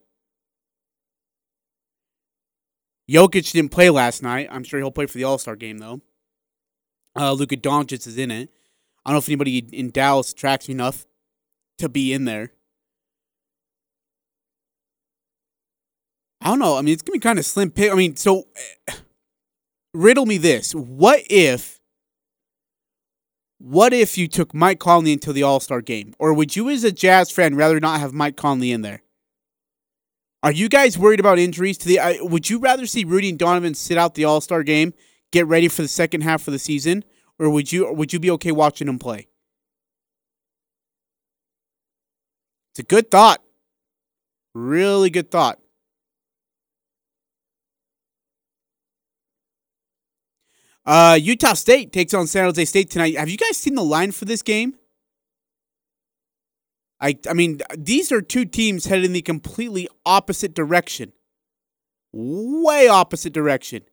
[3.09, 4.47] Jokic didn't play last night.
[4.51, 6.01] I'm sure he'll play for the All Star game, though.
[7.15, 8.51] Uh, Luka Doncic is in it.
[9.03, 11.07] I don't know if anybody in Dallas attracts enough
[11.79, 12.51] to be in there.
[16.39, 16.77] I don't know.
[16.77, 17.91] I mean, it's gonna be kind of slim pick.
[17.91, 18.43] I mean, so
[19.95, 21.74] riddle me this: What if?
[23.67, 26.83] What if you took Mike Conley into the All Star game, or would you, as
[26.83, 29.01] a Jazz fan, rather not have Mike Conley in there?
[30.43, 31.97] Are you guys worried about injuries to the?
[31.97, 34.93] Uh, would you rather see Rudy and Donovan sit out the All Star game,
[35.31, 37.03] get ready for the second half of the season,
[37.39, 37.87] or would you?
[37.87, 39.29] Or would you be okay watching them play?
[42.69, 43.41] It's a good thought.
[44.53, 45.59] Really good thought.
[50.85, 53.17] Uh, Utah State takes on San Jose State tonight.
[53.17, 54.75] Have you guys seen the line for this game?
[57.01, 61.13] I I mean, these are two teams headed in the completely opposite direction.
[62.13, 63.83] Way opposite direction.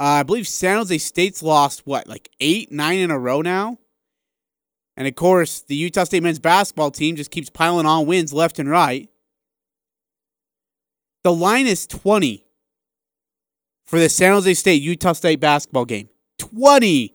[0.00, 3.78] Uh, I believe San Jose State's lost what, like eight, nine in a row now.
[4.96, 8.58] And of course, the Utah State men's basketball team just keeps piling on wins left
[8.58, 9.08] and right.
[11.24, 12.45] The line is 20
[13.86, 16.08] for the San Jose State Utah State basketball game.
[16.38, 17.14] 20.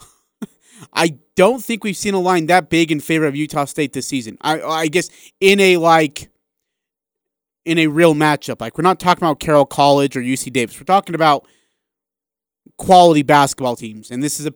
[0.92, 4.06] I don't think we've seen a line that big in favor of Utah State this
[4.06, 4.36] season.
[4.40, 5.10] I I guess
[5.40, 6.30] in a like
[7.64, 8.60] in a real matchup.
[8.60, 10.78] Like we're not talking about Carroll College or UC Davis.
[10.78, 11.46] We're talking about
[12.78, 14.10] quality basketball teams.
[14.10, 14.54] And this is a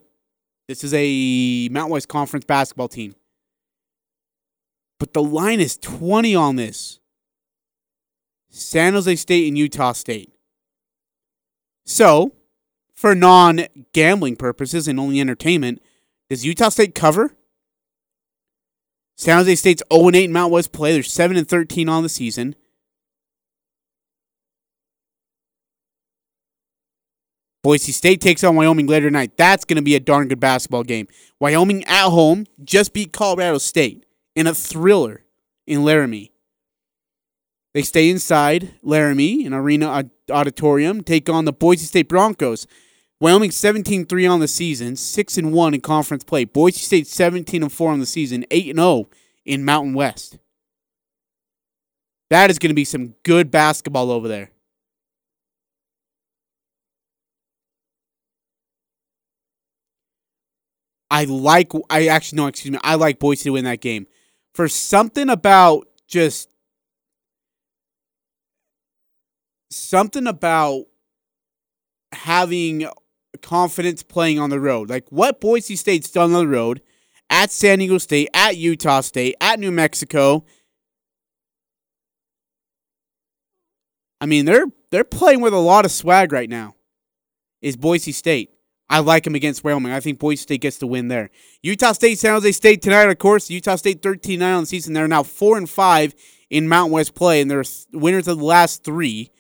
[0.69, 3.15] this is a Mountain West Conference basketball team.
[4.99, 7.01] But the line is 20 on this.
[8.57, 10.33] San Jose State and Utah State.
[11.85, 12.33] So,
[12.95, 15.81] for non gambling purposes and only entertainment,
[16.31, 17.37] does Utah State cover?
[19.17, 20.93] San Jose State's 0 8 in Mount West play.
[20.93, 22.55] They're 7 and 13 on the season.
[27.63, 29.37] Boise State takes on Wyoming later tonight.
[29.37, 31.09] That's going to be a darn good basketball game.
[31.41, 34.05] Wyoming at home just beat Colorado State
[34.37, 35.25] in a thriller
[35.67, 36.31] in Laramie.
[37.77, 42.67] They stay inside Laramie, an arena auditorium, take on the Boise State Broncos.
[43.21, 46.47] Wyoming 17-3 on the season, 6 and 1 in conference play.
[46.47, 49.11] Boise State 17 and 4 on the season, 8 and 0
[49.45, 50.39] in Mountain West.
[52.31, 54.53] That is going to be some good basketball over there.
[61.11, 62.79] I like I actually no, excuse me.
[62.83, 64.07] I like Boise to win that game.
[64.55, 66.56] For something about just
[69.77, 70.85] something about
[72.13, 72.89] having
[73.43, 74.91] confidence playing on the road.
[74.91, 76.81] Like what Boise State's done on the road
[77.31, 80.45] at San Diego State, at Utah State, at New Mexico.
[84.21, 86.75] I mean, they're they're playing with a lot of swag right now.
[87.61, 88.51] Is Boise State?
[88.89, 89.93] I like them against Wyoming.
[89.93, 91.31] I think Boise State gets the win there.
[91.63, 93.51] Utah State, San Jose State tonight, of course.
[93.51, 94.95] Utah State 13 9 on the season.
[94.95, 96.15] They're now 4 and 5
[96.51, 99.31] in Mountain West play, and they're winners of the last three.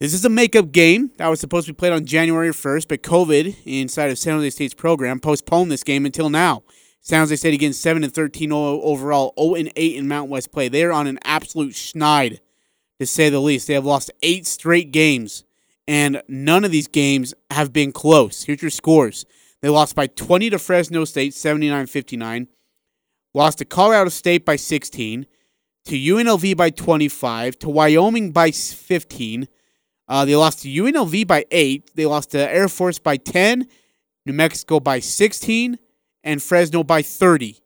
[0.00, 3.02] This is a makeup game that was supposed to be played on January 1st, but
[3.02, 6.64] COVID inside of San Jose State's program postponed this game until now.
[7.00, 10.68] San Jose State again 7 and 13 overall, 0 and 8 in Mountain West play.
[10.68, 12.40] They are on an absolute schneid,
[12.98, 13.68] to say the least.
[13.68, 15.44] They have lost eight straight games
[15.86, 18.44] and none of these games have been close.
[18.44, 19.24] Here's your scores.
[19.60, 22.48] They lost by 20 to Fresno State, 79 59.
[23.32, 25.26] Lost to Colorado State by 16.
[25.86, 27.58] To UNLV by 25.
[27.60, 29.48] To Wyoming by 15.
[30.06, 31.90] Uh, they lost to UNLV by 8.
[31.94, 33.66] They lost to Air Force by 10.
[34.26, 35.78] New Mexico by 16.
[36.22, 37.60] And Fresno by 30.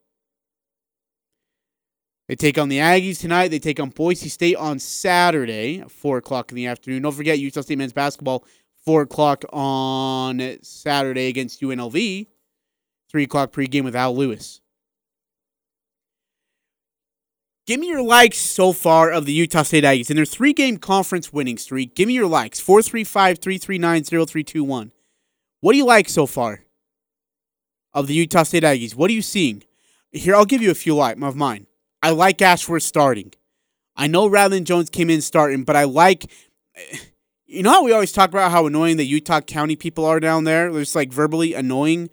[2.28, 3.48] They take on the Aggies tonight.
[3.48, 7.02] They take on Boise State on Saturday 4 o'clock in the afternoon.
[7.02, 8.44] Don't forget Utah State men's basketball,
[8.84, 12.26] 4 o'clock on Saturday against UNLV.
[13.10, 14.60] 3 o'clock pregame with Al Lewis.
[17.68, 20.78] Give me your likes so far of the Utah State Aggies in their three game
[20.78, 21.94] conference winning streak.
[21.94, 24.90] Give me your likes 435 339 0321.
[25.60, 26.64] What do you like so far
[27.92, 28.94] of the Utah State Aggies?
[28.94, 29.64] What are you seeing?
[30.10, 31.66] Here, I'll give you a few like of mine.
[32.02, 33.34] I like Ashworth starting.
[33.94, 36.30] I know Rylan Jones came in starting, but I like.
[37.50, 40.44] You know how we always talk about how annoying the Utah County people are down
[40.44, 40.70] there?
[40.70, 42.10] They're just like verbally annoying,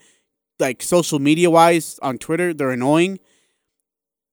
[0.59, 2.53] like social media wise on Twitter.
[2.53, 3.19] They're annoying.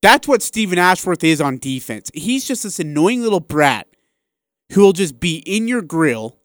[0.02, 2.10] That's what Steven Ashworth is on defense.
[2.12, 3.86] He's just this annoying little brat
[4.72, 6.38] who will just be in your grill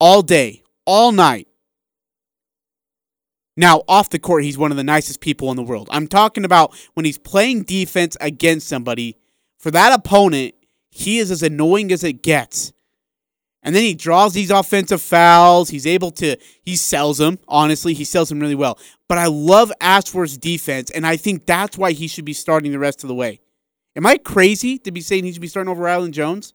[0.00, 1.48] all day, all night,
[3.56, 5.88] now, off the court, he's one of the nicest people in the world.
[5.90, 9.16] I'm talking about when he's playing defense against somebody.
[9.58, 10.54] For that opponent,
[10.90, 12.72] he is as annoying as it gets.
[13.66, 15.68] And then he draws these offensive fouls.
[15.68, 17.38] He's able to, he sells them.
[17.46, 18.78] Honestly, he sells them really well.
[19.08, 22.78] But I love Ashworth's defense, and I think that's why he should be starting the
[22.78, 23.40] rest of the way.
[23.94, 26.54] Am I crazy to be saying he should be starting over Rylan Jones?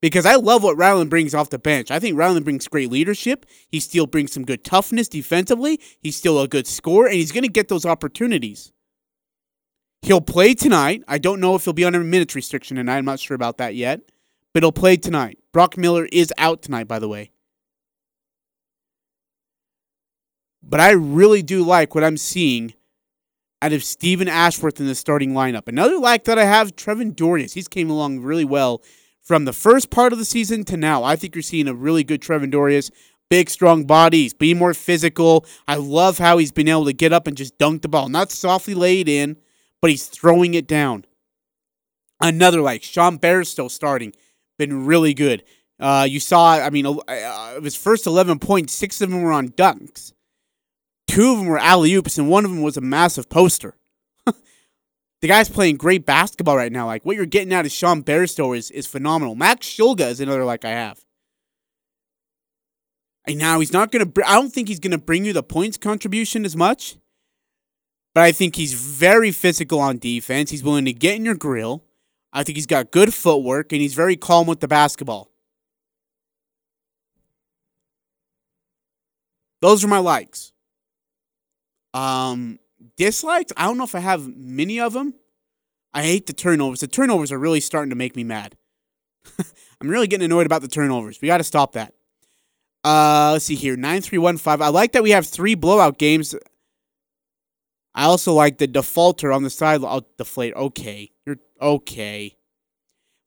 [0.00, 1.90] because I love what Rylan brings off the bench.
[1.90, 3.46] I think Rylan brings great leadership.
[3.68, 5.80] He still brings some good toughness defensively.
[6.00, 8.72] He's still a good scorer, and he's going to get those opportunities.
[10.02, 11.02] He'll play tonight.
[11.06, 12.98] I don't know if he'll be under minutes restriction tonight.
[12.98, 14.00] I'm not sure about that yet,
[14.52, 15.38] but he'll play tonight.
[15.52, 17.30] Brock Miller is out tonight, by the way.
[20.62, 22.74] But I really do like what I'm seeing
[23.62, 25.68] out of Steven Ashworth in the starting lineup.
[25.68, 27.54] Another like that I have, Trevin Dorius.
[27.54, 28.82] He's came along really well
[29.30, 32.02] from the first part of the season to now, I think you're seeing a really
[32.02, 32.90] good Trevin Dorius.
[33.28, 35.46] Big, strong bodies, be more physical.
[35.68, 38.08] I love how he's been able to get up and just dunk the ball.
[38.08, 39.36] Not softly laid in,
[39.80, 41.04] but he's throwing it down.
[42.20, 44.14] Another like Sean Bairstow still starting,
[44.60, 45.42] been really good.
[45.80, 49.48] Uh, you saw, I mean, uh, his first 11 points, six of them were on
[49.48, 50.12] dunks.
[51.08, 53.74] Two of them were alley oops, and one of them was a massive poster
[55.20, 56.86] the guy's playing great basketball right now.
[56.86, 59.34] Like what you're getting out of Sean Bairstow is, is phenomenal.
[59.34, 61.04] Max Shulga is another like I have.
[63.26, 64.10] And now he's not gonna.
[64.26, 66.96] I don't think he's gonna bring you the points contribution as much,
[68.14, 70.50] but I think he's very physical on defense.
[70.50, 71.84] He's willing to get in your grill.
[72.32, 75.30] I think he's got good footwork and he's very calm with the basketball.
[79.60, 80.52] Those are my likes.
[81.92, 82.58] Um,
[82.96, 85.14] dislikes, I don't know if I have many of them.
[85.92, 86.80] I hate the turnovers.
[86.80, 88.56] The turnovers are really starting to make me mad.
[89.80, 91.20] I'm really getting annoyed about the turnovers.
[91.20, 91.94] We got to stop that.
[92.84, 93.76] Uh, let's see here.
[93.76, 94.62] 9315.
[94.62, 96.34] I like that we have three blowout games.
[97.94, 99.84] I also like the defaulter on the side.
[99.84, 100.54] I'll deflate.
[100.54, 101.10] Okay.
[101.26, 102.36] You're okay.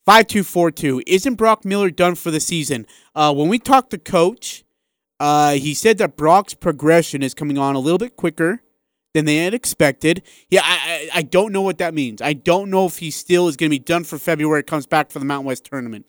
[0.06, 1.04] 5242.
[1.08, 2.86] Isn't Brock Miller done for the season?
[3.16, 4.64] Uh, when we talked to coach,
[5.20, 8.62] uh, he said that Brock's progression is coming on a little bit quicker
[9.14, 10.24] than they had expected.
[10.50, 12.22] Yeah, I, I, I don't know what that means.
[12.22, 15.12] I don't know if he still is going to be done for February, comes back
[15.12, 16.06] for the Mountain West tournament.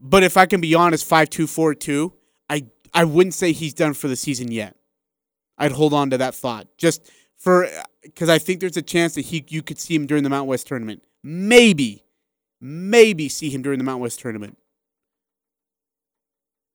[0.00, 2.12] But if I can be honest, 5242,
[2.48, 4.76] I, I wouldn't say he's done for the season yet.
[5.58, 6.68] I'd hold on to that thought.
[6.78, 7.10] Just
[7.40, 7.66] for
[8.02, 10.46] because I think there's a chance that he you could see him during the Mount
[10.46, 11.02] West tournament.
[11.24, 12.04] Maybe,
[12.60, 14.58] maybe see him during the Mount West tournament.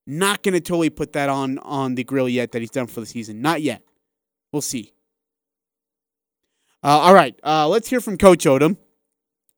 [0.08, 3.06] Not gonna totally put that on on the grill yet that he's done for the
[3.06, 3.42] season.
[3.42, 3.84] Not yet.
[4.52, 4.92] We'll see.
[6.84, 8.78] Uh, all right, uh, let's hear from Coach Odom.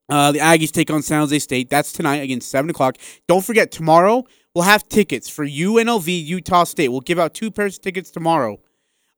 [0.08, 1.68] Uh, the Aggies take on San Jose State.
[1.68, 2.96] That's tonight against 7 o'clock.
[3.26, 4.24] Don't forget, tomorrow
[4.54, 6.88] we'll have tickets for UNLV Utah State.
[6.88, 8.58] We'll give out two pairs of tickets tomorrow.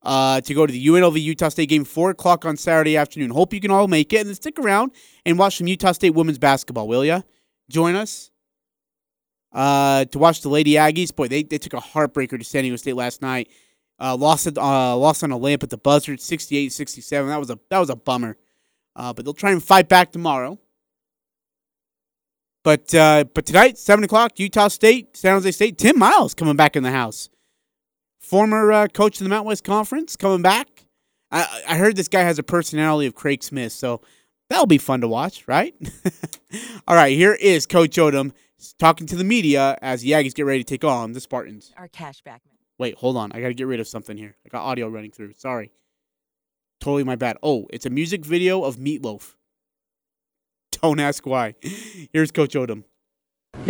[0.03, 3.31] Uh, to go to the UNLV Utah State game, 4 o'clock on Saturday afternoon.
[3.31, 4.93] Hope you can all make it and then stick around
[5.27, 7.21] and watch some Utah State women's basketball, will ya?
[7.69, 8.31] Join us
[9.53, 11.15] uh, to watch the Lady Aggies.
[11.15, 13.51] Boy, they, they took a heartbreaker to San Diego State last night.
[13.99, 17.29] Uh, lost uh, lost on a lamp at the buzzer, 68-67.
[17.29, 18.39] That was a that was a bummer.
[18.97, 20.59] Uh, but they'll try and fight back tomorrow.
[22.65, 25.79] But uh, but tonight, seven o'clock, Utah State, San Jose State.
[25.79, 27.29] Tim Miles coming back in the house.
[28.31, 30.87] Former uh, coach of the Mountain West Conference coming back.
[31.33, 34.03] I, I heard this guy has a personality of Craig Smith, so
[34.49, 35.75] that'll be fun to watch, right?
[36.87, 38.31] All right, here is Coach Odom
[38.79, 41.73] talking to the media as the Aggies get ready to take on the Spartans.
[41.77, 42.39] Our cashback.
[42.79, 43.33] Wait, hold on.
[43.33, 44.37] I got to get rid of something here.
[44.47, 45.33] I got audio running through.
[45.37, 45.73] Sorry.
[46.81, 47.37] Totally my bad.
[47.43, 49.35] Oh, it's a music video of Meatloaf.
[50.81, 51.57] Don't ask why.
[52.13, 52.85] Here's Coach Odom.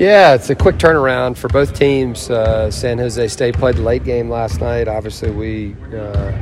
[0.01, 2.31] Yeah, it's a quick turnaround for both teams.
[2.31, 4.89] Uh, San Jose State played the late game last night.
[4.89, 6.32] Obviously, we uh,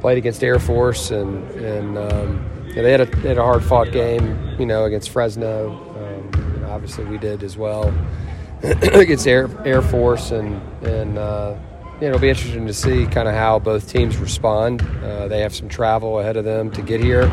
[0.00, 3.64] played against Air Force, and and um, yeah, they had a they had a hard
[3.64, 5.72] fought game, you know, against Fresno.
[5.96, 7.92] Um, obviously, we did as well
[8.62, 11.56] against Air Air Force, and and uh,
[12.00, 14.80] yeah, it'll be interesting to see kind of how both teams respond.
[15.02, 17.24] Uh, they have some travel ahead of them to get here.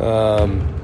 [0.00, 0.74] Um,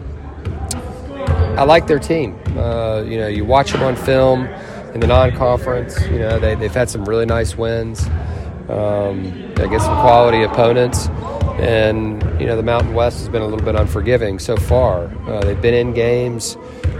[1.56, 2.38] I like their team.
[2.56, 4.46] Uh, you know, you watch them on film
[4.92, 6.00] in the non-conference.
[6.08, 8.06] You know, they, they've had some really nice wins
[8.68, 9.26] um,
[9.56, 11.08] against some quality opponents.
[11.58, 15.04] And, you know, the Mountain West has been a little bit unforgiving so far.
[15.28, 16.56] Uh, they've been in games.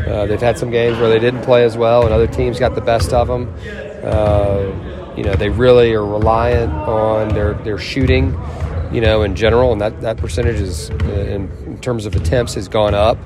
[0.07, 2.77] Uh, they've had some games where they didn't play as well, and other teams got
[2.77, 3.53] the best of them.
[4.05, 8.39] Uh, you know, they really are reliant on their, their shooting,
[8.93, 12.69] you know, in general, and that, that percentage is, in, in terms of attempts, has
[12.69, 13.19] gone up,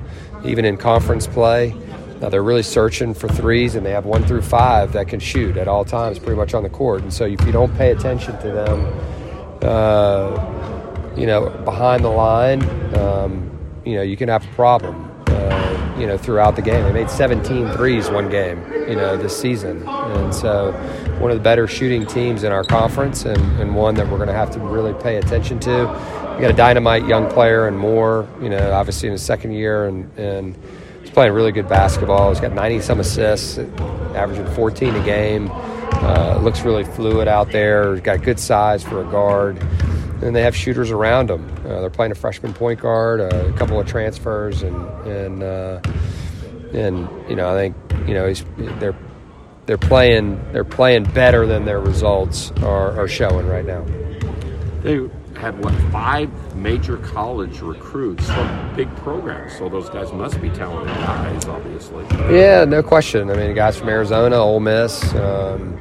[0.43, 1.75] even in conference play.
[2.21, 5.57] Now they're really searching for threes, and they have one through five that can shoot
[5.57, 7.01] at all times, pretty much on the court.
[7.01, 8.85] And so if you don't pay attention to them,
[9.61, 12.61] uh, you know, behind the line,
[12.95, 13.49] um,
[13.85, 15.05] you know, you can have a problem.
[15.27, 19.37] Uh, you know, throughout the game, they made 17 threes one game, you know, this
[19.37, 20.71] season, and so
[21.19, 24.29] one of the better shooting teams in our conference, and, and one that we're going
[24.29, 25.87] to have to really pay attention to.
[26.39, 29.87] We got a dynamite young player and more, you know, obviously in his second year,
[29.87, 30.55] and and
[31.01, 32.29] he's playing really good basketball.
[32.29, 33.57] He's got 90 some assists,
[34.15, 35.49] averaging 14 a game.
[35.51, 37.91] Uh, looks really fluid out there.
[37.91, 39.61] He's got good size for a guard.
[40.21, 41.45] And they have shooters around him.
[41.65, 45.81] Uh, they're playing a freshman point guard, a couple of transfers, and and uh,
[46.71, 47.75] and you know I think
[48.07, 48.45] you know he's
[48.79, 48.95] they're
[49.65, 53.83] they're playing they're playing better than their results are, are showing right now.
[55.39, 60.93] Had what five major college recruits from big programs, so those guys must be talented
[60.97, 62.05] guys, obviously.
[62.35, 63.31] Yeah, no question.
[63.31, 65.01] I mean, guys from Arizona, Ole Miss.
[65.15, 65.79] Um,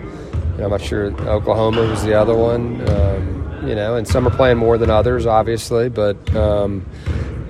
[0.52, 2.88] you know, I'm not sure Oklahoma was the other one.
[2.88, 5.88] Um, you know, and some are playing more than others, obviously.
[5.88, 6.86] But um,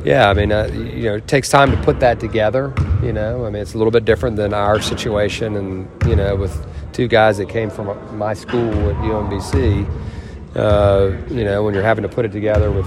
[0.02, 2.72] yeah, I mean, uh, you know, it takes time to put that together.
[3.02, 6.36] You know, I mean, it's a little bit different than our situation, and you know,
[6.36, 9.86] with two guys that came from my school at UMBC.
[10.54, 12.86] Uh, you know, when you're having to put it together with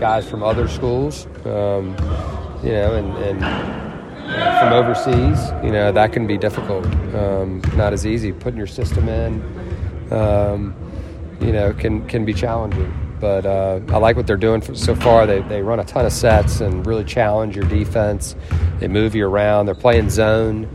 [0.00, 1.96] guys from other schools, um,
[2.62, 3.38] you know, and, and
[4.58, 6.84] from overseas, you know, that can be difficult.
[7.14, 8.32] Um, not as easy.
[8.32, 10.74] Putting your system in, um,
[11.40, 12.92] you know, can can be challenging.
[13.20, 15.26] But uh, I like what they're doing so far.
[15.26, 18.36] They, they run a ton of sets and really challenge your defense.
[18.78, 19.66] They move you around.
[19.66, 20.68] They're playing zone,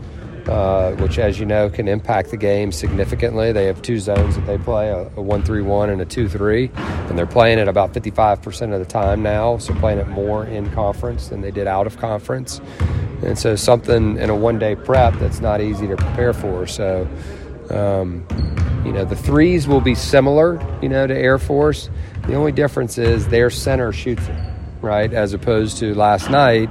[0.48, 3.52] uh, which, as you know, can impact the game significantly.
[3.52, 6.28] They have two zones that they play a, a 1 3 1 and a 2
[6.28, 6.70] 3.
[6.74, 10.70] And they're playing it about 55% of the time now, so playing it more in
[10.72, 12.60] conference than they did out of conference.
[13.22, 16.66] And so, something in a one day prep that's not easy to prepare for.
[16.66, 17.08] So,
[17.70, 18.26] um,
[18.84, 21.88] you know, the threes will be similar, you know, to Air Force.
[22.26, 24.36] The only difference is their center shoots it,
[24.80, 25.12] right?
[25.12, 26.68] As opposed to last night,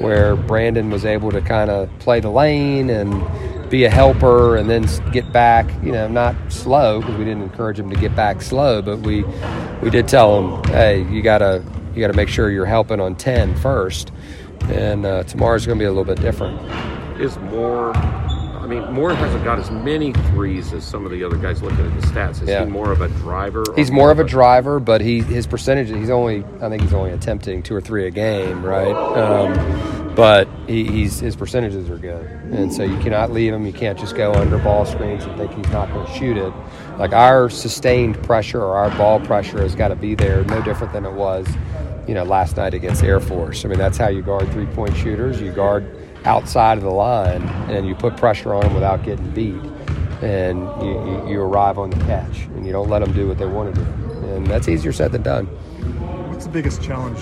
[0.00, 4.68] where Brandon was able to kind of play the lane and be a helper and
[4.68, 8.42] then get back, you know, not slow because we didn't encourage him to get back
[8.42, 9.24] slow, but we
[9.82, 11.62] we did tell him, hey, you gotta
[11.94, 14.12] you gotta make sure you're helping on 10 first,
[14.68, 16.60] and uh, tomorrow's going to be a little bit different.
[17.20, 17.92] Is more.
[18.70, 21.84] I mean, Moore hasn't got as many threes as some of the other guys looking
[21.84, 22.40] at the stats.
[22.40, 22.64] Is Yeah.
[22.64, 23.64] he more of a driver?
[23.74, 27.10] He's more of a driver, but he his percentage he's only I think he's only
[27.10, 28.94] attempting two or three a game, right?
[28.94, 33.66] Um, but he, he's his percentages are good, and so you cannot leave him.
[33.66, 36.52] You can't just go under ball screens and think he's not going to shoot it.
[36.96, 40.92] Like our sustained pressure or our ball pressure has got to be there, no different
[40.92, 41.48] than it was,
[42.06, 43.64] you know, last night against Air Force.
[43.64, 45.40] I mean, that's how you guard three point shooters.
[45.40, 45.90] You guard
[46.24, 49.70] outside of the line, and you put pressure on them without getting beat
[50.22, 53.38] and you, you, you arrive on the catch and you don't let them do what
[53.38, 53.90] they want to do.
[54.28, 55.46] and that's easier said than done.
[56.28, 57.18] What's the biggest challenge?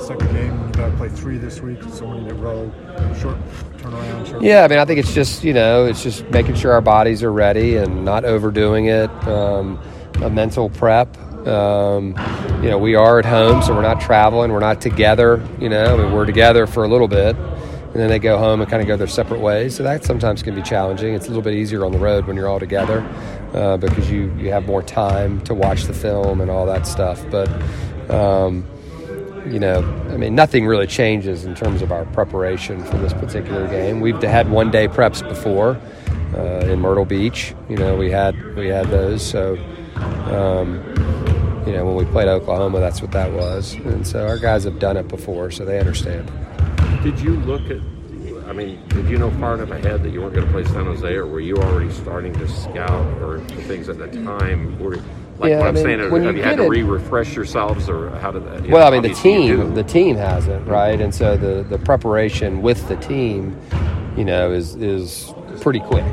[0.00, 2.70] Second game, you got to play three this week, so many in a row,
[3.18, 3.38] short
[3.78, 4.26] turnaround.
[4.28, 6.82] Short Yeah, I mean, I think it's just you know, it's just making sure our
[6.82, 9.10] bodies are ready and not overdoing it.
[9.26, 9.80] Um,
[10.20, 11.16] a mental prep.
[11.46, 12.08] Um,
[12.62, 14.52] you know, we are at home, so we're not traveling.
[14.52, 15.46] We're not together.
[15.58, 17.36] You know, I mean, we're together for a little bit,
[17.94, 19.76] and then they go home and kind of go their separate ways.
[19.76, 21.14] So that sometimes can be challenging.
[21.14, 23.06] It's a little bit easier on the road when you're all together
[23.54, 27.24] uh, because you you have more time to watch the film and all that stuff.
[27.30, 27.48] But
[28.10, 28.68] um,
[29.46, 29.78] you know,
[30.10, 34.00] I mean, nothing really changes in terms of our preparation for this particular game.
[34.00, 35.80] We've had one day preps before
[36.34, 37.54] uh, in Myrtle Beach.
[37.68, 39.24] You know, we had we had those.
[39.24, 39.56] So,
[39.94, 40.82] um,
[41.64, 43.74] you know, when we played Oklahoma, that's what that was.
[43.74, 46.28] And so our guys have done it before, so they understand.
[47.04, 47.82] Did you look at?
[48.48, 50.86] I mean, did you know far enough ahead that you weren't going to play San
[50.86, 54.78] Jose, or were you already starting to scout or things at the time?
[54.78, 54.96] Were,
[55.38, 57.90] like Yeah, what I I'm mean, saying, when have you you had to re-refresh yourselves,
[57.90, 58.66] or how did that?
[58.70, 62.62] Well, know, I mean, the team the team hasn't right, and so the the preparation
[62.62, 63.54] with the team,
[64.16, 66.04] you know, is is pretty quick.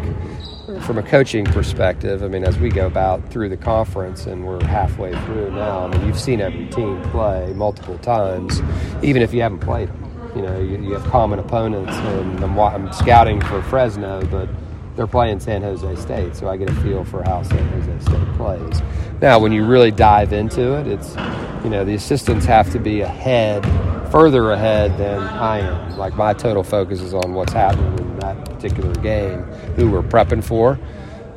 [0.81, 4.63] From a coaching perspective, I mean, as we go about through the conference and we're
[4.65, 8.61] halfway through now, I mean, you've seen every team play multiple times,
[9.03, 10.00] even if you haven't played them.
[10.35, 14.47] You know, you, you have common opponents, and I'm, I'm scouting for Fresno, but
[14.95, 18.33] they're playing San Jose State, so I get a feel for how San Jose State
[18.35, 18.81] plays.
[19.21, 21.15] Now, when you really dive into it, it's
[21.63, 23.63] you know the assistants have to be ahead,
[24.11, 25.97] further ahead than I am.
[25.97, 29.43] Like my total focus is on what's happening in that particular game,
[29.75, 30.79] who we're prepping for,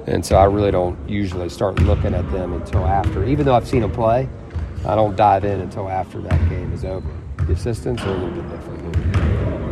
[0.06, 3.24] and so I really don't usually start looking at them until after.
[3.24, 4.28] Even though I've seen them play,
[4.86, 7.10] I don't dive in until after that game is over.
[7.46, 8.80] The assistants are a little bit different.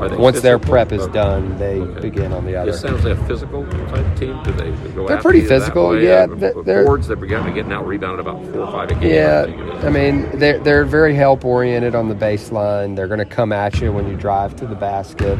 [0.01, 0.72] Are they Once their physical?
[0.72, 1.12] prep is Okay.
[1.12, 2.01] done, they Okay.
[2.01, 2.70] begin on the other.
[2.70, 4.36] Is San like a physical type team?
[4.43, 6.05] Do they go They're after pretty you that physical, way?
[6.05, 8.94] yeah, Uh, they're- they're- Forwards, they're getting getting out rebounded about four or five a
[8.94, 9.14] game.
[9.14, 9.84] Yeah, I think it is.
[9.84, 12.97] I mean they're they're very help oriented on the baseline.
[12.97, 15.39] They're going to come at you when you drive to the basket,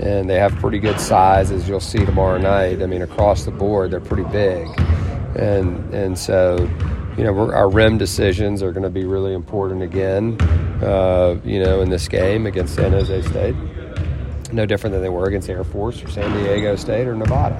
[0.00, 2.82] and they have pretty good size as you'll see tomorrow night.
[2.82, 4.66] I mean across the board they're pretty big,
[5.36, 6.66] and and so
[7.18, 10.40] you know our rim decisions are going to be really important again.
[10.82, 13.56] Uh, you know in this game against San Jose State,
[14.52, 17.56] no different than they were against Air Force or San Diego State or Nevada.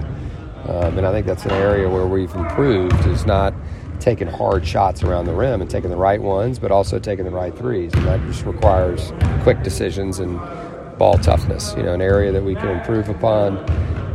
[0.69, 3.53] Um, and I think that's an area where we've improved is not
[4.01, 7.31] taking hard shots around the rim and taking the right ones, but also taking the
[7.31, 7.93] right threes.
[7.95, 9.13] And that just requires
[9.43, 10.39] quick decisions and
[10.99, 11.75] ball toughness.
[11.77, 13.57] You know, an area that we can improve upon.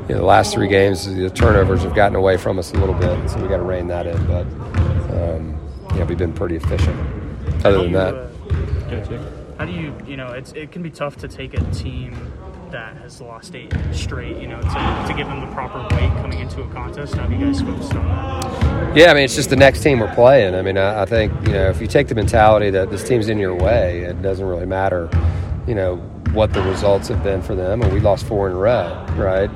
[0.07, 2.95] You know, the last three games, the turnovers have gotten away from us a little
[2.95, 4.25] bit, so we got to rein that in.
[4.27, 4.45] But
[6.03, 6.99] yeah, we've been pretty efficient.
[7.65, 8.13] Other than that,
[9.57, 12.15] How do you, you know, it's it can be tough to take a team
[12.71, 16.39] that has lost eight straight, you know, to, to give them the proper weight coming
[16.39, 17.13] into a contest.
[17.13, 18.97] How have you guys focused on that?
[18.97, 20.55] Yeah, I mean, it's just the next team we're playing.
[20.55, 23.29] I mean, I, I think, you know, if you take the mentality that this team's
[23.29, 25.09] in your way, it doesn't really matter,
[25.67, 25.97] you know,
[26.33, 27.81] what the results have been for them.
[27.83, 29.51] And we lost four in a row, right?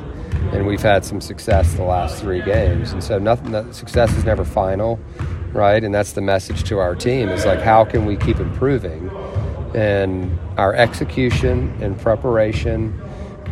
[0.53, 2.91] And we've had some success the last three games.
[2.93, 4.99] And so nothing, that success is never final,
[5.53, 5.83] right?
[5.83, 9.09] And that's the message to our team is like, how can we keep improving?
[9.75, 12.99] And our execution and preparation,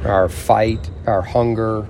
[0.06, 1.88] our fight, our hunger,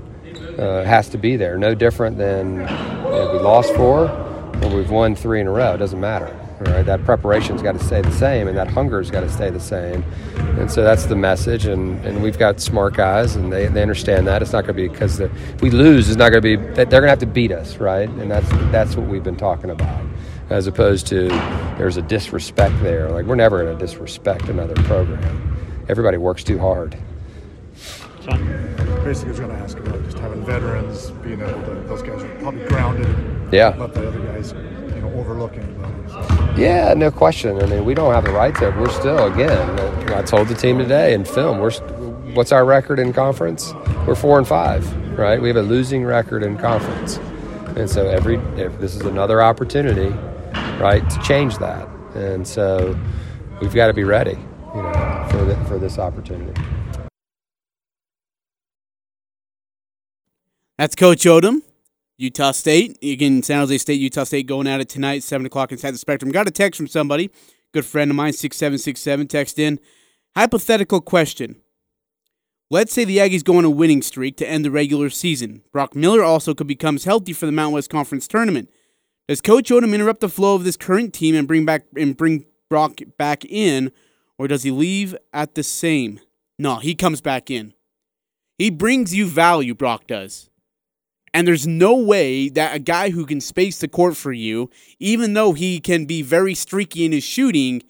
[0.57, 1.57] uh, has to be there.
[1.57, 5.73] No different than you know, we lost four or we've won three in a row.
[5.73, 6.33] It doesn't matter.
[6.55, 9.49] All right, that preparation's got to stay the same, and that hunger's got to stay
[9.49, 10.03] the same.
[10.57, 11.65] And so that's the message.
[11.65, 14.41] And, and we've got smart guys, and they, they understand that.
[14.41, 16.85] It's not going to be because if we lose, it's not going to be they're
[16.85, 18.07] going to have to beat us, right?
[18.07, 20.05] And that's that's what we've been talking about,
[20.49, 21.27] as opposed to
[21.77, 23.09] there's a disrespect there.
[23.09, 25.85] Like we're never going to disrespect another program.
[25.89, 26.97] Everybody works too hard.
[28.25, 31.75] Basically, I was going to ask about just having veterans being able to.
[31.87, 33.53] Those guys are probably grounded.
[33.53, 33.75] Yeah.
[33.77, 35.84] Let the other guys, you know, overlooking.
[36.57, 37.61] Yeah, no question.
[37.61, 38.69] I mean, we don't have the right to.
[38.79, 41.71] We're still, again, I told the team today in film, we're,
[42.33, 43.73] what's our record in conference?
[44.07, 45.41] We're four and five, right?
[45.41, 47.17] We have a losing record in conference.
[47.75, 50.15] And so every, if this is another opportunity,
[50.79, 51.89] right, to change that.
[52.15, 52.97] And so
[53.59, 54.37] we've got to be ready,
[54.73, 56.53] you know, for, the, for this opportunity.
[60.77, 61.63] That's Coach Odom,
[62.17, 62.97] Utah State.
[63.03, 66.31] Again, San Jose State, Utah State going at it tonight, 7 o'clock inside the Spectrum.
[66.31, 67.29] Got a text from somebody,
[67.73, 69.79] good friend of mine, 6767, text in.
[70.35, 71.61] Hypothetical question.
[72.71, 75.61] Let's say the Aggies go on a winning streak to end the regular season.
[75.71, 78.69] Brock Miller also could becomes healthy for the Mountain West Conference tournament.
[79.27, 82.45] Does Coach Odom interrupt the flow of this current team and bring back and bring
[82.69, 83.91] Brock back in,
[84.37, 86.19] or does he leave at the same?
[86.57, 87.73] No, he comes back in.
[88.57, 90.49] He brings you value, Brock does.
[91.35, 95.33] And there's no way that a guy who can space the court for you, even
[95.33, 97.83] though he can be very streaky in his shooting,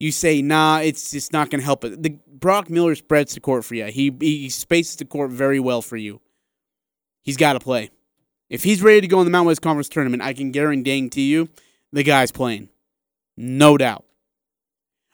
[0.00, 2.02] you say, nah, it's just not going to help it.
[2.02, 3.84] The Brock Miller spreads the court for you.
[3.84, 6.20] He he spaces the court very well for you.
[7.22, 7.90] He's got to play.
[8.50, 11.50] If he's ready to go in the Mountain West Conference tournament, I can guarantee you
[11.92, 12.68] the guy's playing.
[13.36, 14.04] No doubt.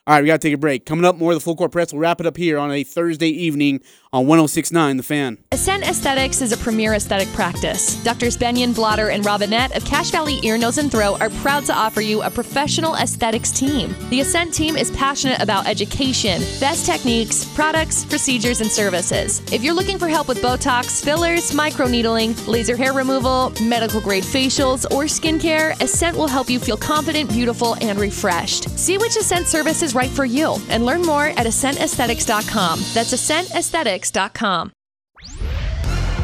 [0.07, 0.87] All right, we got to take a break.
[0.87, 1.93] Coming up, more of the full court press.
[1.93, 3.81] We'll wrap it up here on a Thursday evening
[4.11, 5.37] on 1069 The Fan.
[5.51, 8.01] Ascent Aesthetics is a premier aesthetic practice.
[8.03, 11.75] Doctors Benyon, Blotter, and Robinette of Cache Valley Ear, Nose, and Throat are proud to
[11.75, 13.95] offer you a professional aesthetics team.
[14.09, 19.43] The Ascent team is passionate about education, best techniques, products, procedures, and services.
[19.53, 24.85] If you're looking for help with Botox, fillers, microneedling, laser hair removal, medical grade facials,
[24.89, 28.71] or skincare, Ascent will help you feel confident, beautiful, and refreshed.
[28.79, 32.79] See which Ascent service is right for you and learn more at AscentAesthetics.com.
[32.93, 34.71] That's AscentAesthetics.com.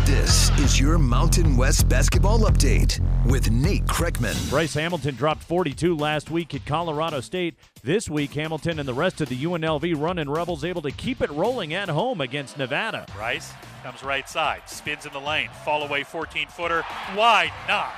[0.06, 4.50] This is your Mountain West basketball update with Nate Kreckman.
[4.50, 7.56] Bryce Hamilton dropped 42 last week at Colorado State.
[7.84, 11.32] This week, Hamilton and the rest of the UNLV running Rebels able to keep it
[11.32, 13.06] rolling at home against Nevada.
[13.16, 13.52] Bryce
[13.84, 16.84] comes right side, spins in the lane, fall away 14 footer.
[17.14, 17.94] Why not?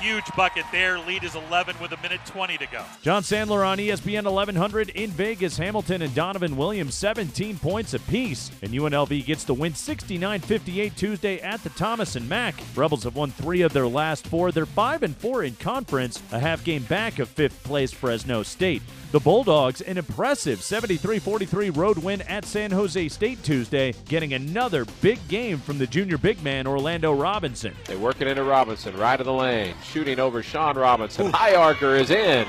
[0.00, 0.98] Huge bucket there.
[0.98, 2.84] Lead is 11 with a minute 20 to go.
[3.02, 5.56] John Sandler on ESPN 1100 in Vegas.
[5.56, 8.50] Hamilton and Donovan Williams 17 points apiece.
[8.62, 12.54] And UNLV gets the win 69 58 Tuesday at the Thomas and Mack.
[12.76, 14.52] Rebels have won three of their last four.
[14.52, 18.82] They're 5 and 4 in conference, a half game back of fifth place Fresno State.
[19.10, 24.84] The Bulldogs, an impressive 73 43 road win at San Jose State Tuesday, getting another
[25.00, 27.74] big game from the junior big man Orlando Robinson.
[27.86, 31.30] They work it into Robinson, right of the lane, shooting over Sean Robinson.
[31.32, 32.46] High archer is in.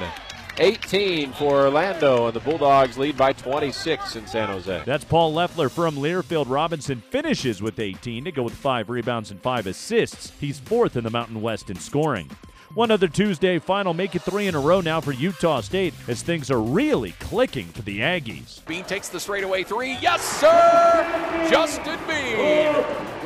[0.58, 4.84] 18 for Orlando, and the Bulldogs lead by 26 in San Jose.
[4.86, 6.48] That's Paul Loeffler from Learfield.
[6.50, 10.34] Robinson finishes with 18 to go with five rebounds and five assists.
[10.38, 12.30] He's fourth in the Mountain West in scoring.
[12.80, 16.22] One other Tuesday final, make it three in a row now for Utah State as
[16.22, 18.66] things are really clicking for the Aggies.
[18.68, 19.98] Bean takes the straightaway three.
[20.02, 21.48] Yes, sir!
[21.50, 22.74] Justin Bean.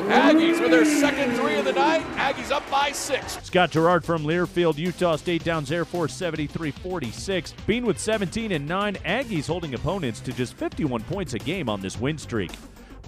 [0.09, 2.01] Aggies with their second three of the night.
[2.15, 3.37] Aggies up by six.
[3.43, 7.53] Scott Gerard from Learfield, Utah State downs Air Force 73 46.
[7.67, 8.95] Bean with 17 and 9.
[9.05, 12.49] Aggies holding opponents to just 51 points a game on this win streak.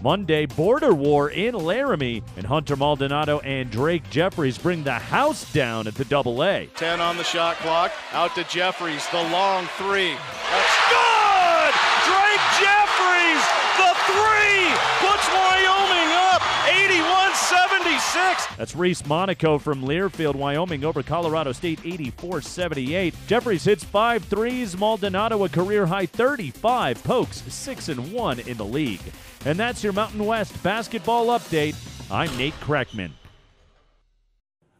[0.01, 5.87] Monday, border war in Laramie, and Hunter Maldonado and Drake Jeffries bring the house down
[5.87, 6.67] at the double A.
[6.75, 7.91] 10 on the shot clock.
[8.11, 9.07] Out to Jeffries.
[9.11, 10.13] The long three.
[10.51, 11.73] That's good!
[12.05, 13.43] Drake Jeffries,
[13.77, 14.69] the three,
[15.01, 18.45] puts Wyoming up 81 76.
[18.57, 23.13] That's Reese Monaco from Learfield, Wyoming over Colorado State 84 78.
[23.27, 24.77] Jeffries hits five threes.
[24.77, 27.03] Maldonado a career high 35.
[27.03, 29.01] Pokes 6 and 1 in the league.
[29.45, 31.75] And that's your Mountain West basketball update.
[32.11, 33.11] I'm Nate Kreckman.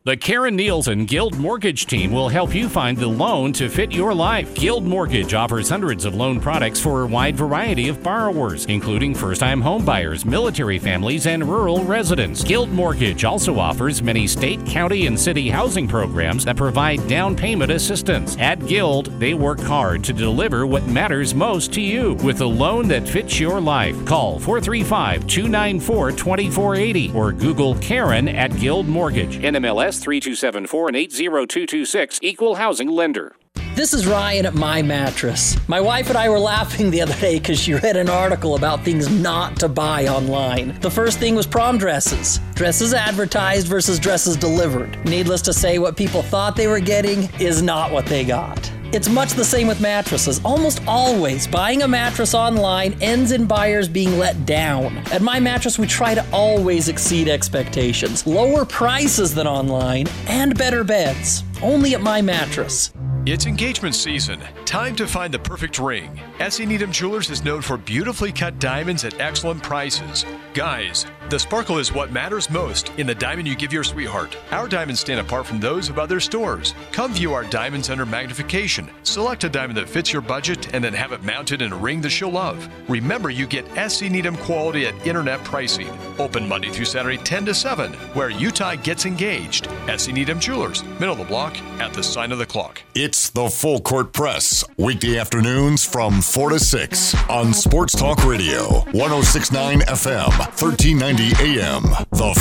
[0.05, 4.13] The Karen Nielsen Guild Mortgage Team will help you find the loan to fit your
[4.13, 4.53] life.
[4.53, 9.39] Guild Mortgage offers hundreds of loan products for a wide variety of borrowers, including first
[9.39, 12.43] time homebuyers, military families, and rural residents.
[12.43, 17.71] Guild Mortgage also offers many state, county, and city housing programs that provide down payment
[17.71, 18.37] assistance.
[18.37, 22.87] At Guild, they work hard to deliver what matters most to you with a loan
[22.89, 24.05] that fits your life.
[24.05, 29.39] Call 435 294 2480 or Google Karen at Guild Mortgage.
[29.39, 33.35] NMLS 3274 and 80226, Equal Housing Lender.
[33.75, 35.57] This is Ryan at My Mattress.
[35.67, 38.85] My wife and I were laughing the other day because she read an article about
[38.85, 40.79] things not to buy online.
[40.79, 42.39] The first thing was prom dresses.
[42.53, 44.97] Dresses advertised versus dresses delivered.
[45.03, 48.71] Needless to say, what people thought they were getting is not what they got.
[48.93, 50.39] It's much the same with mattresses.
[50.45, 54.99] Almost always, buying a mattress online ends in buyers being let down.
[55.11, 60.85] At My Mattress, we try to always exceed expectations, lower prices than online, and better
[60.85, 61.43] beds.
[61.65, 62.93] Only at My Mattress.
[63.25, 64.39] It's engagement season.
[64.65, 66.21] Time to find the perfect ring.
[66.37, 66.63] S.E.
[66.63, 70.27] Needham Jewelers is known for beautifully cut diamonds at excellent prices.
[70.53, 74.37] Guys, the sparkle is what matters most in the diamond you give your sweetheart.
[74.51, 76.75] Our diamonds stand apart from those of other stores.
[76.91, 78.91] Come view our diamonds under magnification.
[79.01, 81.99] Select a diamond that fits your budget and then have it mounted in a ring
[82.01, 82.69] that she'll love.
[82.87, 84.07] Remember, you get S.E.
[84.07, 85.89] Needham quality at internet pricing.
[86.19, 89.67] Open Monday through Saturday 10 to 7, where Utah gets engaged.
[89.87, 90.11] S.E.
[90.11, 92.81] Needham Jewelers, middle of the block at the sign of the clock.
[92.93, 98.81] It's the Full Court Press, weekday afternoons from 4 to 6 on Sports Talk Radio,
[98.91, 101.83] 1069 FM, 1390 AM.
[102.11, 102.33] The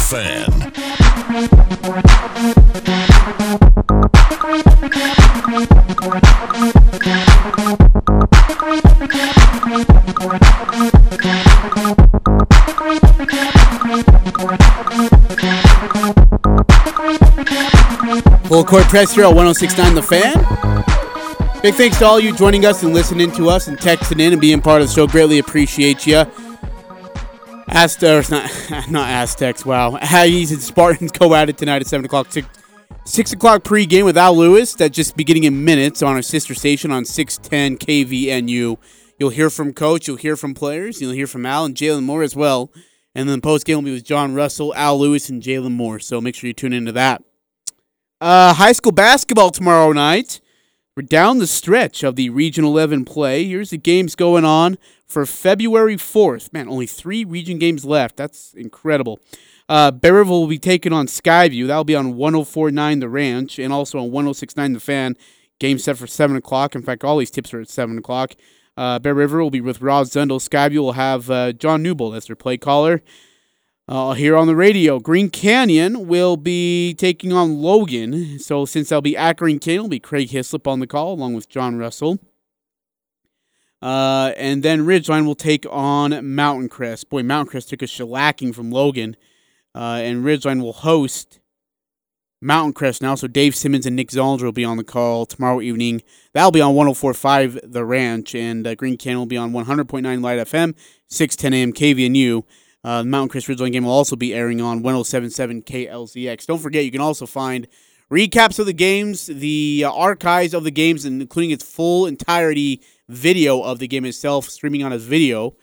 [3.58, 3.63] Fan.
[18.74, 21.62] Court Press here on 1069 The Fan.
[21.62, 24.40] Big thanks to all you joining us and listening to us and texting in and
[24.40, 25.06] being part of the show.
[25.06, 26.24] Greatly appreciate you.
[27.68, 28.50] Aztecs, not,
[28.90, 29.96] not Aztecs, wow.
[29.98, 32.32] Aggies and Spartans go at it tonight at 7 o'clock.
[32.32, 32.48] 6,
[33.04, 34.74] 6 o'clock pregame with Al Lewis.
[34.74, 38.76] That just beginning in minutes on our sister station on 610 KVNU.
[39.20, 42.24] You'll hear from Coach, you'll hear from players, you'll hear from Al and Jalen Moore
[42.24, 42.72] as well.
[43.14, 46.00] And then post game will be with John Russell, Al Lewis, and Jalen Moore.
[46.00, 47.22] So make sure you tune into that.
[48.20, 50.40] Uh, high school basketball tomorrow night.
[50.96, 53.44] We're down the stretch of the Region 11 play.
[53.44, 56.52] Here's the games going on for February 4th.
[56.52, 58.16] Man, only three region games left.
[58.16, 59.18] That's incredible.
[59.68, 61.66] Uh, Bear River will be taking on Skyview.
[61.66, 65.16] That'll be on 104.9 The Ranch and also on 106.9 The Fan.
[65.58, 66.76] Game set for 7 o'clock.
[66.76, 68.34] In fact, all these tips are at 7 o'clock.
[68.76, 70.40] Uh, Bear River will be with Rob Zundel.
[70.40, 73.02] Skyview will have uh, John Newbold as their play caller.
[73.86, 78.38] Uh, here on the radio, Green Canyon will be taking on Logan.
[78.38, 81.34] So since I'll be at Green Canyon, it'll be Craig Hislop on the call along
[81.34, 82.18] with John Russell.
[83.82, 87.10] Uh, and then Ridgeline will take on Mountain Crest.
[87.10, 89.16] Boy, Mountain Crest took a shellacking from Logan.
[89.74, 91.40] Uh, and Ridgeline will host
[92.40, 93.14] Mountain Crest now.
[93.16, 96.02] So Dave Simmons and Nick Zollinger will be on the call tomorrow evening.
[96.32, 98.34] That'll be on 104.5 The Ranch.
[98.34, 100.74] And uh, Green Canyon will be on 100.9 Light FM,
[101.08, 102.44] 610 AM KVNU.
[102.84, 106.46] Uh, the Mountain Crest Ridgeline game will also be airing on 1077 KLZX.
[106.46, 107.66] Don't forget, you can also find
[108.10, 112.82] recaps of the games, the uh, archives of the games, and including its full entirety
[113.08, 115.56] video of the game itself, streaming on as video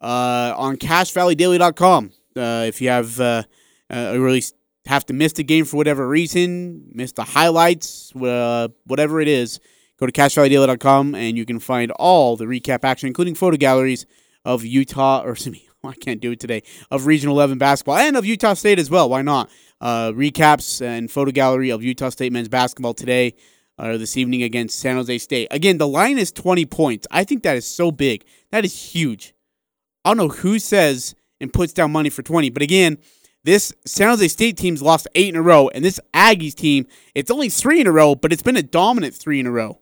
[0.00, 2.10] uh, on CacheValleyDaily.com.
[2.36, 3.42] Uh, if you have uh,
[3.90, 4.42] uh, really
[4.86, 9.60] have to miss the game for whatever reason, miss the highlights, uh, whatever it is,
[9.98, 14.06] go to CacheValleyDaily.com and you can find all the recap action, including photo galleries
[14.44, 15.60] of Utah or excuse
[15.90, 19.08] I can't do it today of Regional 11 basketball and of Utah State as well.
[19.08, 19.50] Why not?
[19.80, 23.34] Uh, recaps and photo gallery of Utah State men's basketball today
[23.78, 25.48] or this evening against San Jose State.
[25.50, 27.06] Again, the line is 20 points.
[27.10, 28.24] I think that is so big.
[28.50, 29.34] That is huge.
[30.04, 32.98] I don't know who says and puts down money for 20, but again,
[33.44, 37.30] this San Jose State team's lost eight in a row, and this Aggies team, it's
[37.30, 39.80] only three in a row, but it's been a dominant three in a row.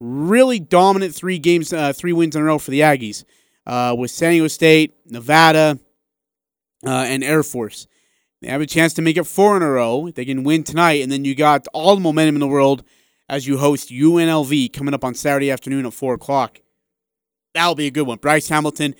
[0.00, 3.24] Really dominant three games, uh, three wins in a row for the Aggies
[3.66, 5.78] uh, with San Diego State, Nevada,
[6.86, 7.86] uh, and Air Force.
[8.40, 10.10] They have a chance to make it four in a row.
[10.10, 12.82] They can win tonight, and then you got all the momentum in the world
[13.28, 16.60] as you host UNLV coming up on Saturday afternoon at 4 o'clock.
[17.54, 18.18] That'll be a good one.
[18.18, 18.94] Bryce Hamilton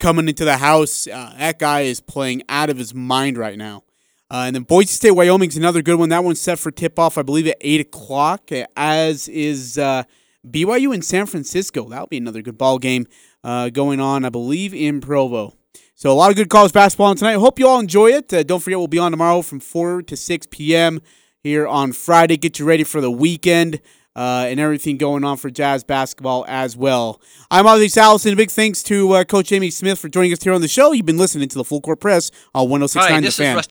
[0.00, 1.06] coming into the house.
[1.06, 3.84] Uh, that guy is playing out of his mind right now.
[4.30, 6.08] Uh, and then Boise State, Wyoming's another good one.
[6.08, 10.02] That one's set for tip off, I believe, at 8 o'clock, as is uh,
[10.46, 11.88] BYU in San Francisco.
[11.88, 13.06] That'll be another good ball game
[13.48, 15.54] uh, going on, I believe, in Provo.
[15.94, 17.36] So a lot of good college basketball on tonight.
[17.36, 18.32] Hope you all enjoy it.
[18.32, 21.00] Uh, don't forget, we'll be on tomorrow from 4 to 6 p.m.
[21.42, 22.36] here on Friday.
[22.36, 23.80] Get you ready for the weekend.
[24.14, 27.22] Uh, and everything going on for Jazz basketball as well.
[27.52, 28.36] I'm Ozzie Salvesen.
[28.36, 30.90] Big thanks to uh, Coach Amy Smith for joining us here on the show.
[30.90, 33.62] You've been listening to the Full Court Press on 1069 The Fan.